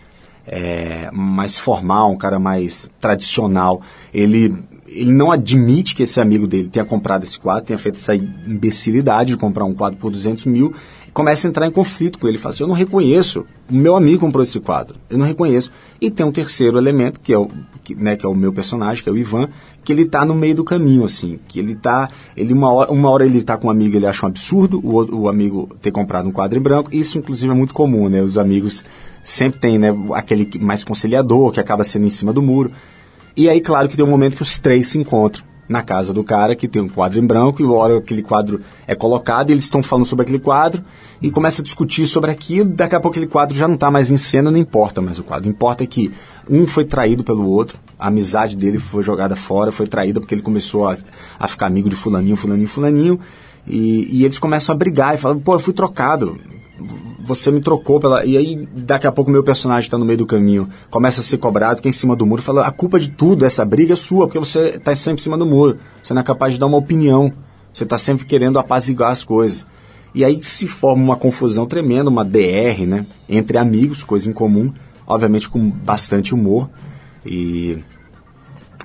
é, 0.45 1.09
mais 1.11 1.57
formal, 1.57 2.11
um 2.11 2.17
cara 2.17 2.39
mais 2.39 2.89
tradicional, 2.99 3.81
ele, 4.13 4.55
ele 4.93 5.11
não 5.11 5.31
admite 5.31 5.95
que 5.95 6.03
esse 6.03 6.19
amigo 6.21 6.47
dele 6.47 6.67
tenha 6.69 6.85
comprado 6.85 7.23
esse 7.23 7.39
quadro, 7.39 7.65
tenha 7.65 7.77
feito 7.79 7.95
essa 7.95 8.13
imbecilidade 8.15 9.31
de 9.31 9.37
comprar 9.37 9.65
um 9.65 9.73
quadro 9.73 9.97
por 9.99 10.11
200 10.11 10.45
mil, 10.45 10.73
começa 11.13 11.47
a 11.47 11.49
entrar 11.49 11.67
em 11.67 11.71
conflito 11.71 12.17
com 12.19 12.27
ele. 12.27 12.37
Fala 12.37 12.53
assim, 12.53 12.63
eu 12.63 12.67
não 12.67 12.75
reconheço, 12.75 13.45
o 13.69 13.73
meu 13.75 13.95
amigo 13.95 14.19
comprou 14.19 14.43
esse 14.43 14.59
quadro, 14.59 14.95
eu 15.09 15.17
não 15.17 15.25
reconheço. 15.25 15.71
E 16.01 16.09
tem 16.09 16.25
um 16.25 16.31
terceiro 16.31 16.77
elemento, 16.77 17.19
que 17.19 17.33
é 17.33 17.37
o, 17.37 17.49
que, 17.83 17.93
né, 17.95 18.15
que 18.15 18.25
é 18.25 18.29
o 18.29 18.33
meu 18.35 18.51
personagem, 18.53 19.03
que 19.03 19.09
é 19.09 19.11
o 19.11 19.17
Ivan, 19.17 19.49
que 19.83 19.91
ele 19.91 20.03
está 20.03 20.23
no 20.25 20.33
meio 20.33 20.55
do 20.55 20.63
caminho, 20.63 21.03
assim, 21.03 21.39
que 21.47 21.59
ele 21.59 21.75
tá, 21.75 22.09
ele 22.35 22.53
uma 22.53 22.71
hora, 22.71 22.91
uma 22.91 23.09
hora 23.09 23.25
ele 23.25 23.39
está 23.39 23.57
com 23.57 23.67
um 23.67 23.71
amigo, 23.71 23.95
ele 23.95 24.05
acha 24.07 24.25
um 24.25 24.29
absurdo, 24.29 24.79
o, 24.83 24.93
outro- 24.93 25.17
o 25.19 25.27
amigo 25.29 25.69
ter 25.81 25.91
comprado 25.91 26.27
um 26.27 26.31
quadro 26.31 26.57
em 26.57 26.61
branco, 26.61 26.89
isso 26.93 27.17
inclusive 27.17 27.51
é 27.51 27.55
muito 27.55 27.73
comum, 27.73 28.07
né, 28.09 28.21
os 28.21 28.37
amigos 28.37 28.83
sempre 29.23 29.59
tem, 29.59 29.77
né, 29.77 29.89
aquele 30.13 30.45
que- 30.45 30.59
mais 30.59 30.83
conciliador, 30.83 31.51
que 31.51 31.59
acaba 31.59 31.83
sendo 31.83 32.05
em 32.05 32.09
cima 32.09 32.33
do 32.33 32.41
muro, 32.41 32.71
e 33.35 33.49
aí, 33.49 33.59
claro 33.61 33.89
que 33.89 33.95
tem 33.95 34.05
um 34.05 34.09
momento 34.09 34.35
que 34.35 34.43
os 34.43 34.57
três 34.59 34.87
se 34.87 34.99
encontram 34.99 35.43
na 35.67 35.81
casa 35.81 36.13
do 36.13 36.23
cara, 36.23 36.55
que 36.55 36.67
tem 36.67 36.81
um 36.81 36.89
quadro 36.89 37.19
em 37.19 37.25
branco, 37.25 37.61
e 37.61 37.65
hora 37.65 37.97
aquele 37.97 38.21
quadro 38.21 38.61
é 38.85 38.93
colocado, 38.93 39.49
e 39.49 39.53
eles 39.53 39.63
estão 39.63 39.81
falando 39.81 40.05
sobre 40.05 40.23
aquele 40.23 40.39
quadro, 40.39 40.83
e 41.21 41.31
começa 41.31 41.61
a 41.61 41.63
discutir 41.63 42.05
sobre 42.05 42.31
aquilo, 42.31 42.69
daqui 42.69 42.95
a 42.95 42.99
pouco 42.99 43.15
aquele 43.15 43.31
quadro 43.31 43.55
já 43.55 43.67
não 43.67 43.75
está 43.75 43.89
mais 43.89 44.11
em 44.11 44.17
cena, 44.17 44.51
não 44.51 44.57
importa 44.57 45.01
mais 45.01 45.17
o 45.19 45.23
quadro. 45.23 45.49
Importa 45.49 45.83
é 45.83 45.87
que 45.87 46.11
um 46.49 46.67
foi 46.67 46.85
traído 46.85 47.23
pelo 47.23 47.47
outro, 47.47 47.79
a 47.97 48.07
amizade 48.07 48.55
dele 48.55 48.77
foi 48.77 49.03
jogada 49.03 49.35
fora, 49.35 49.71
foi 49.71 49.87
traída 49.87 50.19
porque 50.19 50.35
ele 50.35 50.41
começou 50.41 50.87
a, 50.87 50.95
a 51.39 51.47
ficar 51.47 51.67
amigo 51.67 51.89
de 51.89 51.95
fulaninho, 51.95 52.35
fulaninho, 52.35 52.67
fulaninho, 52.67 53.19
e, 53.65 54.07
e 54.11 54.25
eles 54.25 54.39
começam 54.39 54.75
a 54.75 54.77
brigar 54.77 55.15
e 55.15 55.17
falam, 55.17 55.39
pô, 55.39 55.53
eu 55.53 55.59
fui 55.59 55.73
trocado, 55.73 56.37
você 57.19 57.51
me 57.51 57.61
trocou 57.61 57.99
pela. 57.99 58.25
E 58.25 58.37
aí, 58.37 58.67
daqui 58.75 59.07
a 59.07 59.11
pouco, 59.11 59.29
meu 59.29 59.43
personagem 59.43 59.87
está 59.87 59.97
no 59.97 60.05
meio 60.05 60.17
do 60.17 60.25
caminho, 60.25 60.67
começa 60.89 61.21
a 61.21 61.23
ser 61.23 61.37
cobrado, 61.37 61.81
que 61.81 61.87
é 61.87 61.89
em 61.89 61.93
cima 61.93 62.15
do 62.15 62.25
muro, 62.25 62.41
fala: 62.41 62.65
a 62.65 62.71
culpa 62.71 62.99
de 62.99 63.11
tudo, 63.11 63.45
essa 63.45 63.63
briga 63.63 63.93
é 63.93 63.95
sua, 63.95 64.27
porque 64.27 64.39
você 64.39 64.69
está 64.69 64.93
sempre 64.95 65.21
em 65.21 65.23
cima 65.23 65.37
do 65.37 65.45
muro. 65.45 65.77
Você 66.01 66.13
não 66.13 66.21
é 66.21 66.23
capaz 66.23 66.53
de 66.53 66.59
dar 66.59 66.65
uma 66.65 66.77
opinião. 66.77 67.31
Você 67.71 67.83
está 67.83 67.97
sempre 67.97 68.25
querendo 68.25 68.59
apaziguar 68.59 69.11
as 69.11 69.23
coisas. 69.23 69.65
E 70.13 70.23
aí 70.23 70.43
se 70.43 70.67
forma 70.67 71.03
uma 71.03 71.15
confusão 71.15 71.65
tremenda, 71.65 72.09
uma 72.09 72.23
DR, 72.23 72.85
né? 72.85 73.05
Entre 73.27 73.57
amigos, 73.57 74.03
coisa 74.03 74.29
em 74.29 74.33
comum, 74.33 74.71
obviamente 75.07 75.49
com 75.49 75.69
bastante 75.69 76.35
humor. 76.35 76.69
E 77.25 77.79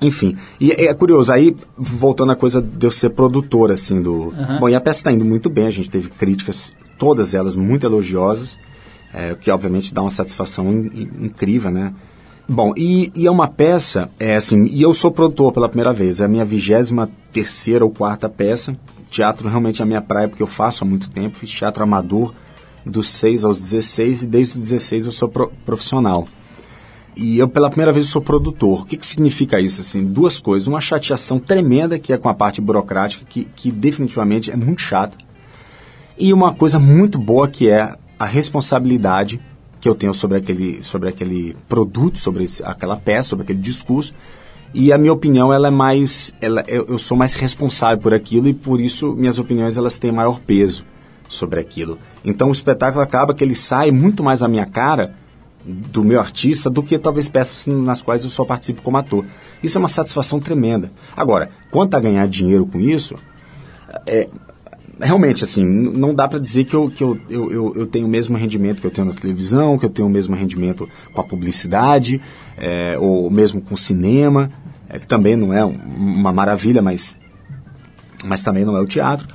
enfim, 0.01 0.37
e 0.59 0.71
é 0.71 0.93
curioso, 0.93 1.31
aí 1.31 1.55
voltando 1.77 2.31
à 2.31 2.35
coisa 2.35 2.61
de 2.61 2.85
eu 2.87 2.91
ser 2.91 3.09
produtor, 3.09 3.71
assim, 3.71 4.01
do... 4.01 4.33
Bom, 4.59 4.69
e 4.69 4.75
a 4.75 4.79
peça 4.81 4.99
está 5.01 5.11
indo 5.11 5.25
muito 5.25 5.49
bem, 5.49 5.67
a 5.67 5.71
gente 5.71 5.89
teve 5.89 6.09
críticas, 6.09 6.73
todas 6.97 7.33
elas 7.35 7.55
muito 7.55 7.85
elogiosas, 7.85 8.57
é, 9.13 9.33
o 9.33 9.35
que 9.35 9.51
obviamente 9.51 9.93
dá 9.93 10.01
uma 10.01 10.09
satisfação 10.09 10.71
in- 10.71 10.91
in- 11.21 11.25
incrível, 11.25 11.69
né? 11.71 11.93
Bom, 12.47 12.73
e, 12.77 13.11
e 13.15 13.27
é 13.27 13.31
uma 13.31 13.47
peça, 13.47 14.09
é 14.19 14.35
assim, 14.35 14.65
e 14.67 14.81
eu 14.81 14.93
sou 14.93 15.11
produtor 15.11 15.51
pela 15.51 15.67
primeira 15.69 15.91
vez, 15.93 16.19
é 16.21 16.25
a 16.25 16.27
minha 16.27 16.45
vigésima 16.45 17.09
terceira 17.31 17.83
ou 17.85 17.91
quarta 17.91 18.27
peça. 18.29 18.75
Teatro 19.11 19.47
realmente 19.49 19.81
é 19.81 19.83
a 19.83 19.85
minha 19.87 20.01
praia, 20.01 20.27
porque 20.29 20.41
eu 20.41 20.47
faço 20.47 20.83
há 20.83 20.87
muito 20.87 21.09
tempo, 21.09 21.35
fiz 21.37 21.49
teatro 21.49 21.83
amador 21.83 22.33
dos 22.85 23.09
6 23.09 23.43
aos 23.43 23.59
16 23.59 24.23
e 24.23 24.27
desde 24.27 24.53
os 24.57 24.59
16 24.69 25.05
eu 25.07 25.11
sou 25.11 25.27
pro- 25.27 25.51
profissional. 25.65 26.27
E 27.21 27.37
eu, 27.37 27.49
pela 27.49 27.69
primeira 27.69 27.91
vez, 27.91 28.07
sou 28.07 28.21
produtor. 28.21 28.83
O 28.83 28.85
que, 28.85 28.95
que 28.95 29.05
significa 29.05 29.59
isso? 29.59 29.81
Assim, 29.81 30.05
duas 30.05 30.39
coisas. 30.39 30.69
Uma 30.69 30.79
chateação 30.79 31.37
tremenda, 31.37 31.99
que 31.99 32.13
é 32.13 32.17
com 32.17 32.29
a 32.29 32.33
parte 32.33 32.61
burocrática, 32.61 33.25
que, 33.27 33.43
que 33.43 33.69
definitivamente 33.71 34.49
é 34.49 34.55
muito 34.55 34.81
chata. 34.81 35.17
E 36.17 36.31
uma 36.31 36.53
coisa 36.53 36.79
muito 36.79 37.19
boa, 37.19 37.49
que 37.49 37.69
é 37.69 37.93
a 38.17 38.25
responsabilidade 38.25 39.37
que 39.81 39.89
eu 39.89 39.95
tenho 39.95 40.13
sobre 40.13 40.37
aquele, 40.37 40.81
sobre 40.81 41.09
aquele 41.09 41.57
produto, 41.67 42.17
sobre 42.17 42.45
esse- 42.45 42.63
aquela 42.63 42.95
peça, 42.95 43.29
sobre 43.29 43.43
aquele 43.43 43.59
discurso. 43.59 44.13
E 44.73 44.93
a 44.93 44.97
minha 44.97 45.11
opinião, 45.11 45.51
ela 45.51 45.67
é 45.67 45.71
mais... 45.71 46.33
Ela, 46.39 46.63
eu, 46.69 46.85
eu 46.87 46.97
sou 46.97 47.17
mais 47.17 47.35
responsável 47.35 47.97
por 47.97 48.13
aquilo 48.13 48.47
e, 48.47 48.53
por 48.53 48.79
isso, 48.79 49.13
minhas 49.13 49.39
opiniões, 49.39 49.75
elas 49.77 49.99
têm 49.99 50.11
maior 50.11 50.39
peso 50.39 50.85
sobre 51.27 51.59
aquilo. 51.59 51.99
Então, 52.23 52.47
o 52.47 52.53
espetáculo 52.53 53.03
acaba 53.03 53.33
que 53.33 53.43
ele 53.43 53.55
sai 53.55 53.91
muito 53.91 54.23
mais 54.23 54.41
à 54.41 54.47
minha 54.47 54.65
cara 54.65 55.13
do 55.65 56.03
meu 56.03 56.19
artista 56.19 56.69
do 56.69 56.81
que 56.81 56.97
talvez 56.97 57.29
peças 57.29 57.67
nas 57.67 58.01
quais 58.01 58.23
eu 58.23 58.29
só 58.29 58.45
participo 58.45 58.81
como 58.81 58.97
ator. 58.97 59.25
Isso 59.61 59.77
é 59.77 59.79
uma 59.79 59.87
satisfação 59.87 60.39
tremenda. 60.39 60.91
Agora, 61.15 61.49
quanto 61.69 61.95
a 61.95 61.99
ganhar 61.99 62.27
dinheiro 62.27 62.65
com 62.65 62.79
isso, 62.79 63.15
é, 64.05 64.27
realmente, 64.99 65.43
assim, 65.43 65.63
não 65.65 66.13
dá 66.13 66.27
para 66.27 66.39
dizer 66.39 66.65
que, 66.65 66.75
eu, 66.75 66.89
que 66.89 67.03
eu, 67.03 67.19
eu, 67.29 67.73
eu, 67.75 67.87
tenho 67.87 68.05
o 68.05 68.09
mesmo 68.09 68.37
rendimento 68.37 68.81
que 68.81 68.87
eu 68.87 68.91
tenho 68.91 69.07
na 69.07 69.13
televisão, 69.13 69.77
que 69.77 69.85
eu 69.85 69.89
tenho 69.89 70.07
o 70.07 70.11
mesmo 70.11 70.35
rendimento 70.35 70.87
com 71.13 71.21
a 71.21 71.23
publicidade, 71.23 72.21
é, 72.57 72.97
ou 72.99 73.29
mesmo 73.29 73.61
com 73.61 73.73
o 73.73 73.77
cinema, 73.77 74.51
é, 74.89 74.97
que 74.97 75.07
também 75.07 75.35
não 75.35 75.53
é 75.53 75.63
um- 75.63 75.71
uma 75.71 76.33
maravilha, 76.33 76.81
mas, 76.81 77.17
mas 78.25 78.41
também 78.41 78.65
não 78.65 78.75
é 78.75 78.81
o 78.81 78.87
teatro. 78.87 79.27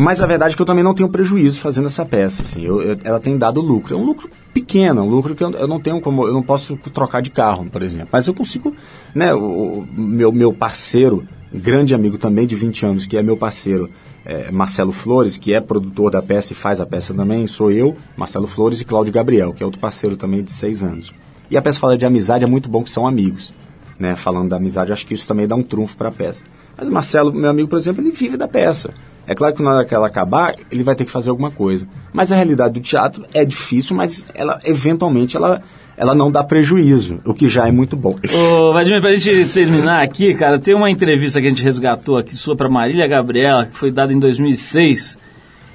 Mas 0.00 0.20
a 0.22 0.26
verdade 0.26 0.54
é 0.54 0.56
que 0.56 0.62
eu 0.62 0.66
também 0.66 0.84
não 0.84 0.94
tenho 0.94 1.08
prejuízo 1.08 1.58
fazendo 1.58 1.86
essa 1.86 2.06
peça. 2.06 2.42
Assim, 2.42 2.62
eu- 2.62 2.80
eu- 2.80 2.96
ela 3.02 3.18
tem 3.18 3.36
dado 3.36 3.60
lucro. 3.60 3.94
É 3.94 3.98
um 3.98 4.04
lucro 4.04 4.30
pequeno, 4.54 5.02
um 5.02 5.08
lucro 5.10 5.34
que 5.34 5.42
eu, 5.42 5.50
eu 5.50 5.66
não 5.66 5.80
tenho 5.80 6.00
como. 6.00 6.24
Eu 6.24 6.32
não 6.32 6.42
posso 6.42 6.76
trocar 6.76 7.20
de 7.20 7.30
carro, 7.30 7.64
por 7.68 7.82
exemplo. 7.82 8.08
Mas 8.12 8.26
eu 8.28 8.32
consigo. 8.32 8.72
Né, 9.12 9.34
o, 9.34 9.38
o 9.80 9.88
meu, 9.96 10.30
meu 10.30 10.52
parceiro, 10.52 11.24
grande 11.52 11.94
amigo 11.96 12.16
também 12.16 12.46
de 12.46 12.54
20 12.54 12.86
anos, 12.86 13.06
que 13.06 13.16
é 13.16 13.22
meu 13.24 13.36
parceiro, 13.36 13.90
é, 14.24 14.52
Marcelo 14.52 14.92
Flores, 14.92 15.36
que 15.36 15.52
é 15.52 15.60
produtor 15.60 16.12
da 16.12 16.22
peça 16.22 16.52
e 16.52 16.56
faz 16.56 16.80
a 16.80 16.86
peça 16.86 17.12
também, 17.12 17.44
sou 17.48 17.72
eu, 17.72 17.96
Marcelo 18.16 18.46
Flores 18.46 18.80
e 18.80 18.84
Cláudio 18.84 19.12
Gabriel, 19.12 19.52
que 19.52 19.64
é 19.64 19.66
outro 19.66 19.80
parceiro 19.80 20.16
também 20.16 20.44
de 20.44 20.52
6 20.52 20.82
anos. 20.84 21.12
E 21.50 21.56
a 21.56 21.62
peça 21.62 21.80
fala 21.80 21.98
de 21.98 22.06
amizade, 22.06 22.44
é 22.44 22.46
muito 22.46 22.68
bom 22.68 22.84
que 22.84 22.90
são 22.90 23.04
amigos. 23.04 23.52
Né, 23.98 24.14
falando 24.14 24.50
da 24.50 24.56
amizade, 24.58 24.92
acho 24.92 25.04
que 25.04 25.12
isso 25.14 25.26
também 25.26 25.44
dá 25.44 25.56
um 25.56 25.62
trunfo 25.64 25.96
para 25.96 26.08
a 26.08 26.12
peça. 26.12 26.44
Mas 26.76 26.88
Marcelo, 26.88 27.32
meu 27.32 27.50
amigo, 27.50 27.68
por 27.68 27.76
exemplo, 27.76 28.00
ele 28.00 28.12
vive 28.12 28.36
da 28.36 28.46
peça. 28.46 28.90
É 29.28 29.34
claro 29.34 29.54
que 29.54 29.62
na 29.62 29.74
hora 29.74 29.84
que 29.84 29.94
ela 29.94 30.06
acabar, 30.06 30.54
ele 30.72 30.82
vai 30.82 30.94
ter 30.94 31.04
que 31.04 31.10
fazer 31.10 31.28
alguma 31.28 31.50
coisa. 31.50 31.86
Mas 32.14 32.32
a 32.32 32.36
realidade 32.36 32.74
do 32.74 32.80
teatro 32.80 33.24
é 33.34 33.44
difícil, 33.44 33.94
mas 33.94 34.24
ela 34.34 34.58
eventualmente 34.64 35.36
ela, 35.36 35.60
ela 35.98 36.14
não 36.14 36.32
dá 36.32 36.42
prejuízo, 36.42 37.20
o 37.26 37.34
que 37.34 37.46
já 37.46 37.68
é 37.68 37.70
muito 37.70 37.94
bom. 37.94 38.16
Ô, 38.34 38.72
Vladimir, 38.72 39.02
pra 39.02 39.14
gente 39.14 39.52
terminar 39.52 40.02
aqui, 40.02 40.32
cara, 40.32 40.58
tem 40.58 40.74
uma 40.74 40.90
entrevista 40.90 41.40
que 41.42 41.46
a 41.46 41.50
gente 41.50 41.62
resgatou 41.62 42.16
aqui 42.16 42.34
sua 42.34 42.56
pra 42.56 42.70
Marília 42.70 43.06
Gabriela, 43.06 43.66
que 43.66 43.76
foi 43.76 43.90
dada 43.90 44.12
em 44.14 44.18
2006. 44.18 45.18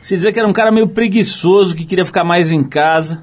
Você 0.01 0.15
dizia 0.15 0.31
que 0.31 0.39
era 0.39 0.47
um 0.47 0.53
cara 0.53 0.71
meio 0.71 0.87
preguiçoso, 0.87 1.75
que 1.75 1.85
queria 1.85 2.03
ficar 2.05 2.23
mais 2.23 2.51
em 2.51 2.63
casa, 2.63 3.21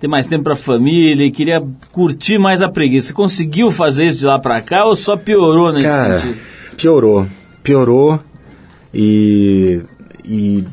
ter 0.00 0.08
mais 0.08 0.26
tempo 0.26 0.42
pra 0.42 0.56
família 0.56 1.24
e 1.24 1.30
queria 1.30 1.62
curtir 1.92 2.36
mais 2.36 2.62
a 2.62 2.68
preguiça. 2.68 3.06
Você 3.06 3.12
conseguiu 3.12 3.70
fazer 3.70 4.06
isso 4.06 4.18
de 4.18 4.26
lá 4.26 4.40
pra 4.40 4.60
cá 4.60 4.84
ou 4.86 4.96
só 4.96 5.16
piorou 5.16 5.72
nesse 5.72 5.86
Cara, 5.86 6.18
sentido? 6.18 6.38
piorou. 6.76 7.26
Piorou 7.62 8.18
e, 8.94 9.80
e 10.24 10.64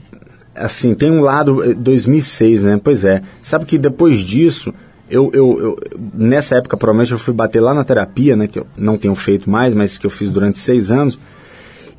assim, 0.56 0.94
tem 0.94 1.12
um 1.12 1.22
lado, 1.22 1.64
eh, 1.64 1.74
2006, 1.74 2.64
né? 2.64 2.80
Pois 2.84 3.06
é. 3.06 3.22
Sabe 3.42 3.66
que 3.66 3.78
depois 3.78 4.20
disso, 4.20 4.74
eu, 5.10 5.32
eu, 5.34 5.60
eu- 5.60 5.80
nessa 6.14 6.56
época 6.56 6.76
provavelmente 6.78 7.12
eu 7.14 7.20
fui 7.20 7.34
bater 7.34 7.60
lá 7.62 7.74
na 7.74 7.84
terapia, 7.84 8.36
né? 8.36 8.48
Que 8.48 8.60
eu 8.60 8.68
não 8.78 8.98
tenho 8.98 9.16
feito 9.16 9.50
mais, 9.50 9.74
mas 9.74 9.98
que 9.98 10.06
eu 10.06 10.10
fiz 10.12 10.32
durante 10.32 10.60
seis 10.60 10.92
anos. 10.92 11.18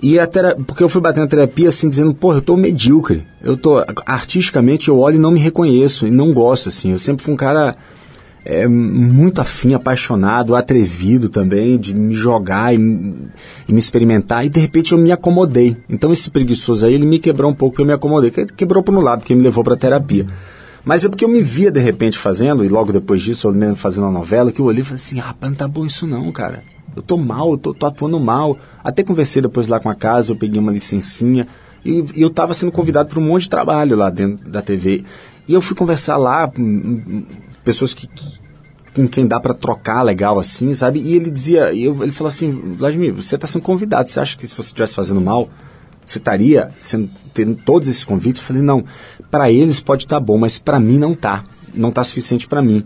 E 0.02 0.18
a 0.18 0.26
tera- 0.26 0.56
porque 0.66 0.82
eu 0.82 0.88
fui 0.88 1.00
bater 1.00 1.20
na 1.20 1.26
terapia 1.26 1.68
assim, 1.68 1.88
dizendo, 1.88 2.14
porra, 2.14 2.38
eu 2.38 2.42
tô 2.42 2.56
medíocre. 2.56 3.26
Eu 3.42 3.56
tô, 3.56 3.84
artisticamente 4.06 4.88
eu 4.88 4.98
olho 4.98 5.16
e 5.16 5.18
não 5.18 5.30
me 5.30 5.38
reconheço, 5.40 6.06
e 6.06 6.10
não 6.10 6.32
gosto, 6.32 6.68
assim. 6.70 6.92
Eu 6.92 6.98
sempre 6.98 7.22
fui 7.22 7.34
um 7.34 7.36
cara 7.36 7.76
é, 8.44 8.66
muito 8.66 9.40
afim, 9.40 9.74
apaixonado, 9.74 10.54
atrevido 10.56 11.28
também, 11.28 11.76
de 11.78 11.94
me 11.94 12.14
jogar 12.14 12.74
e, 12.74 12.76
e 12.78 13.72
me 13.72 13.78
experimentar, 13.78 14.44
e 14.44 14.48
de 14.48 14.58
repente 14.60 14.92
eu 14.92 14.98
me 14.98 15.12
acomodei. 15.12 15.76
Então 15.88 16.12
esse 16.12 16.30
preguiçoso 16.30 16.86
aí, 16.86 16.94
ele 16.94 17.04
me 17.06 17.18
quebrou 17.18 17.50
um 17.50 17.54
pouco, 17.54 17.80
eu 17.80 17.86
me 17.86 17.92
acomodei. 17.92 18.30
Que- 18.30 18.46
Quebrou 18.46 18.82
por 18.82 18.94
um 18.94 19.00
lado, 19.00 19.20
porque 19.20 19.34
me 19.34 19.42
levou 19.42 19.62
pra 19.62 19.76
terapia. 19.76 20.26
Mas 20.84 21.04
é 21.04 21.08
porque 21.10 21.24
eu 21.24 21.28
me 21.28 21.42
via 21.42 21.70
de 21.70 21.78
repente 21.80 22.16
fazendo, 22.18 22.64
e 22.64 22.68
logo 22.68 22.90
depois 22.92 23.20
disso, 23.20 23.46
eu 23.48 23.52
mesmo 23.52 23.76
fazendo 23.76 24.06
a 24.06 24.10
novela, 24.10 24.50
que 24.50 24.60
eu 24.60 24.64
olhei 24.64 24.80
e 24.80 24.84
falei 24.84 24.96
assim, 24.96 25.18
rapaz, 25.18 25.50
não 25.52 25.56
tá 25.58 25.68
bom 25.68 25.84
isso 25.84 26.06
não, 26.06 26.32
cara. 26.32 26.62
Eu 26.96 27.02
tô 27.02 27.16
mal, 27.18 27.52
eu 27.52 27.58
tô, 27.58 27.74
tô 27.74 27.84
atuando 27.86 28.18
mal. 28.18 28.58
Até 28.82 29.02
conversei 29.02 29.42
depois 29.42 29.68
lá 29.68 29.78
com 29.78 29.90
a 29.90 29.94
casa, 29.94 30.32
eu 30.32 30.36
peguei 30.36 30.58
uma 30.58 30.72
licencinha, 30.72 31.46
e, 31.84 32.02
e 32.16 32.22
eu 32.22 32.30
tava 32.30 32.54
sendo 32.54 32.72
convidado 32.72 33.10
para 33.10 33.20
um 33.20 33.22
monte 33.26 33.42
de 33.42 33.50
trabalho 33.50 33.94
lá 33.96 34.08
dentro 34.08 34.48
da 34.48 34.62
TV. 34.62 35.04
E 35.46 35.52
eu 35.52 35.60
fui 35.60 35.76
conversar 35.76 36.16
lá 36.16 36.48
com 36.48 36.62
hum, 36.62 37.24
pessoas 37.64 37.94
que, 37.94 38.06
que- 38.06 38.40
com 38.94 39.06
quem 39.06 39.26
dá 39.26 39.38
para 39.38 39.54
trocar 39.54 40.02
legal 40.02 40.38
assim, 40.38 40.74
sabe? 40.74 40.98
E 41.00 41.14
ele 41.14 41.30
dizia, 41.30 41.72
eu- 41.74 42.02
ele 42.02 42.12
falou 42.12 42.28
assim, 42.28 42.50
Vladimir, 42.50 43.14
você 43.14 43.36
está 43.36 43.46
sendo 43.46 43.62
convidado, 43.62 44.08
você 44.10 44.18
acha 44.20 44.36
que 44.36 44.46
se 44.46 44.54
você 44.54 44.68
estivesse 44.68 44.94
fazendo 44.94 45.20
mal, 45.20 45.48
você 46.04 46.18
estaria 46.18 46.70
sendo, 46.82 47.08
tendo 47.32 47.54
todos 47.54 47.86
esses 47.88 48.04
convites? 48.04 48.40
Eu 48.40 48.46
falei, 48.46 48.62
não, 48.62 48.84
para 49.30 49.50
eles 49.50 49.78
pode 49.80 50.04
estar 50.04 50.18
bom, 50.18 50.36
mas 50.36 50.58
para 50.58 50.80
mim 50.80 50.98
não 50.98 51.14
tá, 51.14 51.44
não 51.72 51.92
tá 51.92 52.02
suficiente 52.02 52.48
para 52.48 52.60
mim. 52.60 52.84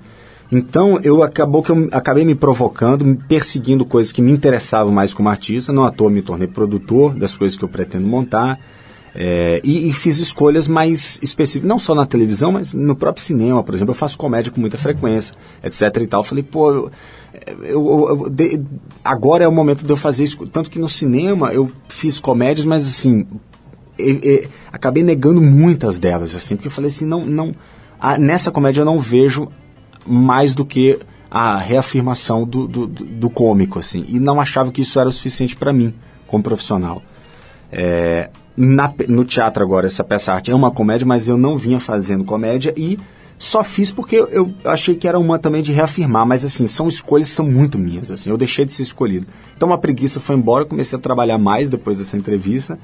Então, 0.53 1.01
eu 1.03 1.23
acabou 1.23 1.63
que 1.63 1.71
eu 1.73 1.89
acabei 1.91 2.23
me 2.25 2.35
provocando, 2.35 3.17
perseguindo 3.27 3.85
coisas 3.87 4.13
que 4.13 4.21
me 4.21 4.31
interessavam 4.31 4.93
mais 4.93 5.15
como 5.15 5.31
artista, 5.31 5.73
não 5.73 5.85
à 5.85 5.91
toa 5.91 6.11
me 6.11 6.21
tornei 6.21 6.47
produtor 6.47 7.15
das 7.15 7.35
coisas 7.35 7.57
que 7.59 7.65
eu 7.65 7.69
pretendo 7.69 8.07
montar, 8.07 8.61
é, 9.15 9.61
e, 9.63 9.89
e 9.89 9.93
fiz 9.93 10.19
escolhas 10.19 10.67
mais 10.67 11.21
específicas, 11.23 11.69
não 11.69 11.79
só 11.79 11.95
na 11.95 12.05
televisão, 12.05 12.51
mas 12.53 12.73
no 12.73 12.97
próprio 12.97 13.25
cinema, 13.25 13.63
por 13.63 13.75
exemplo. 13.75 13.93
Eu 13.93 13.97
faço 13.97 14.19
comédia 14.19 14.51
com 14.51 14.61
muita 14.61 14.77
frequência, 14.77 15.35
etc 15.63 15.83
e 16.03 16.07
tal. 16.07 16.25
Falei, 16.25 16.43
pô, 16.43 16.73
eu, 16.73 16.91
eu- 17.63 18.31
de- 18.31 18.61
agora 19.05 19.45
é 19.45 19.49
o 19.49 19.53
momento 19.53 19.85
de 19.87 19.93
eu 19.93 19.97
fazer 19.97 20.25
isso. 20.25 20.45
Tanto 20.49 20.69
que 20.69 20.79
no 20.79 20.89
cinema 20.89 21.53
eu 21.53 21.71
fiz 21.89 22.19
comédias, 22.19 22.67
mas 22.67 22.87
assim, 22.89 23.25
acabei 24.73 25.03
negando 25.03 25.41
muitas 25.41 25.99
delas, 25.99 26.35
assim, 26.35 26.57
porque 26.57 26.67
eu 26.69 26.73
falei 26.73 26.89
assim, 26.89 27.05
não, 27.05 27.25
não, 27.25 27.55
a- 28.01 28.19
nessa 28.19 28.51
comédia 28.51 28.81
eu 28.81 28.85
não 28.85 28.99
vejo 28.99 29.49
mais 30.07 30.55
do 30.55 30.65
que 30.67 30.99
a 31.31 31.57
reafirmação 31.57 32.45
do, 32.45 32.67
do, 32.67 32.87
do- 32.87 33.05
do 33.05 33.31
cômico, 33.31 33.79
assim, 33.79 34.05
e 34.09 34.19
não 34.19 34.41
achava 34.41 34.71
que 34.73 34.83
isso 34.83 34.99
era 34.99 35.09
o 35.09 35.13
suficiente 35.13 35.57
para 35.57 35.73
mim, 35.73 35.95
como 36.27 36.43
profissional. 36.43 37.03
É, 37.73 38.31
na 38.57 38.93
no 39.09 39.25
teatro 39.25 39.63
agora, 39.63 39.87
essa 39.87 40.05
peça 40.05 40.33
arte 40.33 40.51
é 40.51 40.55
uma 40.55 40.71
comédia, 40.71 41.07
mas 41.07 41.29
eu 41.29 41.37
não 41.37 41.59
vinha 41.59 41.81
fazendo 41.81 42.25
comédia 42.25 42.73
e 42.77 42.99
só 43.37 43.65
fiz 43.65 43.91
porque 43.91 44.17
eu, 44.17 44.53
achei 44.65 44.95
que 44.95 45.09
era 45.09 45.19
uma 45.19 45.39
também 45.39 45.63
de 45.63 45.73
reafirmar, 45.73 46.25
mas 46.25 46.45
assim, 46.45 46.67
são 46.67 46.89
escolhas 46.89 47.29
são 47.29 47.45
muito 47.45 47.79
minhas, 47.79 48.11
assim, 48.11 48.31
eu 48.31 48.37
deixei 48.37 48.65
de 48.65 48.73
ser 48.73 48.83
escolhido. 48.83 49.27
Então 49.57 49.73
a 49.73 49.79
preguiça 49.79 50.21
foi 50.21 50.37
embora, 50.37 50.65
comecei 50.65 50.99
a 50.99 51.03
trabalhar 51.03 51.37
mais 51.37 51.69
depois 51.69 51.99
dessa 51.99 52.17
entrevista. 52.17 52.79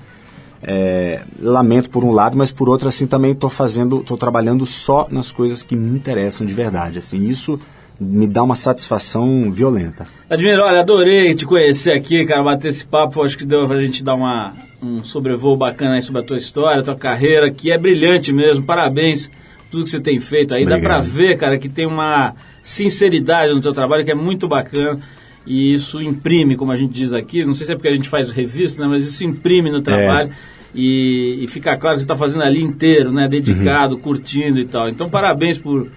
É, 0.62 1.22
lamento 1.40 1.88
por 1.88 2.04
um 2.04 2.10
lado, 2.10 2.36
mas 2.36 2.52
por 2.52 2.68
outro 2.68 2.86
assim 2.86 3.06
também 3.06 3.32
estou 3.32 3.48
fazendo, 3.48 4.00
estou 4.00 4.18
trabalhando 4.18 4.66
só 4.66 5.08
nas 5.10 5.32
coisas 5.32 5.62
que 5.62 5.74
me 5.74 5.96
interessam 5.96 6.46
de 6.46 6.52
verdade, 6.52 6.98
assim, 6.98 7.28
isso 7.28 7.58
me 7.98 8.26
dá 8.26 8.42
uma 8.42 8.54
satisfação 8.54 9.50
violenta. 9.50 10.06
Admiro, 10.28 10.62
olha, 10.62 10.80
adorei 10.80 11.34
te 11.34 11.46
conhecer 11.46 11.92
aqui, 11.92 12.26
cara, 12.26 12.42
bater 12.42 12.68
esse 12.68 12.84
papo, 12.84 13.22
acho 13.22 13.38
que 13.38 13.46
deu 13.46 13.66
pra 13.66 13.80
gente 13.80 14.04
dar 14.04 14.14
uma, 14.14 14.54
um 14.83 15.05
sobrevoo 15.05 15.57
bacana 15.57 15.95
aí 15.95 16.03
sobre 16.03 16.22
a 16.22 16.24
tua 16.24 16.37
história, 16.37 16.81
a 16.81 16.85
tua 16.85 16.97
carreira, 16.97 17.51
que 17.51 17.70
é 17.70 17.78
brilhante 17.78 18.33
mesmo, 18.33 18.64
parabéns 18.64 19.31
tudo 19.70 19.85
que 19.85 19.91
você 19.91 20.01
tem 20.01 20.18
feito 20.18 20.53
aí, 20.53 20.64
dá 20.64 20.78
pra 20.78 20.99
Obrigado. 20.99 21.05
ver, 21.05 21.39
cara, 21.39 21.59
que 21.59 21.68
tem 21.68 21.87
uma 21.87 22.35
sinceridade 22.61 23.53
no 23.55 23.61
teu 23.61 23.72
trabalho 23.72 24.05
que 24.05 24.11
é 24.11 24.14
muito 24.14 24.49
bacana, 24.49 25.01
e 25.47 25.72
isso 25.72 26.03
imprime, 26.03 26.57
como 26.57 26.72
a 26.72 26.76
gente 26.76 26.93
diz 26.93 27.14
aqui, 27.14 27.45
não 27.45 27.55
sei 27.55 27.66
se 27.66 27.72
é 27.72 27.74
porque 27.76 27.89
a 27.89 27.95
gente 27.95 28.09
faz 28.09 28.33
revista, 28.33 28.83
né, 28.83 28.89
mas 28.89 29.07
isso 29.07 29.24
imprime 29.24 29.70
no 29.70 29.81
trabalho, 29.81 30.31
e, 30.74 31.39
e 31.43 31.49
fica 31.49 31.76
claro 31.76 31.97
que 31.97 32.03
você 32.03 32.05
está 32.05 32.16
fazendo 32.16 32.43
ali 32.43 32.61
inteiro, 32.61 33.12
né, 33.12 33.28
dedicado, 33.28 33.97
curtindo 33.97 34.59
e 34.59 34.64
tal, 34.64 34.89
então 34.89 35.09
parabéns 35.09 35.59
por 35.59 35.89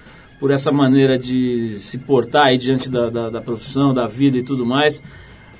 por 0.43 0.51
essa 0.51 0.73
maneira 0.73 1.17
de 1.17 1.75
se 1.79 1.97
portar 1.97 2.47
aí 2.47 2.57
diante 2.57 2.89
da, 2.89 3.09
da, 3.09 3.29
da 3.29 3.39
profissão, 3.39 3.93
da 3.93 4.07
vida 4.07 4.37
e 4.37 4.43
tudo 4.43 4.65
mais. 4.65 5.01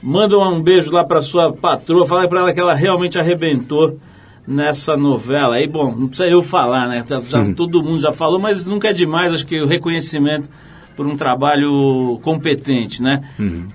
Manda 0.03 0.37
um 0.37 0.61
beijo 0.61 0.91
lá 0.91 1.03
para 1.05 1.21
sua 1.21 1.53
patroa, 1.53 2.05
fala 2.05 2.27
para 2.27 2.41
ela 2.41 2.53
que 2.53 2.59
ela 2.59 2.73
realmente 2.73 3.17
arrebentou 3.17 3.97
nessa 4.45 4.97
novela. 4.97 5.55
Aí, 5.55 5.65
bom, 5.67 5.95
não 5.95 6.07
precisa 6.07 6.27
eu 6.29 6.43
falar, 6.43 6.89
né? 6.89 7.03
Já, 7.07 7.19
já- 7.19 7.53
Todo 7.55 7.81
mundo 7.81 8.01
já 8.01 8.11
falou, 8.11 8.37
mas 8.37 8.67
nunca 8.67 8.89
é 8.89 8.93
demais, 8.93 9.31
acho 9.31 9.47
que 9.47 9.61
o 9.61 9.65
reconhecimento 9.65 10.49
por 10.97 11.07
um 11.07 11.15
trabalho 11.15 12.19
competente, 12.21 13.01
né? 13.01 13.21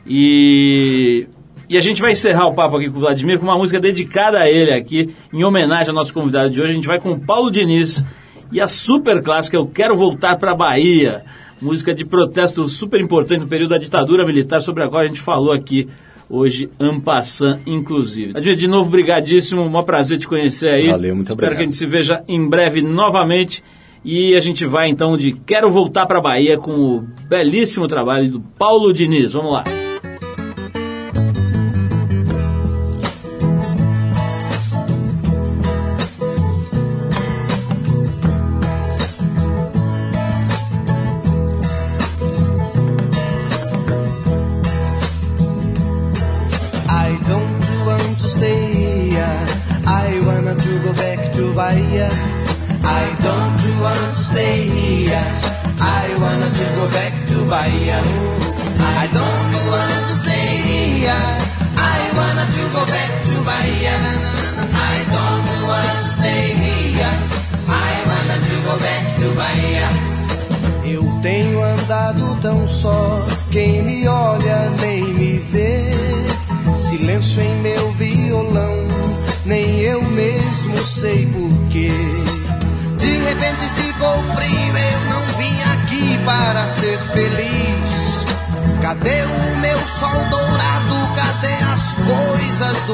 E, 0.06 1.26
e 1.68 1.76
a 1.76 1.80
gente 1.80 2.00
vai 2.02 2.12
encerrar 2.12 2.46
o 2.46 2.54
papo 2.54 2.76
aqui 2.76 2.90
com 2.90 2.96
o 2.96 3.00
Vladimir 3.00 3.38
com 3.38 3.44
uma 3.46 3.56
música 3.56 3.80
dedicada 3.80 4.38
a 4.38 4.48
ele 4.48 4.72
aqui, 4.72 5.14
em 5.32 5.42
homenagem 5.44 5.88
ao 5.88 5.94
nosso 5.94 6.12
convidado 6.12 6.50
de 6.50 6.60
hoje. 6.60 6.70
A 6.72 6.74
gente 6.74 6.86
vai 6.86 7.00
com 7.00 7.12
o 7.12 7.18
Paulo 7.20 7.50
Diniz 7.50 8.04
e 8.52 8.60
a 8.60 8.68
super 8.68 9.22
clássica 9.22 9.56
Eu 9.56 9.66
Quero 9.66 9.96
Voltar 9.96 10.36
para 10.36 10.54
Bahia. 10.54 11.24
Música 11.60 11.92
de 11.94 12.04
protesto 12.04 12.66
super 12.66 13.00
importante 13.00 13.40
no 13.40 13.48
período 13.48 13.70
da 13.70 13.78
ditadura 13.78 14.24
militar, 14.24 14.60
sobre 14.60 14.84
a 14.84 14.88
qual 14.88 15.02
a 15.02 15.06
gente 15.06 15.20
falou 15.20 15.52
aqui 15.52 15.88
hoje, 16.28 16.70
Ampassan, 16.78 17.60
inclusive. 17.66 18.32
Vladimir, 18.32 18.56
de 18.56 18.68
novo, 18.68 18.90
brigadíssimo, 18.90 19.62
um 19.62 19.82
prazer 19.82 20.18
te 20.18 20.28
conhecer 20.28 20.68
aí. 20.68 20.88
Valeu, 20.88 21.14
muito 21.14 21.28
Espero 21.28 21.46
obrigado. 21.46 21.56
que 21.56 21.62
a 21.62 21.64
gente 21.66 21.76
se 21.76 21.86
veja 21.86 22.22
em 22.28 22.48
breve 22.48 22.82
novamente. 22.82 23.62
E 24.04 24.36
a 24.36 24.40
gente 24.40 24.64
vai 24.64 24.88
então 24.88 25.16
de 25.16 25.32
Quero 25.32 25.68
Voltar 25.68 26.06
para 26.06 26.20
Bahia 26.20 26.56
com 26.56 26.70
o 26.72 27.00
belíssimo 27.28 27.88
trabalho 27.88 28.30
do 28.30 28.40
Paulo 28.40 28.92
Diniz. 28.92 29.32
Vamos 29.32 29.52
lá. 29.52 29.64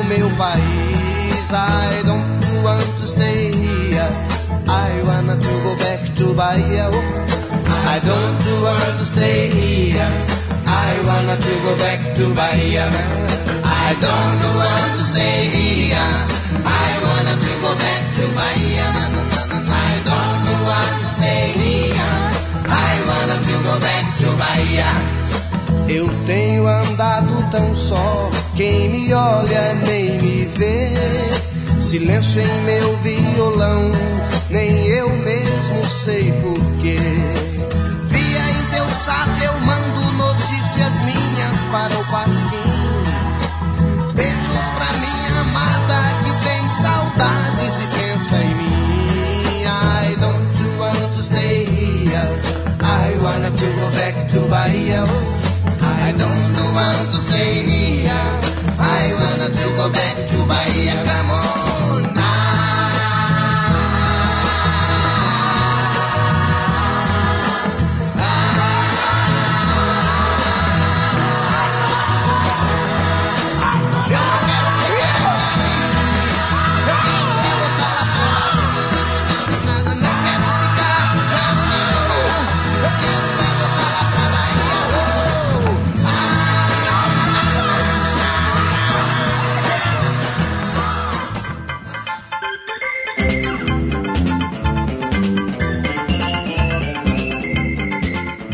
Meu 0.05 0.31
país? 0.37 1.51
I 1.51 2.03
don't 2.05 2.63
want 2.63 2.83
to 3.01 3.07
stay 3.07 3.53
here. 3.53 4.09
I 4.67 5.03
wanna 5.07 5.37
to 5.37 5.53
go 5.63 5.77
back 5.79 6.01
to 6.17 6.35
Bahia. 6.35 6.89
I 7.67 7.99
don't 8.01 8.63
want 8.63 8.99
to 8.99 9.05
stay 9.05 9.49
here. 9.51 10.11
I 10.67 11.01
wanna 11.07 11.37
to 11.37 11.53
go 11.65 11.77
back 11.79 12.15
to 12.17 12.35
Bahia. 12.35 12.89
I 13.65 13.95
don't 14.01 14.43
want 14.59 14.99
to 14.99 15.05
stay 15.05 15.49
here. 15.49 15.99
I 16.65 16.91
wanna 17.05 17.35
to 17.37 17.53
go 17.63 17.73
back 17.85 18.03
to 18.17 18.25
Bahia. 18.35 18.89
I 19.69 19.93
don't 20.11 20.49
want 20.69 20.95
to 21.01 21.07
stay 21.17 21.53
here. 21.63 21.95
I 22.67 22.93
wanna 23.09 23.39
to 23.49 23.55
go 23.69 23.75
back 23.81 24.05
to 24.21 24.29
Bahia. 24.37 24.91
Eu 25.89 26.09
tenho 26.27 26.67
andado 26.67 27.51
tão 27.53 27.77
só, 27.77 28.31
quem 28.57 28.89
me 28.89 29.13
olha 29.13 29.75
nem 29.87 30.19
me 30.21 30.45
vê. 30.57 30.93
Silêncio 31.81 32.41
em 32.41 32.61
meu 32.63 32.97
violão, 32.99 33.93
nem 34.51 34.87
eu 34.87 35.09
mesmo 35.11 35.85
sei 36.05 36.33
porquê. 36.43 36.99
Via 38.09 38.51
em 38.51 38.63
teu 38.71 38.89
sat 38.89 39.43
eu 39.43 39.61
mando 39.61 40.13
notícias 40.13 41.03
minhas 41.03 41.65
para 41.71 41.99
o 41.99 42.05
Pasquim. 42.07 42.95
Beijos 44.15 44.71
pra 44.77 44.94